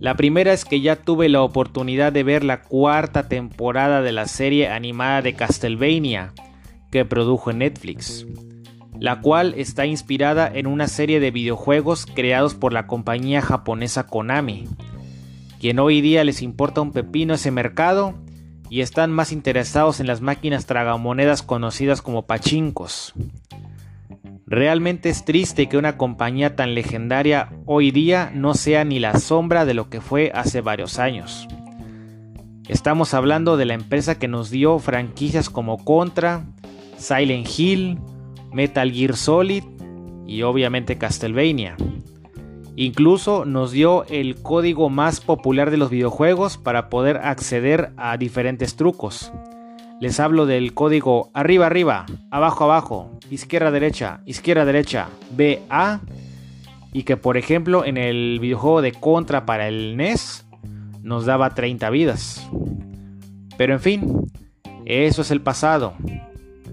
La 0.00 0.14
primera 0.14 0.54
es 0.54 0.64
que 0.64 0.80
ya 0.80 0.96
tuve 0.96 1.28
la 1.28 1.42
oportunidad 1.42 2.14
de 2.14 2.22
ver 2.22 2.42
la 2.42 2.62
cuarta 2.62 3.28
temporada 3.28 4.00
de 4.00 4.12
la 4.12 4.26
serie 4.26 4.70
animada 4.70 5.20
de 5.20 5.34
Castlevania 5.34 6.32
que 6.90 7.04
produjo 7.04 7.52
Netflix, 7.52 8.26
la 8.98 9.20
cual 9.20 9.52
está 9.58 9.84
inspirada 9.84 10.50
en 10.50 10.66
una 10.66 10.88
serie 10.88 11.20
de 11.20 11.30
videojuegos 11.30 12.06
creados 12.06 12.54
por 12.54 12.72
la 12.72 12.86
compañía 12.86 13.42
japonesa 13.42 14.06
Konami, 14.06 14.66
quien 15.60 15.78
hoy 15.78 16.00
día 16.00 16.24
les 16.24 16.40
importa 16.40 16.80
un 16.80 16.92
pepino 16.92 17.34
ese 17.34 17.50
mercado 17.50 18.14
y 18.70 18.80
están 18.80 19.12
más 19.12 19.30
interesados 19.30 20.00
en 20.00 20.06
las 20.06 20.22
máquinas 20.22 20.64
tragamonedas 20.64 21.42
conocidas 21.42 22.00
como 22.00 22.24
pachincos. 22.26 23.12
Realmente 24.48 25.08
es 25.08 25.24
triste 25.24 25.68
que 25.68 25.76
una 25.76 25.96
compañía 25.96 26.54
tan 26.54 26.76
legendaria 26.76 27.50
hoy 27.64 27.90
día 27.90 28.30
no 28.32 28.54
sea 28.54 28.84
ni 28.84 29.00
la 29.00 29.18
sombra 29.18 29.64
de 29.64 29.74
lo 29.74 29.90
que 29.90 30.00
fue 30.00 30.30
hace 30.32 30.60
varios 30.60 31.00
años. 31.00 31.48
Estamos 32.68 33.12
hablando 33.12 33.56
de 33.56 33.64
la 33.64 33.74
empresa 33.74 34.20
que 34.20 34.28
nos 34.28 34.50
dio 34.50 34.78
franquicias 34.78 35.50
como 35.50 35.84
Contra, 35.84 36.44
Silent 36.96 37.48
Hill, 37.58 37.98
Metal 38.52 38.92
Gear 38.92 39.16
Solid 39.16 39.64
y 40.28 40.42
obviamente 40.42 40.96
Castlevania. 40.96 41.76
Incluso 42.76 43.46
nos 43.46 43.72
dio 43.72 44.04
el 44.04 44.36
código 44.42 44.90
más 44.90 45.20
popular 45.20 45.72
de 45.72 45.76
los 45.76 45.90
videojuegos 45.90 46.56
para 46.56 46.88
poder 46.88 47.16
acceder 47.16 47.92
a 47.96 48.16
diferentes 48.16 48.76
trucos. 48.76 49.32
Les 50.00 50.20
hablo 50.20 50.44
del 50.44 50.74
código 50.74 51.30
arriba 51.32 51.66
arriba, 51.66 52.04
abajo 52.30 52.64
abajo, 52.64 53.18
izquierda 53.30 53.70
derecha, 53.70 54.20
izquierda 54.26 54.66
derecha, 54.66 55.08
BA 55.30 56.00
y 56.92 57.04
que 57.04 57.16
por 57.16 57.36
ejemplo 57.36 57.84
en 57.84 57.96
el 57.96 58.38
videojuego 58.40 58.82
de 58.82 58.92
Contra 58.92 59.46
para 59.46 59.68
el 59.68 59.96
NES 59.96 60.46
nos 61.02 61.24
daba 61.24 61.54
30 61.54 61.88
vidas. 61.90 62.46
Pero 63.56 63.72
en 63.72 63.80
fin, 63.80 64.30
eso 64.84 65.22
es 65.22 65.30
el 65.30 65.40
pasado 65.40 65.94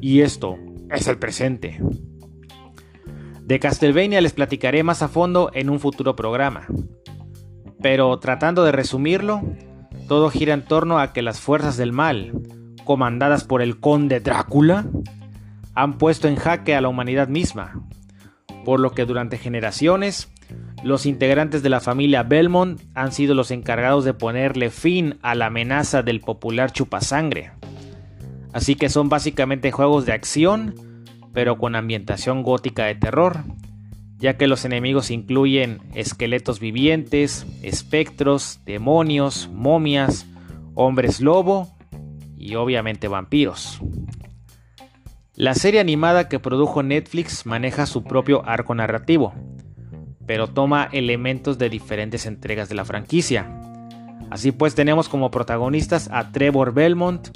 y 0.01 0.19
esto 0.21 0.57
es 0.91 1.07
el 1.07 1.17
presente. 1.17 1.79
De 3.41 3.59
Castlevania 3.59 4.19
les 4.19 4.33
platicaré 4.33 4.83
más 4.83 5.01
a 5.01 5.07
fondo 5.07 5.49
en 5.53 5.69
un 5.69 5.79
futuro 5.79 6.15
programa. 6.15 6.67
Pero 7.81 8.17
tratando 8.19 8.63
de 8.63 8.71
resumirlo, 8.71 9.41
todo 10.07 10.29
gira 10.29 10.53
en 10.53 10.63
torno 10.63 10.99
a 10.99 11.13
que 11.13 11.21
las 11.21 11.39
fuerzas 11.39 11.75
del 11.77 11.91
mal, 11.91 12.31
comandadas 12.83 13.43
por 13.43 13.61
el 13.61 13.79
conde 13.79 14.19
Drácula, 14.19 14.85
han 15.75 15.97
puesto 15.97 16.27
en 16.27 16.35
jaque 16.35 16.75
a 16.75 16.81
la 16.81 16.89
humanidad 16.89 17.27
misma, 17.27 17.83
por 18.65 18.79
lo 18.79 18.91
que 18.91 19.05
durante 19.05 19.37
generaciones 19.37 20.29
los 20.83 21.05
integrantes 21.05 21.63
de 21.63 21.69
la 21.69 21.79
familia 21.79 22.23
Belmont 22.23 22.81
han 22.93 23.11
sido 23.11 23.35
los 23.35 23.51
encargados 23.51 24.03
de 24.03 24.13
ponerle 24.13 24.69
fin 24.69 25.17
a 25.21 25.33
la 25.33 25.45
amenaza 25.47 26.03
del 26.03 26.19
popular 26.19 26.71
chupasangre. 26.71 27.51
Así 28.51 28.75
que 28.75 28.89
son 28.89 29.09
básicamente 29.09 29.71
juegos 29.71 30.05
de 30.05 30.11
acción, 30.11 30.75
pero 31.33 31.57
con 31.57 31.75
ambientación 31.75 32.43
gótica 32.43 32.85
de 32.85 32.95
terror, 32.95 33.39
ya 34.17 34.37
que 34.37 34.47
los 34.47 34.65
enemigos 34.65 35.09
incluyen 35.09 35.79
esqueletos 35.95 36.59
vivientes, 36.59 37.47
espectros, 37.63 38.59
demonios, 38.65 39.49
momias, 39.51 40.27
hombres 40.75 41.21
lobo 41.21 41.73
y 42.43 42.55
obviamente 42.55 43.07
vampiros. 43.07 43.79
La 45.35 45.55
serie 45.55 45.79
animada 45.79 46.29
que 46.29 46.39
produjo 46.39 46.83
Netflix 46.83 47.45
maneja 47.45 47.85
su 47.85 48.03
propio 48.03 48.45
arco 48.45 48.75
narrativo, 48.75 49.33
pero 50.27 50.47
toma 50.47 50.89
elementos 50.91 51.57
de 51.57 51.69
diferentes 51.69 52.25
entregas 52.25 52.69
de 52.69 52.75
la 52.75 52.85
franquicia. 52.85 53.47
Así 54.29 54.51
pues 54.51 54.75
tenemos 54.75 55.09
como 55.09 55.31
protagonistas 55.31 56.09
a 56.11 56.31
Trevor 56.31 56.73
Belmont, 56.73 57.29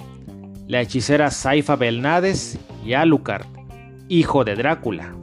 la 0.68 0.82
hechicera 0.82 1.32
Saifa 1.32 1.76
Belnades 1.76 2.60
y 2.86 2.94
Alucard, 2.94 3.48
hijo 4.10 4.44
de 4.44 4.56
Drácula, 4.56 5.16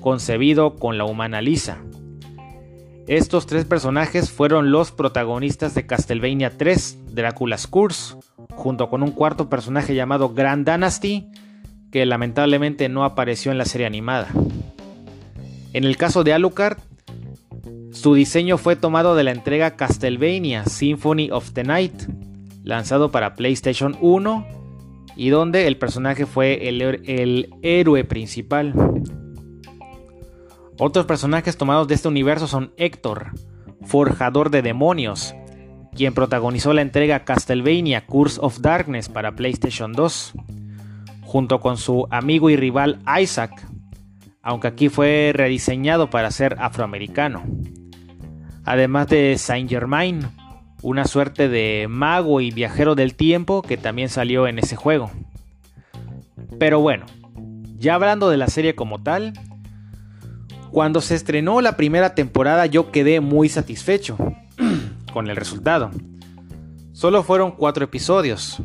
concebido 0.00 0.76
con 0.76 0.98
la 0.98 1.04
humana 1.04 1.40
Lisa. 1.40 1.78
Estos 3.06 3.46
tres 3.46 3.64
personajes 3.64 4.30
fueron 4.30 4.70
los 4.70 4.92
protagonistas 4.92 5.74
de 5.74 5.86
Castlevania 5.86 6.56
3, 6.56 6.98
Drácula's 7.12 7.66
Curse, 7.66 8.16
junto 8.50 8.88
con 8.88 9.02
un 9.02 9.10
cuarto 9.10 9.48
personaje 9.48 9.94
llamado 9.94 10.32
Grand 10.34 10.68
Dynasty, 10.68 11.28
que 11.90 12.06
lamentablemente 12.06 12.88
no 12.88 13.04
apareció 13.04 13.52
en 13.52 13.58
la 13.58 13.64
serie 13.64 13.86
animada. 13.86 14.28
En 15.72 15.84
el 15.84 15.96
caso 15.96 16.24
de 16.24 16.32
Alucard, 16.32 16.78
su 17.92 18.14
diseño 18.14 18.58
fue 18.58 18.76
tomado 18.76 19.14
de 19.14 19.24
la 19.24 19.32
entrega 19.32 19.76
Castlevania 19.76 20.64
Symphony 20.64 21.30
of 21.30 21.52
the 21.52 21.64
Night, 21.64 22.04
lanzado 22.62 23.10
para 23.10 23.34
PlayStation 23.34 23.96
1 24.00 24.46
y 25.16 25.28
donde 25.30 25.66
el 25.66 25.76
personaje 25.76 26.26
fue 26.26 26.68
el, 26.68 26.80
el 26.82 27.50
héroe 27.62 28.04
principal. 28.04 28.74
Otros 30.78 31.04
personajes 31.04 31.56
tomados 31.56 31.88
de 31.88 31.94
este 31.94 32.08
universo 32.08 32.46
son 32.46 32.72
Héctor, 32.76 33.32
forjador 33.82 34.50
de 34.50 34.62
demonios, 34.62 35.34
quien 35.94 36.14
protagonizó 36.14 36.72
la 36.72 36.82
entrega 36.82 37.24
Castlevania 37.24 38.06
Curse 38.06 38.38
of 38.42 38.60
Darkness 38.60 39.08
para 39.08 39.32
PlayStation 39.32 39.92
2, 39.92 40.32
junto 41.22 41.60
con 41.60 41.76
su 41.76 42.06
amigo 42.10 42.50
y 42.50 42.56
rival 42.56 42.98
Isaac, 43.20 43.50
aunque 44.42 44.68
aquí 44.68 44.88
fue 44.88 45.32
rediseñado 45.34 46.10
para 46.10 46.30
ser 46.30 46.56
afroamericano. 46.58 47.42
Además 48.64 49.08
de 49.08 49.36
Saint 49.38 49.68
Germain, 49.68 50.28
una 50.82 51.04
suerte 51.04 51.48
de 51.48 51.86
mago 51.88 52.40
y 52.40 52.50
viajero 52.50 52.94
del 52.94 53.14
tiempo 53.14 53.62
que 53.62 53.76
también 53.76 54.08
salió 54.08 54.46
en 54.46 54.58
ese 54.58 54.76
juego. 54.76 55.10
Pero 56.58 56.80
bueno, 56.80 57.06
ya 57.78 57.94
hablando 57.94 58.30
de 58.30 58.36
la 58.36 58.48
serie 58.48 58.74
como 58.74 59.02
tal, 59.02 59.32
cuando 60.70 61.00
se 61.00 61.14
estrenó 61.14 61.60
la 61.60 61.76
primera 61.76 62.14
temporada 62.14 62.66
yo 62.66 62.92
quedé 62.92 63.20
muy 63.20 63.48
satisfecho 63.48 64.16
con 65.10 65.28
el 65.28 65.36
resultado. 65.36 65.90
Solo 66.92 67.22
fueron 67.22 67.52
cuatro 67.52 67.84
episodios, 67.84 68.62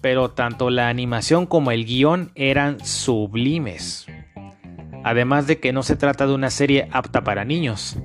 pero 0.00 0.30
tanto 0.30 0.70
la 0.70 0.88
animación 0.88 1.46
como 1.46 1.70
el 1.70 1.84
guion 1.84 2.30
eran 2.34 2.84
sublimes. 2.84 4.06
Además 5.04 5.46
de 5.46 5.60
que 5.60 5.72
no 5.72 5.82
se 5.82 5.96
trata 5.96 6.26
de 6.26 6.34
una 6.34 6.50
serie 6.50 6.88
apta 6.92 7.22
para 7.22 7.44
niños, 7.44 7.96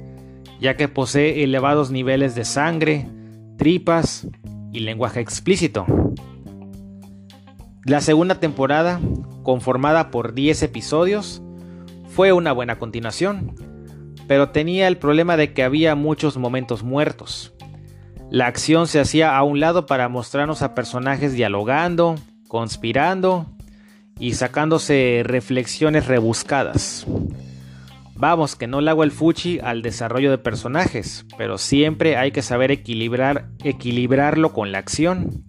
ya 0.60 0.78
que 0.78 0.88
posee 0.88 1.44
elevados 1.44 1.90
niveles 1.92 2.36
de 2.36 2.46
sangre, 2.46 3.08
tripas 3.58 4.28
y 4.72 4.82
lenguaje 4.82 5.20
explícito. 5.20 5.86
La 7.84 8.02
segunda 8.02 8.40
temporada, 8.40 9.00
conformada 9.42 10.12
por 10.12 10.34
10 10.34 10.62
episodios, 10.64 11.42
fue 12.08 12.32
una 12.32 12.52
buena 12.52 12.78
continuación, 12.78 13.56
pero 14.28 14.50
tenía 14.50 14.88
el 14.88 14.98
problema 14.98 15.38
de 15.38 15.54
que 15.54 15.64
había 15.64 15.96
muchos 15.96 16.38
momentos 16.38 16.84
muertos. 16.84 17.51
La 18.32 18.48
acción 18.48 18.88
se 18.88 19.02
hacía 19.02 19.36
a 19.36 19.44
un 19.44 19.60
lado 19.60 19.86
para 19.86 20.08
mostrarnos 20.08 20.62
a 20.62 20.74
personajes 20.74 21.34
dialogando, 21.34 22.16
conspirando 22.48 23.46
y 24.18 24.36
sacándose 24.36 25.22
reflexiones 25.26 26.06
rebuscadas. 26.08 27.06
Vamos, 28.16 28.56
que 28.56 28.68
no 28.68 28.80
le 28.80 28.90
hago 28.90 29.04
el 29.04 29.12
fuchi 29.12 29.60
al 29.60 29.82
desarrollo 29.82 30.32
de 30.32 30.38
personajes, 30.38 31.26
pero 31.38 31.58
siempre 31.58 32.16
hay 32.16 32.32
que 32.32 32.42
saber 32.42 32.72
equilibrar, 32.72 33.50
equilibrarlo 33.66 34.54
con 34.54 34.72
la 34.72 34.78
acción. 34.78 35.44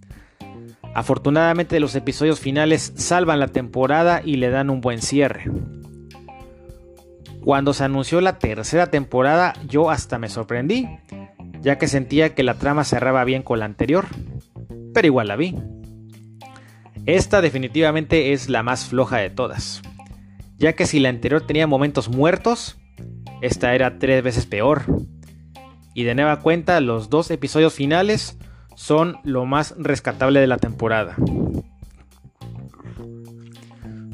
Afortunadamente 0.93 1.79
los 1.79 1.95
episodios 1.95 2.41
finales 2.41 2.91
salvan 2.97 3.39
la 3.39 3.47
temporada 3.47 4.21
y 4.25 4.35
le 4.35 4.49
dan 4.49 4.69
un 4.69 4.81
buen 4.81 5.01
cierre. 5.01 5.45
Cuando 7.45 7.73
se 7.73 7.85
anunció 7.85 8.19
la 8.19 8.39
tercera 8.39 8.87
temporada 8.87 9.53
yo 9.69 9.89
hasta 9.89 10.19
me 10.19 10.27
sorprendí, 10.27 10.89
ya 11.63 11.77
que 11.77 11.87
sentía 11.87 12.35
que 12.35 12.43
la 12.43 12.55
trama 12.55 12.83
cerraba 12.83 13.23
bien 13.23 13.41
con 13.41 13.59
la 13.59 13.65
anterior, 13.65 14.05
pero 14.93 15.07
igual 15.07 15.29
la 15.29 15.37
vi. 15.37 15.55
Esta 17.05 17.41
definitivamente 17.41 18.33
es 18.33 18.49
la 18.49 18.63
más 18.63 18.85
floja 18.85 19.17
de 19.17 19.29
todas, 19.29 19.81
ya 20.57 20.73
que 20.73 20.85
si 20.85 20.99
la 20.99 21.09
anterior 21.09 21.41
tenía 21.41 21.65
momentos 21.65 22.09
muertos, 22.09 22.77
esta 23.41 23.73
era 23.75 23.97
tres 23.97 24.21
veces 24.23 24.45
peor. 24.45 24.83
Y 25.93 26.03
de 26.03 26.15
nueva 26.15 26.41
cuenta, 26.41 26.79
los 26.81 27.09
dos 27.09 27.31
episodios 27.31 27.73
finales 27.73 28.37
son 28.75 29.17
lo 29.23 29.45
más 29.45 29.73
rescatable 29.77 30.41
de 30.41 30.47
la 30.47 30.57
temporada. 30.57 31.15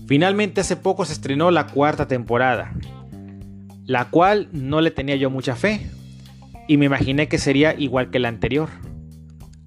Finalmente 0.07 0.61
hace 0.61 0.75
poco 0.75 1.05
se 1.05 1.13
estrenó 1.13 1.49
la 1.51 1.67
cuarta 1.67 2.07
temporada, 2.07 2.73
la 3.85 4.09
cual 4.09 4.49
no 4.51 4.81
le 4.81 4.91
tenía 4.91 5.15
yo 5.15 5.29
mucha 5.29 5.55
fe, 5.55 5.89
y 6.69 6.77
me 6.77 6.85
imaginé 6.85 7.27
que 7.27 7.39
sería 7.39 7.73
igual 7.73 8.11
que 8.11 8.19
la 8.19 8.27
anterior. 8.27 8.69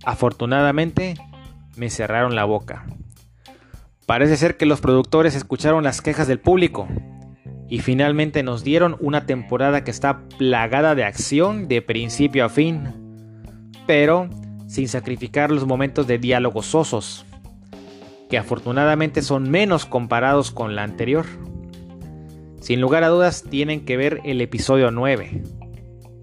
Afortunadamente, 0.05 1.15
me 1.77 1.91
cerraron 1.91 2.37
la 2.37 2.45
boca. 2.45 2.87
Parece 4.07 4.37
ser 4.37 4.57
que 4.57 4.67
los 4.67 4.81
productores 4.81 5.35
escucharon 5.35 5.83
las 5.83 6.01
quejas 6.01 6.29
del 6.29 6.39
público 6.39 6.87
y 7.69 7.81
finalmente 7.81 8.45
nos 8.45 8.63
dieron 8.63 8.97
una 9.01 9.27
temporada 9.27 9.83
que 9.83 9.91
está 9.91 10.29
plagada 10.39 10.95
de 10.95 11.03
acción 11.03 11.67
de 11.67 11.83
principio 11.83 12.45
a 12.45 12.49
fin, 12.49 13.73
pero 13.89 14.31
sin 14.69 14.87
sacrificar 14.87 15.51
los 15.51 15.67
momentos 15.67 16.07
de 16.07 16.19
diálogos 16.19 16.67
sosos, 16.67 17.27
que 18.31 18.39
afortunadamente 18.39 19.23
son 19.23 19.51
menos 19.51 19.87
comparados 19.87 20.53
con 20.53 20.77
la 20.77 20.85
anterior. 20.85 21.27
Sin 22.61 22.81
lugar 22.81 23.03
a 23.03 23.09
dudas 23.09 23.43
tienen 23.43 23.85
que 23.85 23.97
ver 23.97 24.21
el 24.23 24.41
episodio 24.41 24.93
9. 24.93 25.62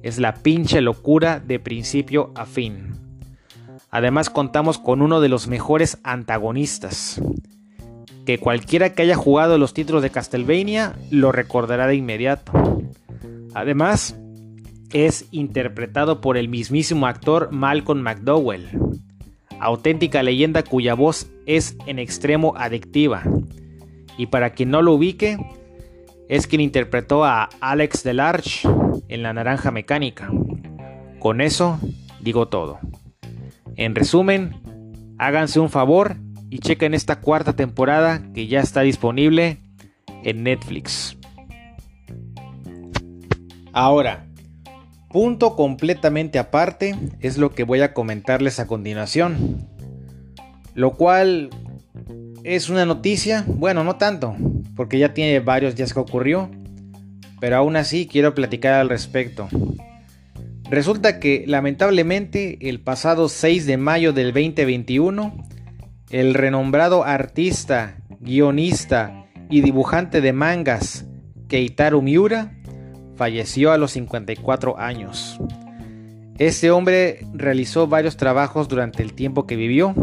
Es 0.01 0.17
la 0.17 0.35
pinche 0.35 0.81
locura 0.81 1.39
de 1.39 1.59
principio 1.59 2.31
a 2.35 2.45
fin. 2.45 2.93
Además 3.91 4.29
contamos 4.29 4.77
con 4.77 5.01
uno 5.01 5.19
de 5.19 5.29
los 5.29 5.47
mejores 5.47 5.97
antagonistas, 6.03 7.21
que 8.25 8.37
cualquiera 8.37 8.93
que 8.93 9.01
haya 9.01 9.15
jugado 9.15 9.57
los 9.57 9.73
títulos 9.73 10.03
de 10.03 10.11
Castlevania 10.11 10.95
lo 11.09 11.31
recordará 11.31 11.87
de 11.87 11.95
inmediato. 11.95 12.51
Además, 13.55 14.15
es 14.93 15.25
interpretado 15.31 16.21
por 16.21 16.37
el 16.37 16.49
mismísimo 16.49 17.07
actor 17.07 17.51
Malcolm 17.51 18.01
McDowell, 18.01 18.69
auténtica 19.59 20.23
leyenda 20.23 20.63
cuya 20.63 20.93
voz 20.93 21.29
es 21.45 21.75
en 21.87 21.99
extremo 21.99 22.53
adictiva. 22.57 23.23
Y 24.17 24.27
para 24.27 24.51
quien 24.51 24.69
no 24.69 24.81
lo 24.81 24.93
ubique, 24.93 25.37
es 26.29 26.47
quien 26.47 26.61
interpretó 26.61 27.25
a 27.25 27.49
Alex 27.59 28.03
Delarge 28.03 28.65
en 29.09 29.21
La 29.21 29.33
Naranja 29.33 29.71
Mecánica. 29.71 30.31
Con 31.19 31.41
eso 31.41 31.77
digo 32.21 32.47
todo. 32.47 32.79
En 33.75 33.95
resumen, 33.95 34.55
háganse 35.17 35.59
un 35.59 35.69
favor 35.69 36.15
y 36.49 36.59
chequen 36.59 36.93
esta 36.93 37.19
cuarta 37.19 37.57
temporada 37.57 38.21
que 38.33 38.47
ya 38.47 38.61
está 38.61 38.81
disponible 38.81 39.57
en 40.23 40.43
Netflix. 40.43 41.17
Ahora, 43.73 44.29
Punto 45.09 45.55
completamente 45.55 46.37
aparte 46.37 46.95
es 47.19 47.39
lo 47.39 47.49
que 47.55 47.63
voy 47.63 47.81
a 47.81 47.95
comentarles 47.95 48.59
a 48.59 48.67
continuación. 48.67 49.67
Lo 50.75 50.91
cual 50.91 51.49
es 52.43 52.69
una 52.69 52.85
noticia, 52.85 53.43
bueno, 53.47 53.83
no 53.83 53.97
tanto, 53.97 54.35
porque 54.75 54.97
ya 54.97 55.13
tiene 55.13 55.39
varios 55.39 55.75
días 55.75 55.93
que 55.93 55.99
ocurrió, 55.99 56.49
pero 57.39 57.57
aún 57.57 57.75
así 57.75 58.07
quiero 58.07 58.33
platicar 58.33 58.73
al 58.73 58.89
respecto. 58.89 59.47
Resulta 60.69 61.19
que 61.19 61.45
lamentablemente 61.47 62.69
el 62.69 62.79
pasado 62.79 63.27
6 63.27 63.65
de 63.65 63.77
mayo 63.77 64.13
del 64.13 64.27
2021, 64.33 65.47
el 66.11 66.33
renombrado 66.33 67.03
artista, 67.03 67.97
guionista 68.19 69.25
y 69.49 69.61
dibujante 69.61 70.21
de 70.21 70.33
mangas 70.33 71.05
Keitaru 71.47 72.03
Miura 72.03 72.53
falleció 73.15 73.71
a 73.71 73.77
los 73.77 73.91
54 73.91 74.77
años. 74.79 75.39
Este 76.37 76.71
hombre 76.71 77.25
realizó 77.33 77.87
varios 77.87 78.15
trabajos 78.15 78.69
durante 78.69 79.03
el 79.03 79.13
tiempo 79.13 79.45
que 79.45 79.55
vivió, 79.55 79.93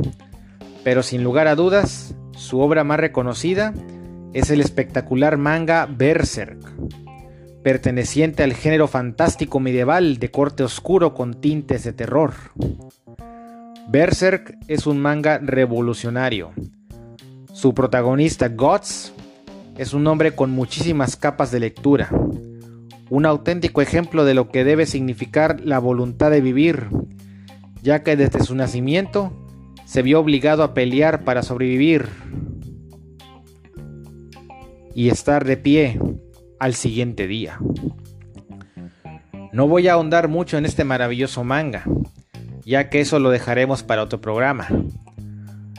pero 0.84 1.02
sin 1.02 1.24
lugar 1.24 1.46
a 1.46 1.54
dudas, 1.54 2.14
su 2.46 2.60
obra 2.60 2.84
más 2.84 3.00
reconocida 3.00 3.74
es 4.32 4.50
el 4.50 4.60
espectacular 4.60 5.36
manga 5.36 5.86
Berserk, 5.86 6.58
perteneciente 7.64 8.44
al 8.44 8.54
género 8.54 8.86
fantástico 8.86 9.58
medieval 9.58 10.18
de 10.18 10.30
corte 10.30 10.62
oscuro 10.62 11.12
con 11.12 11.40
tintes 11.40 11.82
de 11.82 11.92
terror. 11.92 12.34
Berserk 13.88 14.56
es 14.68 14.86
un 14.86 15.00
manga 15.00 15.38
revolucionario. 15.38 16.52
Su 17.52 17.74
protagonista 17.74 18.48
Guts 18.48 19.12
es 19.76 19.92
un 19.92 20.06
hombre 20.06 20.32
con 20.32 20.52
muchísimas 20.52 21.16
capas 21.16 21.50
de 21.50 21.60
lectura, 21.60 22.10
un 23.10 23.26
auténtico 23.26 23.82
ejemplo 23.82 24.24
de 24.24 24.34
lo 24.34 24.50
que 24.50 24.62
debe 24.62 24.86
significar 24.86 25.60
la 25.60 25.80
voluntad 25.80 26.30
de 26.30 26.40
vivir, 26.40 26.86
ya 27.82 28.04
que 28.04 28.16
desde 28.16 28.44
su 28.44 28.54
nacimiento 28.54 29.32
se 29.84 30.02
vio 30.02 30.20
obligado 30.20 30.62
a 30.62 30.74
pelear 30.74 31.24
para 31.24 31.42
sobrevivir 31.42 32.08
y 34.96 35.10
estar 35.10 35.44
de 35.44 35.56
pie 35.56 36.00
al 36.58 36.74
siguiente 36.74 37.28
día. 37.28 37.60
No 39.52 39.68
voy 39.68 39.86
a 39.86 39.92
ahondar 39.92 40.26
mucho 40.26 40.58
en 40.58 40.66
este 40.66 40.82
maravilloso 40.82 41.44
manga, 41.44 41.84
ya 42.64 42.90
que 42.90 43.00
eso 43.00 43.20
lo 43.20 43.30
dejaremos 43.30 43.84
para 43.84 44.02
otro 44.02 44.20
programa. 44.20 44.66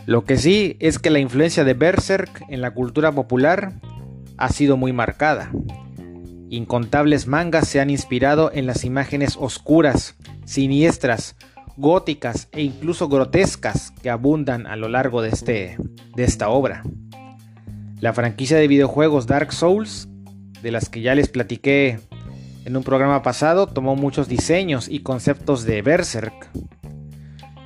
Lo 0.05 0.23
que 0.23 0.37
sí 0.37 0.77
es 0.79 0.99
que 0.99 1.09
la 1.09 1.19
influencia 1.19 1.65
de 1.65 1.73
Berserk 1.73 2.45
en 2.47 2.61
la 2.61 2.71
cultura 2.71 3.11
popular 3.11 3.73
ha 4.37 4.47
sido 4.49 4.77
muy 4.77 4.93
marcada 4.93 5.51
Incontables 6.49 7.27
mangas 7.27 7.67
se 7.67 7.81
han 7.81 7.89
inspirado 7.89 8.51
en 8.53 8.67
las 8.67 8.85
imágenes 8.85 9.35
oscuras, 9.37 10.15
siniestras, 10.45 11.35
góticas 11.75 12.47
e 12.53 12.61
incluso 12.61 13.09
grotescas 13.09 13.91
que 14.01 14.09
abundan 14.09 14.65
a 14.65 14.77
lo 14.77 14.87
largo 14.87 15.21
de, 15.21 15.29
este, 15.29 15.77
de 16.15 16.23
esta 16.23 16.47
obra. 16.47 16.83
La 17.99 18.13
franquicia 18.13 18.57
de 18.57 18.67
videojuegos 18.67 19.25
Dark 19.25 19.51
Souls, 19.51 20.07
de 20.61 20.69
las 20.69 20.87
que 20.87 21.01
ya 21.01 21.15
les 21.15 21.29
platiqué 21.29 21.99
en 22.63 22.77
un 22.77 22.83
programa 22.83 23.23
pasado, 23.23 23.65
tomó 23.65 23.95
muchos 23.95 24.27
diseños 24.27 24.87
y 24.87 24.99
conceptos 24.99 25.63
de 25.63 25.81
Berserk. 25.81 26.47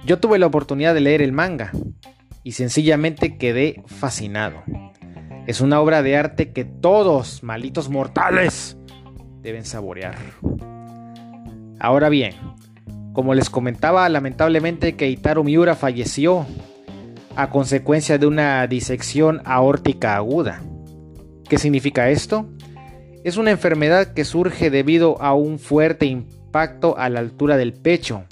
Yo 0.05 0.19
tuve 0.19 0.39
la 0.39 0.45
oportunidad 0.45 0.93
de 0.93 1.01
leer 1.01 1.21
el 1.21 1.33
manga 1.33 1.73
y 2.43 2.53
sencillamente 2.53 3.37
quedé 3.37 3.83
fascinado. 3.87 4.63
Es 5.47 5.59
una 5.59 5.81
obra 5.81 6.01
de 6.01 6.15
arte 6.15 6.53
que 6.53 6.63
todos, 6.63 7.43
malitos 7.43 7.89
mortales, 7.89 8.77
deben 9.41 9.65
saborear. 9.65 10.15
Ahora 11.77 12.07
bien, 12.07 12.35
como 13.11 13.33
les 13.33 13.49
comentaba, 13.49 14.07
lamentablemente 14.07 14.95
Keitaro 14.95 15.43
Miura 15.43 15.75
falleció 15.75 16.45
a 17.35 17.49
consecuencia 17.49 18.17
de 18.17 18.27
una 18.27 18.65
disección 18.67 19.41
aórtica 19.45 20.15
aguda. 20.15 20.61
¿Qué 21.49 21.57
significa 21.57 22.09
esto? 22.09 22.49
Es 23.23 23.37
una 23.37 23.51
enfermedad 23.51 24.13
que 24.13 24.25
surge 24.25 24.69
debido 24.69 25.21
a 25.21 25.33
un 25.33 25.59
fuerte 25.59 26.05
impacto 26.05 26.97
a 26.97 27.09
la 27.09 27.19
altura 27.19 27.57
del 27.57 27.73
pecho 27.73 28.23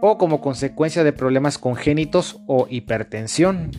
o 0.00 0.18
como 0.18 0.40
consecuencia 0.40 1.04
de 1.04 1.12
problemas 1.12 1.58
congénitos 1.58 2.38
o 2.46 2.66
hipertensión. 2.70 3.70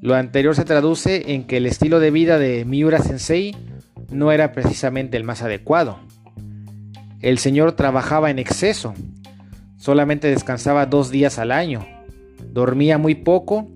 Lo 0.00 0.14
anterior 0.14 0.54
se 0.54 0.64
traduce 0.64 1.34
en 1.34 1.44
que 1.44 1.56
el 1.56 1.66
estilo 1.66 2.00
de 2.00 2.10
vida 2.10 2.38
de 2.38 2.64
Miura 2.64 3.00
Sensei 3.00 3.56
no 4.10 4.32
era 4.32 4.52
precisamente 4.52 5.16
el 5.16 5.24
más 5.24 5.42
adecuado. 5.42 5.98
El 7.20 7.38
señor 7.38 7.72
trabajaba 7.72 8.30
en 8.30 8.38
exceso, 8.38 8.94
solamente 9.76 10.28
descansaba 10.28 10.86
dos 10.86 11.10
días 11.10 11.38
al 11.40 11.50
año, 11.50 11.84
dormía 12.58 12.98
muy 12.98 13.14
poco 13.14 13.68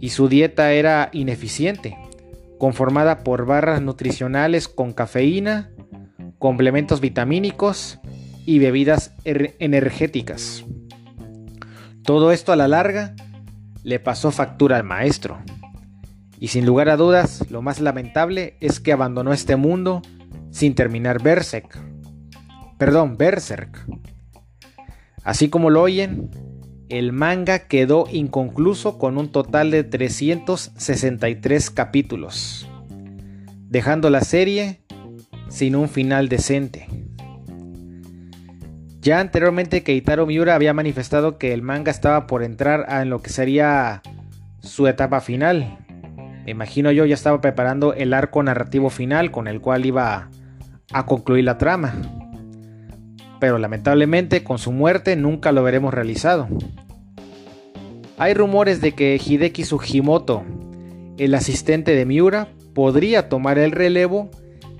y 0.00 0.08
su 0.08 0.28
dieta 0.28 0.72
era 0.72 1.10
ineficiente, 1.12 1.96
conformada 2.58 3.18
por 3.18 3.44
barras 3.44 3.82
nutricionales 3.82 4.66
con 4.66 4.94
cafeína, 4.94 5.70
complementos 6.38 7.02
vitamínicos 7.02 8.00
y 8.46 8.58
bebidas 8.58 9.14
er-, 9.24 9.54
energéticas. 9.58 10.64
Todo 12.02 12.32
esto 12.32 12.52
a 12.52 12.56
la 12.56 12.66
larga 12.66 13.14
le 13.82 14.00
pasó 14.00 14.30
factura 14.30 14.76
al 14.76 14.84
maestro. 14.84 15.38
Y 16.38 16.48
sin 16.48 16.64
lugar 16.64 16.88
a 16.88 16.96
dudas, 16.96 17.50
lo 17.50 17.60
más 17.60 17.78
lamentable 17.78 18.56
es 18.60 18.80
que 18.80 18.92
abandonó 18.92 19.34
este 19.34 19.56
mundo 19.56 20.00
sin 20.50 20.74
terminar 20.74 21.22
Berserk. 21.22 21.78
Perdón, 22.78 23.16
Berserk. 23.18 23.86
Así 25.22 25.48
como 25.48 25.68
lo 25.70 25.82
oyen, 25.82 26.30
el 26.88 27.12
manga 27.12 27.60
quedó 27.60 28.06
inconcluso 28.10 28.98
con 28.98 29.18
un 29.18 29.30
total 29.30 29.70
de 29.70 29.84
363 29.84 31.70
capítulos, 31.70 32.68
dejando 33.68 34.10
la 34.10 34.20
serie 34.20 34.80
sin 35.48 35.76
un 35.76 35.88
final 35.88 36.28
decente. 36.28 36.88
Ya 39.00 39.20
anteriormente 39.20 39.82
Keitaro 39.82 40.26
Miura 40.26 40.54
había 40.54 40.72
manifestado 40.72 41.36
que 41.36 41.52
el 41.52 41.62
manga 41.62 41.90
estaba 41.90 42.26
por 42.26 42.42
entrar 42.42 42.86
en 42.88 43.10
lo 43.10 43.20
que 43.20 43.30
sería 43.30 44.02
su 44.60 44.86
etapa 44.86 45.20
final. 45.20 45.78
Me 46.44 46.50
imagino 46.50 46.90
yo 46.90 47.04
ya 47.04 47.14
estaba 47.14 47.40
preparando 47.40 47.92
el 47.92 48.14
arco 48.14 48.42
narrativo 48.42 48.90
final 48.90 49.30
con 49.30 49.46
el 49.46 49.60
cual 49.60 49.84
iba 49.84 50.30
a 50.92 51.06
concluir 51.06 51.44
la 51.44 51.58
trama. 51.58 51.94
Pero 53.44 53.58
lamentablemente 53.58 54.42
con 54.42 54.56
su 54.56 54.72
muerte 54.72 55.16
nunca 55.16 55.52
lo 55.52 55.62
veremos 55.62 55.92
realizado. 55.92 56.48
Hay 58.16 58.32
rumores 58.32 58.80
de 58.80 58.92
que 58.92 59.20
Hideki 59.22 59.64
Sugimoto, 59.64 60.44
el 61.18 61.34
asistente 61.34 61.94
de 61.94 62.06
Miura, 62.06 62.48
podría 62.72 63.28
tomar 63.28 63.58
el 63.58 63.72
relevo 63.72 64.30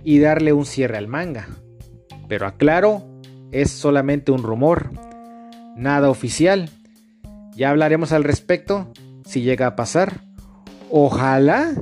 y 0.03 0.19
darle 0.19 0.55
un 0.55 0.65
cierre 0.65 0.97
al 0.97 1.09
manga. 1.09 1.47
Pero 2.27 2.47
aclaro 2.47 3.03
es 3.53 3.71
solamente 3.71 4.33
un 4.33 4.43
rumor, 4.43 4.89
nada 5.77 6.09
oficial. 6.09 6.71
Ya 7.55 7.69
hablaremos 7.69 8.13
al 8.13 8.25
respecto 8.25 8.91
si 9.27 9.43
llega 9.43 9.67
a 9.67 9.77
pasar. 9.77 10.23
Ojalá 10.91 11.75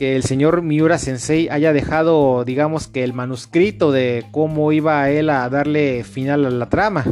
que 0.00 0.16
el 0.16 0.22
señor 0.22 0.62
Miura 0.62 0.96
Sensei 0.96 1.50
haya 1.50 1.74
dejado, 1.74 2.42
digamos 2.46 2.88
que 2.88 3.04
el 3.04 3.12
manuscrito 3.12 3.92
de 3.92 4.24
cómo 4.30 4.72
iba 4.72 5.10
él 5.10 5.28
a 5.28 5.46
darle 5.50 6.04
final 6.04 6.46
a 6.46 6.50
la 6.50 6.70
trama. 6.70 7.04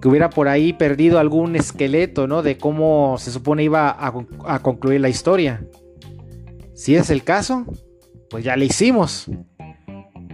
Que 0.00 0.08
hubiera 0.08 0.30
por 0.30 0.48
ahí 0.48 0.72
perdido 0.72 1.18
algún 1.18 1.54
esqueleto, 1.54 2.26
¿no? 2.26 2.42
De 2.42 2.56
cómo 2.56 3.16
se 3.18 3.30
supone 3.30 3.64
iba 3.64 3.90
a, 3.90 4.14
a 4.46 4.58
concluir 4.60 5.02
la 5.02 5.10
historia. 5.10 5.62
Si 6.72 6.96
es 6.96 7.10
el 7.10 7.22
caso, 7.22 7.66
pues 8.30 8.44
ya 8.44 8.56
le 8.56 8.64
hicimos. 8.64 9.30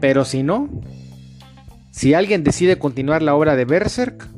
Pero 0.00 0.24
si 0.24 0.44
no, 0.44 0.70
si 1.90 2.14
alguien 2.14 2.44
decide 2.44 2.78
continuar 2.78 3.22
la 3.22 3.34
obra 3.34 3.56
de 3.56 3.64
Berserk, 3.64 4.28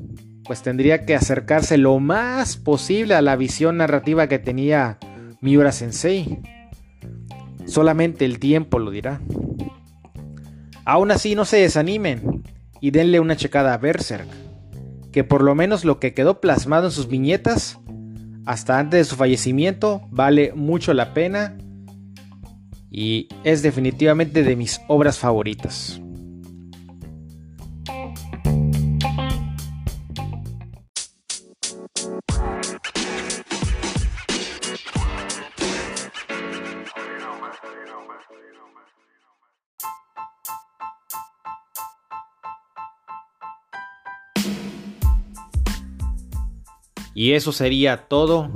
pues 0.46 0.62
tendría 0.62 1.04
que 1.04 1.14
acercarse 1.14 1.76
lo 1.76 1.98
más 1.98 2.56
posible 2.56 3.16
a 3.16 3.20
la 3.20 3.36
visión 3.36 3.76
narrativa 3.76 4.28
que 4.28 4.38
tenía 4.38 4.96
Miura 5.42 5.72
Sensei. 5.72 6.40
Solamente 7.66 8.24
el 8.24 8.38
tiempo 8.38 8.78
lo 8.78 8.90
dirá. 8.90 9.20
Aún 10.84 11.10
así, 11.10 11.34
no 11.34 11.44
se 11.44 11.58
desanimen 11.58 12.42
y 12.80 12.90
denle 12.90 13.20
una 13.20 13.36
checada 13.36 13.74
a 13.74 13.78
Berserk, 13.78 14.26
que 15.12 15.24
por 15.24 15.42
lo 15.42 15.54
menos 15.54 15.84
lo 15.84 16.00
que 16.00 16.14
quedó 16.14 16.40
plasmado 16.40 16.86
en 16.86 16.92
sus 16.92 17.08
viñetas, 17.08 17.78
hasta 18.46 18.78
antes 18.78 18.98
de 18.98 19.04
su 19.04 19.16
fallecimiento, 19.16 20.02
vale 20.10 20.52
mucho 20.54 20.94
la 20.94 21.14
pena 21.14 21.56
y 22.90 23.28
es 23.44 23.62
definitivamente 23.62 24.42
de 24.42 24.56
mis 24.56 24.80
obras 24.88 25.18
favoritas. 25.18 26.00
Y 47.20 47.34
eso 47.34 47.52
sería 47.52 48.08
todo 48.08 48.50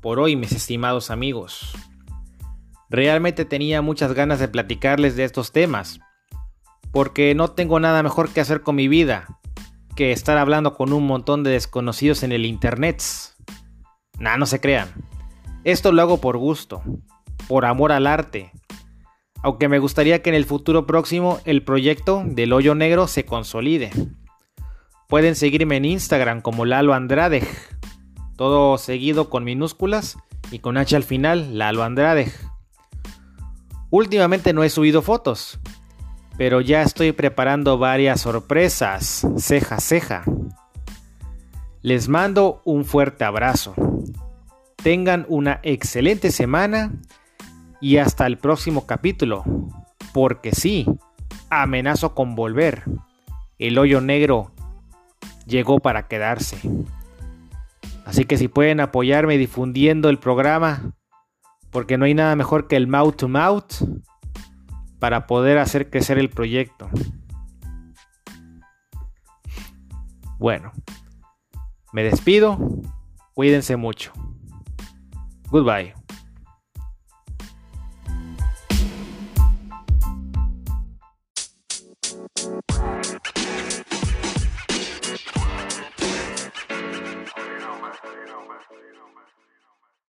por 0.00 0.20
hoy, 0.20 0.36
mis 0.36 0.52
estimados 0.52 1.10
amigos. 1.10 1.72
Realmente 2.88 3.44
tenía 3.44 3.82
muchas 3.82 4.12
ganas 4.12 4.38
de 4.38 4.46
platicarles 4.46 5.16
de 5.16 5.24
estos 5.24 5.50
temas, 5.50 5.98
porque 6.92 7.34
no 7.34 7.48
tengo 7.50 7.80
nada 7.80 8.04
mejor 8.04 8.28
que 8.28 8.40
hacer 8.40 8.60
con 8.60 8.76
mi 8.76 8.86
vida 8.86 9.26
que 9.96 10.12
estar 10.12 10.38
hablando 10.38 10.74
con 10.74 10.92
un 10.92 11.04
montón 11.04 11.42
de 11.42 11.50
desconocidos 11.50 12.22
en 12.22 12.30
el 12.30 12.46
internet. 12.46 13.02
Nah, 14.20 14.36
no 14.36 14.46
se 14.46 14.60
crean. 14.60 14.88
Esto 15.64 15.90
lo 15.90 16.00
hago 16.00 16.20
por 16.20 16.36
gusto, 16.36 16.82
por 17.48 17.64
amor 17.64 17.90
al 17.90 18.06
arte. 18.06 18.52
Aunque 19.42 19.68
me 19.68 19.80
gustaría 19.80 20.22
que 20.22 20.30
en 20.30 20.36
el 20.36 20.44
futuro 20.44 20.86
próximo 20.86 21.40
el 21.44 21.64
proyecto 21.64 22.22
del 22.24 22.52
hoyo 22.52 22.76
negro 22.76 23.08
se 23.08 23.24
consolide. 23.24 23.90
Pueden 25.08 25.34
seguirme 25.34 25.78
en 25.78 25.86
Instagram 25.86 26.40
como 26.40 26.64
Lalo 26.66 26.94
Andrade 26.94 27.42
todo 28.36 28.78
seguido 28.78 29.30
con 29.30 29.44
minúsculas 29.44 30.18
y 30.50 30.60
con 30.60 30.76
H 30.76 30.94
al 30.94 31.02
final, 31.04 31.58
Lalo 31.58 31.82
Andrade. 31.82 32.32
Últimamente 33.90 34.52
no 34.52 34.62
he 34.62 34.70
subido 34.70 35.02
fotos, 35.02 35.58
pero 36.36 36.60
ya 36.60 36.82
estoy 36.82 37.12
preparando 37.12 37.78
varias 37.78 38.20
sorpresas, 38.20 39.26
ceja 39.38 39.80
ceja. 39.80 40.24
Les 41.82 42.08
mando 42.08 42.62
un 42.64 42.84
fuerte 42.84 43.24
abrazo. 43.24 43.74
Tengan 44.76 45.24
una 45.28 45.60
excelente 45.62 46.30
semana 46.30 46.92
y 47.80 47.98
hasta 47.98 48.26
el 48.26 48.38
próximo 48.38 48.86
capítulo, 48.86 49.44
porque 50.12 50.52
sí, 50.52 50.86
amenazo 51.48 52.14
con 52.14 52.34
volver. 52.34 52.84
El 53.58 53.78
hoyo 53.78 54.00
negro 54.00 54.52
llegó 55.46 55.78
para 55.78 56.08
quedarse. 56.08 56.58
Así 58.06 58.24
que 58.24 58.38
si 58.38 58.46
pueden 58.46 58.78
apoyarme 58.78 59.36
difundiendo 59.36 60.08
el 60.08 60.20
programa, 60.20 60.94
porque 61.72 61.98
no 61.98 62.04
hay 62.04 62.14
nada 62.14 62.36
mejor 62.36 62.68
que 62.68 62.76
el 62.76 62.86
mouth 62.86 63.16
to 63.16 63.28
mouth 63.28 63.82
para 65.00 65.26
poder 65.26 65.58
hacer 65.58 65.90
crecer 65.90 66.16
el 66.16 66.30
proyecto. 66.30 66.88
Bueno, 70.38 70.70
me 71.92 72.04
despido, 72.04 72.56
cuídense 73.34 73.74
mucho. 73.74 74.12
Goodbye. 75.50 75.95